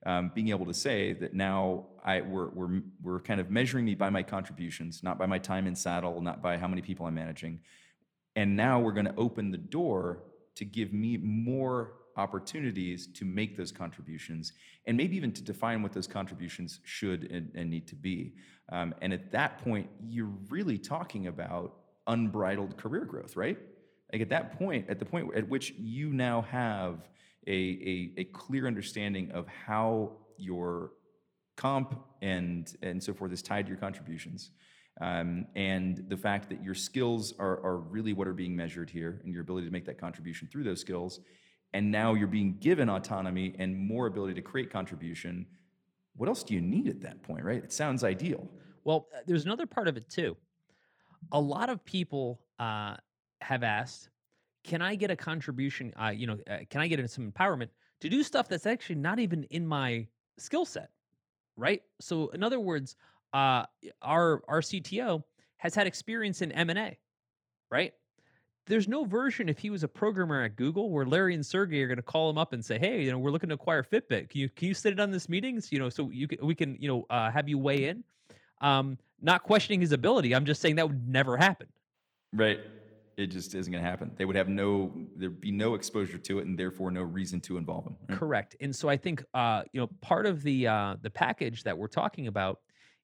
Um, 0.06 0.32
being 0.34 0.50
able 0.50 0.66
to 0.66 0.74
say 0.74 1.14
that 1.14 1.34
now 1.34 1.86
I 2.04 2.22
we're, 2.22 2.50
we're 2.50 2.82
we're 3.04 3.20
kind 3.20 3.40
of 3.40 3.52
measuring 3.52 3.86
me 3.86 3.96
by 3.96 4.10
my 4.10 4.24
contributions, 4.24 5.04
not 5.04 5.18
by 5.20 5.26
my 5.26 5.40
time 5.40 5.68
in 5.68 5.76
saddle, 5.76 6.22
not 6.22 6.42
by 6.42 6.58
how 6.58 6.68
many 6.68 6.82
people 6.82 7.06
I'm 7.06 7.16
managing, 7.16 7.60
and 8.40 8.56
now 8.56 8.80
we're 8.80 8.94
going 8.94 9.06
to 9.06 9.16
open 9.18 9.52
the 9.52 9.58
door 9.58 10.24
to 10.56 10.64
give 10.64 10.94
me 10.94 11.18
more 11.18 11.96
opportunities 12.16 13.06
to 13.08 13.26
make 13.26 13.58
those 13.58 13.70
contributions 13.70 14.54
and 14.86 14.96
maybe 14.96 15.18
even 15.18 15.34
to 15.34 15.44
define 15.44 15.84
what 15.84 15.92
those 15.92 16.08
contributions 16.08 16.80
should 16.86 17.30
and, 17.34 17.52
and 17.54 17.70
need 17.70 17.86
to 17.86 17.96
be. 17.96 18.34
Um, 18.72 18.96
and 19.02 19.12
at 19.12 19.30
that 19.34 19.58
point, 19.58 19.90
you're 20.02 20.32
really 20.48 20.78
talking 20.78 21.28
about 21.28 21.74
unbridled 22.08 22.78
career 22.78 23.04
growth, 23.04 23.36
right? 23.36 23.58
Like 24.14 24.22
at 24.22 24.30
that 24.30 24.58
point, 24.58 24.90
at 24.90 25.00
the 25.00 25.06
point 25.06 25.36
at 25.36 25.50
which 25.50 25.74
you 25.78 26.14
now 26.14 26.44
have 26.44 27.10
a, 27.46 27.52
a, 27.52 28.14
a 28.22 28.24
clear 28.24 28.68
understanding 28.68 29.32
of 29.32 29.48
how 29.48 30.14
your 30.38 30.92
comp 31.58 32.00
and, 32.22 32.74
and 32.82 33.04
so 33.04 33.14
forth 33.14 33.34
is 33.34 33.42
tied 33.42 33.66
to 33.66 33.70
your 33.70 33.80
contributions 33.80 34.52
um, 35.02 35.46
and 35.56 36.04
the 36.10 36.18
fact 36.18 36.50
that 36.50 36.64
your 36.64 36.76
skills 36.76 37.34
are, 37.40 37.64
are 37.64 37.78
really 37.78 38.14
what 38.14 38.28
are 38.28 38.34
being 38.34 38.56
measured 38.56 38.90
here 38.90 39.22
and 39.24 39.34
your 39.34 39.42
ability 39.42 39.68
to 39.68 39.72
make 39.72 39.86
that 39.86 39.98
contribution 39.98 40.48
through 40.52 40.64
those 40.64 40.82
skills. 40.82 41.22
And 41.74 41.90
now 41.92 42.16
you're 42.16 42.28
being 42.28 42.58
given 42.60 42.90
autonomy 42.90 43.56
and 43.60 43.78
more 43.78 44.08
ability 44.08 44.34
to 44.34 44.42
create 44.42 44.72
contribution. 44.72 45.46
What 46.18 46.28
else 46.28 46.44
do 46.44 46.54
you 46.54 46.62
need 46.62 46.88
at 46.88 47.02
that 47.02 47.22
point, 47.24 47.46
right? 47.46 47.64
It 47.64 47.72
sounds 47.72 48.04
ideal. 48.04 48.50
Well, 48.84 49.08
uh, 49.16 49.20
there's 49.26 49.46
another 49.46 49.66
part 49.66 49.88
of 49.88 49.96
it 49.96 50.10
too. 50.10 50.36
A 51.32 51.40
lot 51.40 51.70
of 51.70 51.84
people 51.86 52.42
uh, 52.60 52.96
have 53.42 53.64
asked, 53.64 54.10
"Can 54.64 54.82
I 54.82 54.96
get 54.96 55.12
a 55.12 55.16
contribution? 55.16 55.94
Uh, 56.02 56.10
you 56.10 56.28
know, 56.28 56.38
uh, 56.50 56.60
can 56.70 56.82
I 56.82 56.88
get 56.88 57.10
some 57.10 57.32
empowerment 57.32 57.70
to 58.02 58.10
do 58.10 58.24
stuff 58.24 58.48
that's 58.50 58.66
actually 58.66 58.96
not 58.96 59.20
even 59.20 59.44
in 59.46 59.66
my 59.66 60.08
skill 60.38 60.66
set?" 60.66 60.90
Right. 61.56 61.84
So, 62.00 62.30
in 62.30 62.42
other 62.42 62.60
words, 62.60 62.96
uh, 63.34 63.64
our 64.02 64.42
our 64.48 64.62
CTO 64.62 65.24
has 65.58 65.76
had 65.76 65.88
experience 65.88 66.42
in 66.42 66.52
M 66.52 66.70
and 66.70 66.80
A, 66.80 66.98
right? 67.70 67.94
There's 68.66 68.88
no 68.88 69.04
version 69.04 69.50
if 69.50 69.58
he 69.58 69.72
was 69.72 69.84
a 69.84 69.88
programmer 69.88 70.44
at 70.44 70.56
Google 70.56 70.92
where 70.92 71.06
Larry 71.06 71.34
and 71.34 71.44
Sergey 71.46 71.82
are 71.82 71.88
going 71.88 71.98
to 71.98 72.04
call 72.04 72.30
him 72.30 72.38
up 72.38 72.54
and 72.54 72.64
say, 72.64 72.78
"Hey, 72.78 73.04
you 73.04 73.12
know, 73.12 73.18
we're 73.18 73.32
looking 73.32 73.50
to 73.50 73.56
acquire 73.56 73.84
Fitbit. 73.84 74.30
Can 74.30 74.42
you 74.42 74.50
can 74.50 74.68
you 74.68 74.74
sit 74.74 74.94
in 74.94 75.00
on 75.00 75.12
this 75.12 75.28
meetings? 75.28 75.72
You 75.72 75.80
know, 75.80 75.90
so 75.90 76.10
you 76.12 76.28
can, 76.28 76.46
we 76.46 76.56
can 76.56 76.78
you 76.80 76.88
know 76.88 77.06
uh, 77.10 77.32
have 77.32 77.50
you 77.50 77.58
weigh 77.58 77.86
in." 77.86 78.04
Um, 78.62 78.98
not 79.22 79.44
questioning 79.44 79.82
his 79.82 79.92
ability. 79.92 80.34
I'm 80.34 80.46
just 80.46 80.62
saying 80.62 80.76
that 80.76 80.88
would 80.88 81.08
never 81.08 81.38
happen. 81.38 81.68
Right. 82.34 82.60
It 83.18 83.28
just 83.28 83.54
isn't 83.54 83.72
going 83.72 83.84
to 83.84 83.90
happen. 83.90 84.12
They 84.16 84.24
would 84.24 84.38
have 84.38 84.48
no, 84.48 84.94
there'd 85.18 85.42
be 85.42 85.52
no 85.52 85.76
exposure 85.76 86.18
to 86.18 86.40
it, 86.40 86.46
and 86.46 86.58
therefore 86.58 86.90
no 86.90 87.02
reason 87.02 87.42
to 87.42 87.58
involve 87.58 87.84
them. 87.84 87.98
Right? 88.08 88.18
Correct. 88.18 88.56
And 88.62 88.74
so 88.74 88.88
I 88.88 88.96
think, 88.96 89.26
uh, 89.34 89.64
you 89.74 89.82
know, 89.82 89.90
part 90.00 90.26
of 90.26 90.42
the 90.42 90.68
uh, 90.68 90.96
the 91.02 91.10
package 91.10 91.64
that 91.64 91.78
we're 91.78 91.88
talking 91.88 92.28
about 92.28 92.60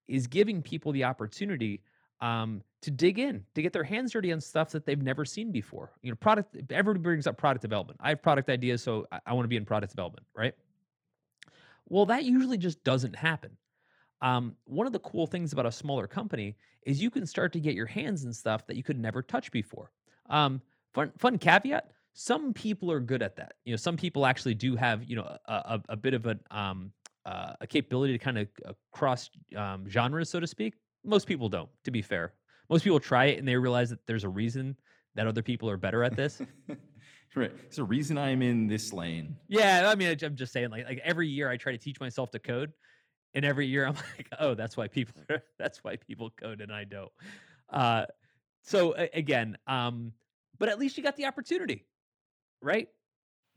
is 0.08 0.28
giving 0.28 0.62
people 0.62 0.91
the 0.91 1.03
opportunity 1.03 1.82
um, 2.22 2.62
to 2.82 2.91
dig 2.91 3.20
in, 3.20 3.43
to 3.56 3.62
get 3.62 3.74
their 3.74 3.84
hands 3.84 4.12
dirty 4.12 4.32
on 4.32 4.39
stuff 4.39 4.70
that 4.72 4.86
they've 4.86 5.01
never 5.01 5.26
seen 5.26 5.51
before. 5.51 5.91
You 6.01 6.12
know, 6.12 6.16
product. 6.16 6.56
Everybody 6.72 7.03
brings 7.03 7.28
up 7.28 7.38
product 7.38 7.62
development. 7.62 7.99
I 8.01 8.10
have 8.10 8.22
product 8.22 8.49
ideas, 8.49 8.84
so 8.84 9.06
I, 9.12 9.20
I 9.28 9.34
want 9.34 9.45
to 9.45 9.49
be 9.49 9.58
in 9.58 9.66
product 9.66 9.91
development, 9.91 10.26
right? 10.36 10.53
Well, 11.88 12.06
that 12.08 12.24
usually 12.24 12.58
just 12.58 12.84
doesn't 12.84 13.16
happen. 13.16 13.51
Um, 14.22 14.56
one 14.66 14.88
of 14.88 14.93
the 14.93 14.99
cool 14.99 15.28
things 15.28 15.53
about 15.53 15.66
a 15.66 15.72
smaller 15.72 16.08
company 16.08 16.56
is 16.84 17.01
you 17.01 17.12
can 17.12 17.26
start 17.26 17.51
to 17.53 17.60
get 17.60 17.76
your 17.76 17.86
hands 17.86 18.24
in 18.24 18.34
stuff 18.34 18.66
that 18.68 18.76
you 18.76 18.84
could 18.84 18.99
never 18.99 19.22
touch 19.22 19.51
before. 19.51 19.91
Um, 20.30 20.62
fun, 20.93 21.12
fun 21.18 21.38
caveat: 21.38 21.91
some 22.14 22.53
people 22.53 22.91
are 22.91 22.99
good 22.99 23.22
at 23.22 23.36
that. 23.36 23.56
You 23.66 23.74
know, 23.74 23.78
some 23.78 23.97
people 23.97 24.26
actually 24.26 24.53
do 24.56 24.76
have 24.76 25.03
you 25.03 25.16
know 25.16 25.38
a, 25.45 25.53
a, 25.53 25.82
a 25.89 25.95
bit 25.97 26.14
of 26.14 26.26
a 26.26 26.39
um, 26.49 26.91
uh, 27.26 27.53
a 27.61 27.67
capability 27.67 28.13
to 28.13 28.19
kind 28.19 28.38
of 28.38 28.47
uh, 28.65 28.73
cross 28.91 29.30
um, 29.55 29.89
genres, 29.89 30.30
so 30.30 30.39
to 30.39 30.47
speak. 30.47 30.76
Most 31.03 31.28
people 31.28 31.49
don't, 31.49 31.69
to 31.84 31.91
be 31.91 32.01
fair. 32.01 32.34
Most 32.69 32.84
people 32.84 32.99
try 32.99 33.26
it 33.26 33.39
and 33.39 33.47
they 33.47 33.55
realize 33.55 33.89
that 33.89 33.99
there's 34.07 34.23
a 34.23 34.30
reason 34.30 34.76
that 35.15 35.28
other 35.28 35.41
people 35.41 35.69
are 35.69 35.78
better 35.78 36.03
at 36.03 36.15
this. 36.15 36.41
right. 37.36 37.51
There's 37.63 37.80
a 37.80 37.84
reason 37.84 38.17
I'm 38.17 38.41
in 38.41 38.67
this 38.67 38.93
lane. 38.93 39.36
Yeah, 39.47 39.89
I 39.89 39.95
mean, 39.95 40.15
I'm 40.21 40.36
just 40.36 40.53
saying, 40.53 40.69
like, 40.71 40.86
like 40.86 41.01
every 41.03 41.28
year 41.28 41.49
I 41.49 41.57
try 41.57 41.71
to 41.71 41.78
teach 41.78 41.99
myself 41.99 42.32
to 42.32 42.39
code, 42.39 42.73
and 43.34 43.45
every 43.45 43.67
year 43.67 43.86
I'm 43.86 43.95
like, 44.17 44.28
oh, 44.39 44.53
that's 44.53 44.78
why 44.78 44.88
people, 44.88 45.21
are, 45.30 45.43
that's 45.57 45.84
why 45.84 45.95
people 45.95 46.32
code 46.32 46.61
and 46.61 46.71
I 46.71 46.84
don't. 46.84 47.11
Uh, 47.69 48.05
so 48.63 48.93
again, 48.93 49.57
um, 49.67 50.11
but 50.57 50.69
at 50.69 50.80
least 50.80 50.97
you 50.97 51.03
got 51.03 51.15
the 51.15 51.26
opportunity, 51.26 51.86
right? 52.61 52.88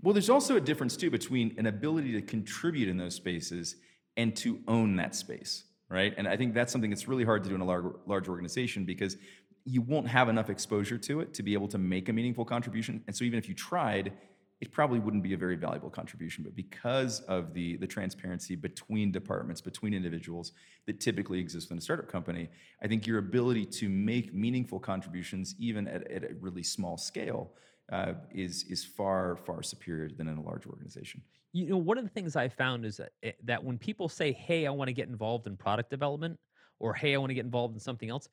Well, 0.01 0.13
there's 0.13 0.31
also 0.31 0.57
a 0.57 0.61
difference 0.61 0.97
too 0.97 1.11
between 1.11 1.55
an 1.59 1.67
ability 1.67 2.13
to 2.13 2.23
contribute 2.23 2.89
in 2.89 2.97
those 2.97 3.15
spaces 3.15 3.77
and 4.17 4.35
to 4.37 4.61
own 4.69 4.97
that 4.97 5.15
space, 5.15 5.65
right? 5.89 6.15
And 6.17 6.29
I 6.29 6.37
think 6.37 6.55
that's 6.55 6.73
something 6.73 6.91
that's 6.91 7.09
really 7.09 7.25
hard 7.25 7.43
to 7.45 7.49
do 7.49 7.55
in 7.55 7.61
a 7.61 7.65
large, 7.65 7.85
large 8.07 8.29
organization 8.29 8.85
because 8.85 9.17
you 9.65 9.83
won't 9.83 10.09
have 10.09 10.29
enough 10.29 10.51
exposure 10.51 10.99
to 10.99 11.21
it 11.21 11.35
to 11.35 11.43
be 11.43 11.53
able 11.53 11.69
to 11.69 11.79
make 11.79 12.09
a 12.09 12.13
meaningful 12.13 12.45
contribution. 12.45 13.03
And 13.07 13.15
so 13.15 13.25
even 13.25 13.39
if 13.39 13.49
you 13.49 13.55
tried, 13.55 14.13
it 14.61 14.73
probably 14.73 14.99
wouldn't 14.99 15.23
be 15.23 15.35
a 15.35 15.37
very 15.37 15.57
valuable 15.57 15.91
contribution. 15.91 16.43
But 16.43 16.57
because 16.57 17.21
of 17.21 17.55
the, 17.55 17.77
the 17.77 17.87
transparency 17.87 18.57
between 18.57 19.13
departments, 19.13 19.61
between 19.61 19.95
individuals 19.95 20.53
that 20.87 21.01
typically 21.01 21.39
exist 21.39 21.71
in 21.71 21.79
a 21.79 21.81
startup 21.81 22.09
company, 22.09 22.49
I 22.83 22.89
think 22.89 23.07
your 23.07 23.19
ability 23.19 23.67
to 23.67 23.89
make 23.89 24.35
meaningful 24.35 24.81
contributions, 24.81 25.55
even 25.59 25.87
at, 25.87 26.11
at 26.11 26.25
a 26.25 26.35
really 26.41 26.63
small 26.63 26.97
scale, 26.97 27.53
uh, 27.91 28.15
is 28.31 28.65
is 28.65 28.85
far 28.85 29.37
far 29.37 29.63
superior 29.63 30.09
than 30.09 30.29
in 30.29 30.37
a 30.37 30.43
large 30.43 30.67
organization. 30.67 31.23
You 31.53 31.67
know, 31.67 31.79
one 31.79 31.97
of 31.97 32.05
the 32.05 32.11
things 32.11 32.37
I 32.37 32.49
found 32.49 32.85
is 32.85 32.99
that 32.99 33.13
eh, 33.23 33.33
that 33.45 33.63
when 33.63 33.79
people 33.79 34.09
say, 34.09 34.33
"Hey, 34.33 34.67
I 34.67 34.71
want 34.71 34.89
to 34.89 34.93
get 34.93 35.09
involved 35.09 35.47
in 35.47 35.57
product 35.57 35.91
development," 35.91 36.39
or 36.79 36.93
"Hey, 36.93 37.15
I 37.15 37.19
want 37.19 37.31
to 37.31 37.35
get 37.35 37.45
involved 37.45 37.75
in 37.75 37.81
something 37.81 38.11
else," 38.11 38.29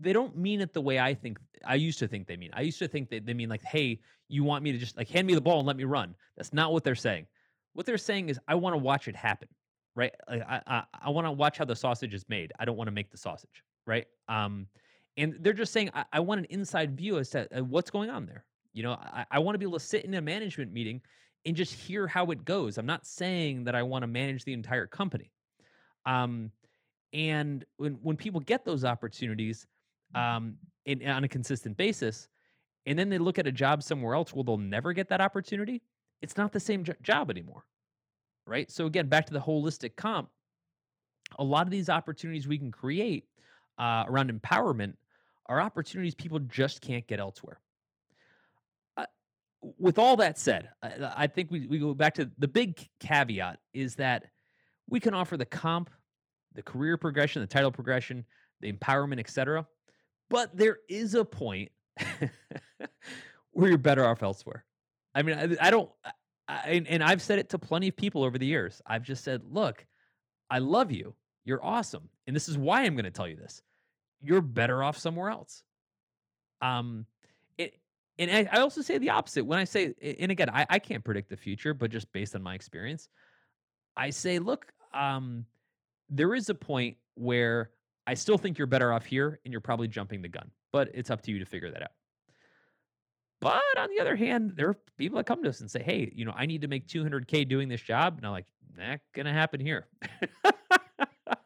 they 0.00 0.12
don't 0.12 0.36
mean 0.36 0.60
it 0.60 0.72
the 0.72 0.80
way 0.80 0.98
I 0.98 1.14
think. 1.14 1.38
I 1.64 1.76
used 1.76 1.98
to 2.00 2.08
think 2.08 2.26
they 2.26 2.36
mean. 2.36 2.50
I 2.52 2.60
used 2.60 2.78
to 2.80 2.88
think 2.88 3.08
that 3.10 3.24
they 3.24 3.34
mean 3.34 3.48
like, 3.48 3.62
"Hey, 3.62 4.00
you 4.28 4.44
want 4.44 4.62
me 4.62 4.72
to 4.72 4.78
just 4.78 4.96
like 4.96 5.08
hand 5.08 5.26
me 5.26 5.34
the 5.34 5.40
ball 5.40 5.58
and 5.58 5.66
let 5.66 5.76
me 5.76 5.84
run." 5.84 6.14
That's 6.36 6.52
not 6.52 6.72
what 6.72 6.84
they're 6.84 6.94
saying. 6.94 7.26
What 7.72 7.86
they're 7.86 7.98
saying 7.98 8.28
is, 8.28 8.38
"I 8.46 8.54
want 8.54 8.74
to 8.74 8.78
watch 8.78 9.08
it 9.08 9.16
happen." 9.16 9.48
Right? 9.96 10.12
Like, 10.28 10.42
I 10.42 10.60
I, 10.66 10.82
I 11.04 11.10
want 11.10 11.26
to 11.26 11.32
watch 11.32 11.56
how 11.56 11.64
the 11.64 11.76
sausage 11.76 12.12
is 12.12 12.26
made. 12.28 12.52
I 12.58 12.66
don't 12.66 12.76
want 12.76 12.88
to 12.88 12.92
make 12.92 13.10
the 13.10 13.18
sausage. 13.18 13.64
Right? 13.86 14.06
Um, 14.28 14.66
and 15.16 15.36
they're 15.40 15.52
just 15.52 15.72
saying, 15.72 15.90
I, 15.94 16.04
I 16.14 16.20
want 16.20 16.40
an 16.40 16.46
inside 16.50 16.96
view 16.96 17.18
as 17.18 17.30
to 17.30 17.46
uh, 17.56 17.62
what's 17.62 17.90
going 17.90 18.10
on 18.10 18.26
there 18.26 18.44
you 18.74 18.82
know, 18.82 18.92
I, 18.92 19.24
I 19.30 19.38
want 19.38 19.54
to 19.54 19.58
be 19.58 19.64
able 19.64 19.78
to 19.78 19.84
sit 19.84 20.04
in 20.04 20.12
a 20.14 20.20
management 20.20 20.72
meeting 20.72 21.00
and 21.46 21.56
just 21.56 21.72
hear 21.72 22.06
how 22.06 22.26
it 22.32 22.44
goes. 22.44 22.76
I'm 22.76 22.86
not 22.86 23.06
saying 23.06 23.64
that 23.64 23.74
I 23.74 23.82
want 23.82 24.02
to 24.02 24.06
manage 24.06 24.44
the 24.44 24.52
entire 24.52 24.86
company. 24.86 25.30
Um, 26.04 26.50
and 27.12 27.64
when 27.76 27.92
when 28.02 28.16
people 28.16 28.40
get 28.40 28.64
those 28.64 28.84
opportunities 28.84 29.66
um, 30.14 30.56
in, 30.84 31.06
on 31.08 31.24
a 31.24 31.28
consistent 31.28 31.76
basis, 31.76 32.28
and 32.86 32.98
then 32.98 33.08
they 33.08 33.18
look 33.18 33.38
at 33.38 33.46
a 33.46 33.52
job 33.52 33.82
somewhere 33.82 34.14
else, 34.14 34.34
well, 34.34 34.44
they'll 34.44 34.58
never 34.58 34.92
get 34.92 35.08
that 35.08 35.20
opportunity. 35.20 35.80
It's 36.20 36.36
not 36.36 36.52
the 36.52 36.60
same 36.60 36.84
jo- 36.84 36.94
job 37.02 37.30
anymore, 37.30 37.64
right? 38.46 38.70
So 38.70 38.86
again, 38.86 39.08
back 39.08 39.26
to 39.26 39.32
the 39.32 39.40
holistic 39.40 39.96
comp. 39.96 40.28
A 41.38 41.44
lot 41.44 41.66
of 41.66 41.70
these 41.70 41.88
opportunities 41.88 42.46
we 42.46 42.58
can 42.58 42.70
create 42.70 43.24
uh, 43.78 44.04
around 44.08 44.30
empowerment 44.32 44.94
are 45.46 45.60
opportunities 45.60 46.14
people 46.14 46.38
just 46.40 46.80
can't 46.80 47.06
get 47.06 47.20
elsewhere. 47.20 47.60
With 49.78 49.98
all 49.98 50.16
that 50.16 50.38
said, 50.38 50.68
I, 50.82 51.12
I 51.16 51.26
think 51.26 51.50
we, 51.50 51.66
we 51.66 51.78
go 51.78 51.94
back 51.94 52.14
to 52.14 52.30
the 52.38 52.48
big 52.48 52.88
caveat 53.00 53.58
is 53.72 53.96
that 53.96 54.24
we 54.88 55.00
can 55.00 55.14
offer 55.14 55.36
the 55.36 55.46
comp, 55.46 55.90
the 56.54 56.62
career 56.62 56.96
progression, 56.96 57.40
the 57.40 57.46
title 57.46 57.72
progression, 57.72 58.24
the 58.60 58.72
empowerment, 58.72 59.18
etc. 59.18 59.66
But 60.30 60.56
there 60.56 60.78
is 60.88 61.14
a 61.14 61.24
point 61.24 61.70
where 63.52 63.68
you're 63.68 63.78
better 63.78 64.04
off 64.04 64.22
elsewhere. 64.22 64.64
I 65.14 65.22
mean, 65.22 65.38
I, 65.38 65.68
I 65.68 65.70
don't, 65.70 65.90
I, 66.48 66.84
and 66.86 67.02
I've 67.02 67.22
said 67.22 67.38
it 67.38 67.50
to 67.50 67.58
plenty 67.58 67.88
of 67.88 67.96
people 67.96 68.24
over 68.24 68.38
the 68.38 68.46
years. 68.46 68.82
I've 68.86 69.02
just 69.02 69.24
said, 69.24 69.42
look, 69.48 69.86
I 70.50 70.58
love 70.58 70.92
you. 70.92 71.14
You're 71.44 71.64
awesome. 71.64 72.08
And 72.26 72.34
this 72.34 72.48
is 72.48 72.58
why 72.58 72.82
I'm 72.82 72.94
going 72.94 73.04
to 73.04 73.10
tell 73.10 73.28
you 73.28 73.36
this. 73.36 73.62
You're 74.22 74.40
better 74.40 74.82
off 74.82 74.98
somewhere 74.98 75.30
else. 75.30 75.62
Um, 76.60 77.06
and 78.18 78.30
I, 78.30 78.48
I 78.52 78.60
also 78.60 78.80
say 78.80 78.98
the 78.98 79.10
opposite 79.10 79.44
when 79.44 79.58
I 79.58 79.64
say, 79.64 79.94
and 80.20 80.30
again, 80.30 80.50
I, 80.50 80.66
I 80.68 80.78
can't 80.78 81.04
predict 81.04 81.30
the 81.30 81.36
future, 81.36 81.74
but 81.74 81.90
just 81.90 82.12
based 82.12 82.34
on 82.34 82.42
my 82.42 82.54
experience, 82.54 83.08
I 83.96 84.10
say, 84.10 84.38
look, 84.38 84.66
um, 84.92 85.44
there 86.08 86.34
is 86.34 86.48
a 86.48 86.54
point 86.54 86.96
where 87.14 87.70
I 88.06 88.14
still 88.14 88.38
think 88.38 88.58
you're 88.58 88.66
better 88.66 88.92
off 88.92 89.04
here 89.04 89.40
and 89.44 89.52
you're 89.52 89.60
probably 89.60 89.88
jumping 89.88 90.22
the 90.22 90.28
gun, 90.28 90.50
but 90.72 90.90
it's 90.94 91.10
up 91.10 91.22
to 91.22 91.30
you 91.30 91.38
to 91.38 91.46
figure 91.46 91.70
that 91.70 91.82
out. 91.82 91.92
But 93.40 93.62
on 93.76 93.88
the 93.94 94.00
other 94.00 94.16
hand, 94.16 94.52
there 94.56 94.68
are 94.68 94.78
people 94.96 95.18
that 95.18 95.26
come 95.26 95.42
to 95.42 95.48
us 95.48 95.60
and 95.60 95.70
say, 95.70 95.82
hey, 95.82 96.10
you 96.14 96.24
know, 96.24 96.32
I 96.36 96.46
need 96.46 96.62
to 96.62 96.68
make 96.68 96.86
200K 96.86 97.46
doing 97.48 97.68
this 97.68 97.82
job. 97.82 98.16
And 98.16 98.26
I'm 98.26 98.32
like, 98.32 98.46
not 98.76 99.00
going 99.12 99.26
to 99.26 99.32
happen 99.32 99.60
here. 99.60 99.86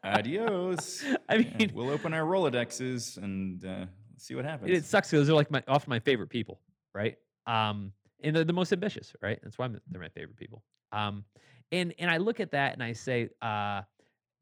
Adios. 0.03 1.03
I 1.29 1.37
mean, 1.39 1.55
Yeah, 1.59 1.67
we'll 1.73 1.89
open 1.89 2.13
our 2.13 2.23
Rolodexes 2.23 3.17
and 3.17 3.65
uh, 3.65 3.85
see 4.19 4.35
what 4.35 4.45
happens. 4.45 4.71
it 4.71 4.85
sucks 4.85 5.11
because 5.11 5.27
they're 5.27 5.35
like 5.35 5.51
my, 5.51 5.63
often 5.67 5.89
my 5.89 5.99
favorite 5.99 6.29
people, 6.29 6.59
right? 6.93 7.17
Um, 7.47 7.93
and 8.23 8.35
they're 8.35 8.43
the 8.43 8.53
most 8.53 8.73
ambitious, 8.73 9.13
right? 9.21 9.39
That's 9.41 9.57
why 9.57 9.65
I'm, 9.65 9.79
they're 9.89 10.01
my 10.01 10.09
favorite 10.09 10.37
people. 10.37 10.63
Um, 10.91 11.23
and 11.71 11.93
and 11.99 12.09
I 12.09 12.17
look 12.17 12.39
at 12.39 12.51
that 12.51 12.73
and 12.73 12.83
I 12.83 12.93
say, 12.93 13.29
uh, 13.41 13.81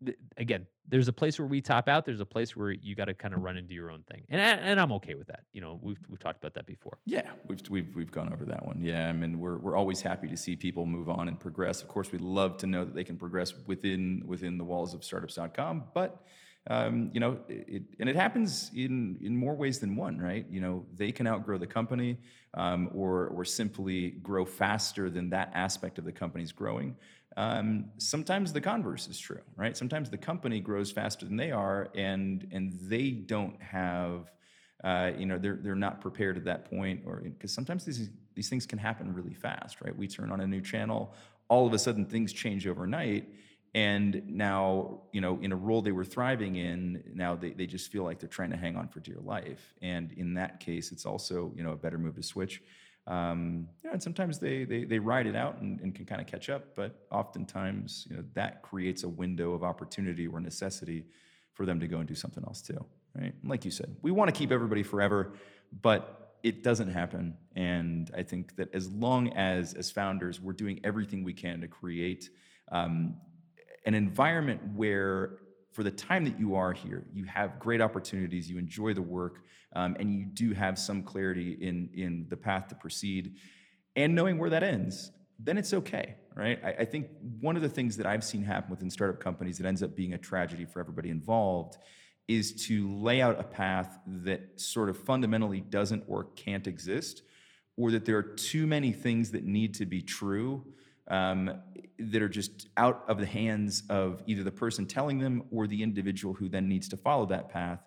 th- 0.06 0.18
again, 0.38 0.66
there's 0.88 1.08
a 1.08 1.14
place 1.14 1.38
where 1.38 1.48
we 1.48 1.62
top 1.62 1.90
out. 1.90 2.06
There's 2.06 2.22
a 2.22 2.26
place 2.26 2.56
where 2.56 2.72
you 2.72 2.96
got 2.96 3.06
to 3.06 3.14
kind 3.14 3.34
of 3.34 3.42
run 3.42 3.58
into 3.58 3.74
your 3.74 3.92
own 3.92 4.04
thing, 4.10 4.24
and 4.30 4.42
I, 4.42 4.50
and 4.52 4.80
I'm 4.80 4.92
okay 4.94 5.16
with 5.16 5.28
that. 5.28 5.42
You 5.52 5.62
know, 5.62 5.80
we've 5.82 6.00
we've 6.08 6.20
talked 6.20 6.38
about 6.38 6.54
that 6.54 6.66
before. 6.66 6.98
Yeah, 7.06 7.30
we've 7.48 7.60
we've 7.70 7.96
we've 7.96 8.12
gone 8.12 8.32
over 8.32 8.46
that 8.46 8.66
one. 8.66 8.80
Yeah, 8.82 9.10
I 9.10 9.14
mean, 9.14 9.40
we're 9.40 9.58
we're 9.58 9.76
always 9.76 10.02
happy 10.02 10.28
to 10.30 10.38
see 10.38 10.56
people 10.56 10.86
move 10.86 11.10
on 11.10 11.28
and 11.28 11.40
progress. 11.40 11.82
Of 11.82 11.90
course, 11.90 12.12
we'd 12.12 12.22
love 12.22 12.58
to 12.58 12.68
know 12.68 12.86
that 12.86 12.96
they 12.96 13.04
can 13.04 13.18
progress 13.18 13.54
within 13.66 14.24
within 14.26 14.58
the 14.58 14.64
walls 14.64 14.94
of 14.94 15.04
startups.com, 15.04 15.86
but 15.94 16.24
um, 16.70 17.10
you 17.14 17.20
know, 17.20 17.38
it, 17.48 17.84
and 18.00 18.10
it 18.10 18.16
happens 18.16 18.72
in 18.76 19.18
in 19.22 19.36
more 19.36 19.56
ways 19.56 19.80
than 19.80 19.96
one, 19.96 20.18
right? 20.18 20.46
You 20.50 20.62
know, 20.62 20.86
they 20.96 21.12
can 21.12 21.28
outgrow 21.28 21.58
the 21.58 21.68
company, 21.68 22.18
um, 22.54 22.90
or 22.94 23.28
or 23.28 23.46
simply 23.46 24.12
grow 24.22 24.46
faster 24.46 25.10
than 25.10 25.30
that 25.30 25.52
aspect 25.54 25.98
of 25.98 26.06
the 26.06 26.12
company's 26.12 26.52
growing. 26.52 26.96
Um, 27.38 27.86
sometimes 27.98 28.52
the 28.52 28.62
converse 28.62 29.08
is 29.08 29.20
true, 29.20 29.42
right? 29.56 29.78
Sometimes 29.78 30.10
the 30.10 30.18
company 30.18 30.60
grows 30.60 30.92
faster 30.92 31.26
than 31.26 31.38
they 31.38 31.52
are, 31.52 31.90
and 31.96 32.48
and 32.52 32.74
they 32.82 33.12
don't 33.12 33.62
have 33.62 34.32
uh, 34.84 35.12
you 35.18 35.26
know 35.26 35.38
they're 35.38 35.60
they're 35.62 35.76
not 35.76 36.02
prepared 36.02 36.38
at 36.38 36.46
that 36.46 36.70
point 36.70 37.02
or 37.06 37.22
because 37.22 37.52
sometimes 37.52 37.84
these 37.84 38.10
these 38.36 38.50
things 38.50 38.66
can 38.66 38.78
happen 38.78 39.12
really 39.14 39.34
fast 39.34 39.82
right 39.82 39.96
we 39.98 40.08
turn 40.08 40.32
on 40.32 40.42
a 40.42 40.48
new 40.48 40.62
channel 40.62 41.14
all 41.48 41.66
of 41.66 41.74
a 41.74 41.80
sudden 41.80 42.06
things 42.06 42.32
change 42.32 42.68
overnight 42.68 43.28
and 43.78 44.24
now 44.28 45.02
you 45.12 45.22
know 45.22 45.38
in 45.40 45.52
a 45.52 45.56
role 45.56 45.84
they 45.84 45.92
were 45.92 46.04
thriving 46.04 46.56
in 46.56 47.04
now 47.14 47.36
they, 47.36 47.52
they 47.52 47.68
just 47.68 47.92
feel 47.92 48.04
like 48.04 48.18
they're 48.20 48.28
trying 48.28 48.50
to 48.50 48.58
hang 48.58 48.76
on 48.76 48.88
for 48.88 49.00
dear 49.02 49.20
life. 49.24 49.76
And 49.84 50.12
in 50.14 50.34
that 50.34 50.60
case 50.60 50.92
it's 50.92 51.06
also 51.06 51.54
you 51.56 51.64
know 51.64 51.74
a 51.74 51.76
better 51.76 52.00
move 52.00 52.16
to 52.16 52.24
switch. 52.24 52.64
Um, 53.06 53.70
know, 53.86 53.92
and 53.92 54.02
sometimes 54.02 54.40
they, 54.40 54.66
they 54.66 54.84
they 54.84 54.98
ride 54.98 55.28
it 55.28 55.36
out 55.36 55.62
and, 55.62 55.80
and 55.80 55.94
can 55.94 56.06
kind 56.06 56.20
of 56.20 56.28
catch 56.28 56.50
up 56.50 56.76
but 56.76 57.06
oftentimes 57.12 58.08
you 58.10 58.18
know 58.18 58.24
that 58.34 58.64
creates 58.64 59.04
a 59.04 59.10
window 59.10 59.54
of 59.54 59.64
opportunity 59.64 60.26
or 60.26 60.40
necessity 60.40 61.06
for 61.54 61.66
them 61.66 61.80
to 61.80 61.88
go 61.88 62.00
and 62.00 62.08
do 62.08 62.16
something 62.16 62.44
else 62.46 62.62
too 62.62 62.84
right? 63.16 63.34
Like 63.46 63.64
you 63.64 63.72
said 63.72 63.96
we 64.02 64.12
want 64.12 64.34
to 64.34 64.38
keep 64.38 64.52
everybody 64.52 64.82
forever 64.84 65.34
but 65.82 66.34
it 66.44 66.64
doesn't 66.64 66.92
happen. 66.92 67.38
And 67.56 68.12
i 68.18 68.24
think 68.24 68.56
that 68.58 68.74
as 68.74 68.90
long 68.90 69.30
as 69.34 69.76
as 69.76 69.92
founders 69.92 70.42
we're 70.42 70.60
doing 70.64 70.80
everything 70.84 71.24
we 71.24 71.34
can 71.34 71.62
to 71.62 71.68
create 71.68 72.30
um, 72.72 73.16
an 73.88 73.96
environment 73.96 74.62
where 74.76 75.40
for 75.72 75.82
the 75.82 75.92
time 75.92 76.26
that 76.26 76.38
you 76.40 76.56
are 76.56 76.74
here 76.74 77.06
you 77.14 77.24
have 77.24 77.58
great 77.58 77.82
opportunities 77.82 78.50
you 78.50 78.58
enjoy 78.58 78.94
the 78.94 79.02
work 79.02 79.40
um, 79.74 79.96
and 80.00 80.14
you 80.14 80.26
do 80.26 80.54
have 80.54 80.78
some 80.78 81.02
clarity 81.02 81.58
in 81.62 81.90
in 81.94 82.26
the 82.30 82.38
path 82.38 82.68
to 82.68 82.76
proceed. 82.76 83.36
And 83.96 84.14
knowing 84.14 84.38
where 84.38 84.50
that 84.50 84.64
ends 84.64 85.12
then 85.40 85.58
it's 85.58 85.74
okay 85.74 86.16
right? 86.36 86.60
I, 86.64 86.70
I 86.82 86.86
think 86.86 87.08
one 87.40 87.56
of 87.56 87.62
the 87.62 87.70
things 87.70 87.98
that 87.98 88.06
i've 88.06 88.24
seen 88.24 88.44
happen 88.44 88.70
within 88.70 88.90
startup 88.90 89.20
companies 89.20 89.58
that 89.58 89.66
ends 89.66 89.82
up 89.82 89.96
being 89.96 90.14
a 90.14 90.18
tragedy 90.18 90.66
for 90.66 90.80
everybody 90.80 91.10
involved 91.10 91.78
is 92.28 92.66
to 92.66 92.94
lay 92.94 93.22
out 93.22 93.40
a 93.40 93.44
path 93.44 94.00
that 94.06 94.60
sort 94.60 94.90
of 94.90 94.98
fundamentally 94.98 95.62
doesn't 95.62 96.04
or 96.08 96.26
can't 96.36 96.68
exist 96.68 97.22
or 97.78 97.92
that 97.92 98.06
there 98.06 98.18
are 98.18 98.24
too 98.24 98.68
many 98.68 98.92
things 98.92 99.32
that 99.32 99.46
need 99.46 99.76
to 99.76 99.86
be 99.86 100.02
true 100.02 100.66
um, 101.10 101.52
that 102.00 102.22
are 102.22 102.30
just 102.30 102.70
out 102.78 103.04
of 103.08 103.20
the 103.20 103.26
hands 103.26 103.84
of 103.90 104.22
either 104.28 104.44
the 104.44 104.52
person 104.52 104.86
telling 104.86 105.20
them 105.20 105.44
or 105.52 105.68
the 105.68 105.82
individual 105.82 106.34
who 106.34 106.48
then 106.50 106.68
needs 106.68 106.90
to 106.90 106.98
follow 106.98 107.26
that 107.26 107.50
path. 107.50 107.80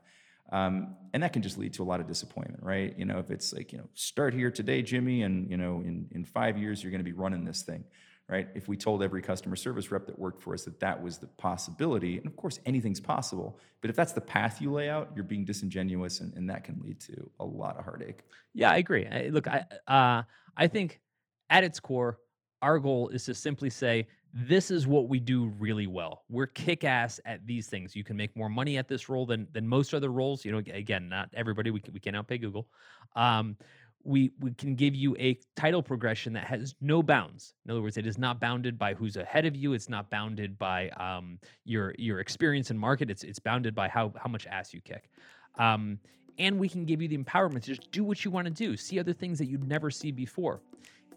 Um, 0.53 0.97
and 1.13 1.23
that 1.23 1.33
can 1.33 1.43
just 1.43 1.59
lead 1.59 1.75
to 1.75 1.83
a 1.83 1.85
lot 1.85 2.01
of 2.01 2.09
disappointment, 2.09 2.65
right? 2.65 2.93
You 2.99 3.05
know, 3.05 3.19
if 3.19 3.31
it's 3.31 3.53
like, 3.53 3.73
you 3.73 3.79
know, 3.79 3.89
start 3.95 4.35
here 4.35 4.51
today, 4.51 4.83
Jimmy, 4.83 5.23
and, 5.23 5.49
you 5.49 5.57
know, 5.57 5.77
in, 5.77 6.09
in 6.11 6.25
five 6.25 6.59
years, 6.59 6.83
you're 6.83 6.91
going 6.91 7.05
to 7.05 7.05
be 7.05 7.13
running 7.13 7.45
this 7.45 7.63
thing, 7.63 7.85
right? 8.29 8.49
If 8.57 8.67
we 8.67 8.77
told 8.77 9.05
every 9.05 9.23
customer 9.23 9.55
service 9.55 9.93
rep 9.93 10.07
that 10.07 10.19
worked 10.19 10.43
for 10.43 10.53
us 10.53 10.65
that 10.65 10.81
that 10.81 11.01
was 11.01 11.19
the 11.19 11.29
possibility, 11.29 12.19
and 12.19 12.27
of 12.27 12.35
course, 12.35 12.59
anything's 12.67 12.99
possible, 12.99 13.61
but 13.81 13.91
if 13.91 13.97
that's 13.97 14.13
the 14.13 14.21
path 14.21 14.61
you 14.61 14.73
lay 14.73 14.89
out, 14.89 15.11
you're 15.15 15.23
being 15.23 15.45
disingenuous, 15.45 16.19
and, 16.19 16.35
and 16.35 16.51
that 16.51 16.65
can 16.65 16.81
lead 16.83 16.99
to 17.01 17.31
a 17.39 17.45
lot 17.45 17.79
of 17.79 17.85
heartache. 17.85 18.25
Yeah, 18.53 18.73
I 18.73 18.79
agree. 18.79 19.07
I, 19.07 19.29
look, 19.29 19.47
I 19.47 19.65
uh, 19.87 20.23
I 20.57 20.67
think 20.67 21.01
at 21.49 21.63
its 21.63 21.79
core, 21.79 22.19
our 22.63 22.79
goal 22.79 23.09
is 23.09 23.25
to 23.25 23.35
simply 23.35 23.71
say 23.71 24.07
this 24.33 24.71
is 24.71 24.87
what 24.87 25.09
we 25.09 25.19
do 25.19 25.47
really 25.59 25.87
well. 25.87 26.25
We're 26.29 26.47
kick 26.47 26.85
ass 26.85 27.21
at 27.25 27.47
these 27.47 27.67
things. 27.67 27.97
You 27.97 28.05
can 28.05 28.17
make 28.17 28.37
more 28.37 28.49
money 28.49 28.79
at 28.79 28.89
this 28.89 29.09
role 29.09 29.27
than 29.27 29.49
than 29.53 29.67
most 29.67 29.93
other 29.95 30.11
roles. 30.11 30.45
You 30.45 30.53
know, 30.53 30.59
again, 30.59 31.09
not 31.09 31.31
everybody. 31.35 31.71
We 31.71 31.81
can, 31.81 31.93
we 31.93 32.01
can't 32.01 32.17
outpay 32.17 32.41
Google. 32.41 32.69
Um, 33.17 33.57
we 34.05 34.31
we 34.41 34.53
can 34.53 34.77
give 34.77 34.95
you 34.95 35.17
a 35.19 35.39
title 35.57 35.83
progression 35.83 36.33
that 36.35 36.45
has 36.45 36.75
no 36.81 37.03
bounds. 37.03 37.55
In 37.65 37.71
other 37.71 37.83
words, 37.83 37.97
it 37.97 38.07
is 38.07 38.19
not 38.19 38.41
bounded 38.41 38.79
by 38.79 38.95
who's 38.95 39.17
ahead 39.17 39.47
of 39.47 39.57
you. 39.57 39.73
It's 39.73 39.89
not 39.89 40.11
bounded 40.11 40.59
by 40.59 40.89
um, 40.91 41.39
your 41.65 41.95
your 41.99 42.21
experience 42.21 42.71
in 42.71 42.79
market. 42.79 43.11
It's 43.11 43.25
it's 43.25 43.39
bounded 43.41 43.75
by 43.75 43.89
how 43.89 44.13
how 44.17 44.31
much 44.31 44.47
ass 44.47 44.73
you 44.73 44.81
kick. 44.81 45.11
Um, 45.59 45.99
and 46.39 46.59
we 46.59 46.69
can 46.69 46.85
give 46.85 47.03
you 47.03 47.09
the 47.09 47.19
empowerment 47.19 47.63
to 47.63 47.75
just 47.75 47.91
do 47.91 48.03
what 48.03 48.25
you 48.25 48.31
want 48.31 48.47
to 48.47 48.53
do. 48.53 48.77
See 48.77 48.99
other 48.99 49.13
things 49.13 49.39
that 49.39 49.47
you'd 49.47 49.69
never 49.69 49.91
see 49.91 50.11
before. 50.11 50.63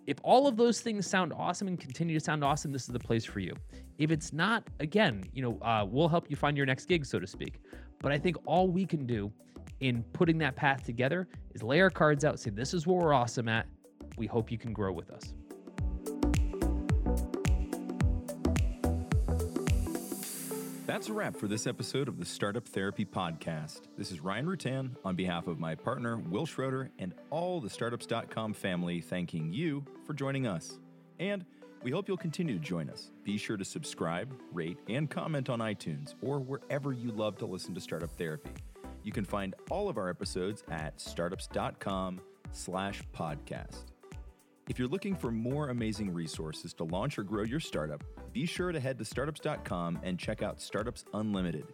If 0.06 0.18
all 0.24 0.48
of 0.48 0.58
those 0.58 0.82
things 0.82 1.08
sound 1.08 1.34
awesome 1.34 1.68
and 1.68 1.80
continue 1.80 2.18
to 2.18 2.24
sound 2.24 2.44
awesome, 2.44 2.72
this 2.72 2.84
is 2.84 2.90
the 2.90 3.00
place 3.00 3.24
for 3.24 3.40
you. 3.40 3.56
If 3.98 4.12
it's 4.12 4.34
not, 4.34 4.64
again, 4.80 5.24
you 5.34 5.42
know, 5.42 5.58
uh, 5.62 5.86
we'll 5.88 6.10
help 6.10 6.30
you 6.30 6.36
find 6.36 6.58
your 6.58 6.66
next 6.66 6.86
gig, 6.86 7.06
so 7.06 7.20
to 7.20 7.28
speak. 7.28 7.62
But 8.02 8.12
I 8.12 8.18
think 8.18 8.36
all 8.46 8.68
we 8.68 8.86
can 8.86 9.06
do 9.06 9.32
in 9.80 10.04
putting 10.14 10.38
that 10.40 10.56
path 10.56 10.84
together 10.84 11.28
is 11.54 11.64
lay 11.64 11.80
our 11.80 11.90
cards 11.90 12.26
out, 12.26 12.40
say, 12.40 12.50
this 12.50 12.74
is 12.74 12.86
what 12.86 12.98
we're 12.98 13.14
awesome 13.14 13.48
at. 13.48 13.66
We 14.18 14.28
hope 14.28 14.52
you 14.52 14.58
can 14.58 14.74
grow 14.74 14.92
with 14.92 15.10
us. 15.10 15.34
That's 20.94 21.10
a 21.10 21.14
wrap 21.14 21.36
for 21.36 21.48
this 21.48 21.66
episode 21.66 22.08
of 22.08 22.20
the 22.20 22.26
Startup 22.26 22.64
Therapy 22.64 23.04
Podcast. 23.04 23.82
This 23.98 24.12
is 24.12 24.20
Ryan 24.20 24.46
Rutan 24.46 24.92
on 25.04 25.16
behalf 25.16 25.48
of 25.48 25.58
my 25.58 25.74
partner, 25.74 26.18
Wil 26.18 26.46
Schroter, 26.46 26.92
and 27.00 27.16
all 27.32 27.60
the 27.60 27.68
Startups.com 27.68 28.54
family, 28.54 29.02
thanking 29.02 29.52
you 29.52 29.84
for 30.06 30.14
joining 30.14 30.46
us. 30.46 30.78
And 31.18 31.46
we 31.82 31.90
hope 31.90 32.08
you'll 32.08 32.18
continue 32.18 32.60
to 32.60 32.64
join 32.64 32.92
us. 32.92 33.10
Be 33.24 33.40
sure 33.40 33.58
to 33.58 33.66
subscribe, 33.66 34.40
rate, 34.52 34.78
and 34.88 35.10
comment 35.10 35.50
on 35.50 35.62
iTunes 35.62 36.14
or 36.22 36.40
wherever 36.40 36.94
you 36.94 37.10
love 37.10 37.40
to 37.40 37.48
listen 37.48 37.74
to 37.74 37.82
Startup 37.82 38.16
Therapy. 38.16 38.52
You 39.02 39.12
can 39.12 39.26
find 39.26 39.56
all 39.72 39.90
of 39.90 39.98
our 39.98 40.10
episodes 40.12 40.64
at 40.70 41.02
startups.com 41.02 42.22
slash 42.52 43.02
podcast. 43.16 43.93
If 44.70 44.80
you're 44.80 44.88
looking 44.88 45.16
for 45.16 45.30
more 45.30 45.70
amazing 45.70 46.14
resources 46.14 46.74
to 46.76 46.86
launch 46.86 47.20
or 47.20 47.24
grow 47.24 47.44
your 47.44 47.60
startup, 47.60 48.02
be 48.32 48.46
sure 48.46 48.72
to 48.72 48.80
head 48.80 48.98
to 49.00 49.06
startups.com 49.06 50.00
and 50.04 50.18
check 50.18 50.42
out 50.42 50.62
Startups 50.62 51.04
Unlimited. 51.14 51.66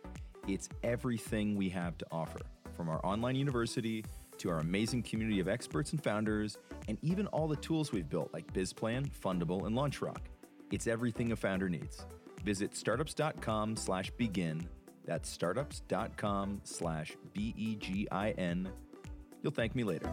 It's 0.48 0.70
everything 0.84 1.56
we 1.56 1.70
have 1.70 2.00
to 2.00 2.06
offer, 2.12 2.40
from 2.76 2.90
our 2.90 3.00
online 3.06 3.36
university 3.36 4.04
to 4.40 4.50
our 4.50 4.58
amazing 4.58 5.04
community 5.04 5.40
of 5.40 5.48
experts 5.48 5.92
and 5.92 6.04
founders, 6.04 6.58
and 6.88 6.98
even 7.04 7.28
all 7.28 7.48
the 7.48 7.58
tools 7.58 7.92
we've 7.92 8.10
built 8.10 8.34
like 8.34 8.52
BizPlan, 8.54 9.12
Fundable, 9.12 9.68
and 9.68 9.76
LaunchRock. 9.76 10.22
It's 10.72 10.88
everything 10.88 11.32
a 11.32 11.36
founder 11.36 11.70
needs. 11.70 12.06
Visit 12.44 12.76
startups.com 12.76 13.76
slash 13.76 14.10
begin. 14.12 14.68
That's 15.06 15.30
startups.com 15.30 16.62
slash 16.64 17.16
B 17.34 17.54
E 17.56 17.76
G 17.76 18.08
I 18.12 18.32
N. 18.32 18.70
You'll 19.44 19.52
thank 19.52 19.76
me 19.76 19.84
later. 19.84 20.12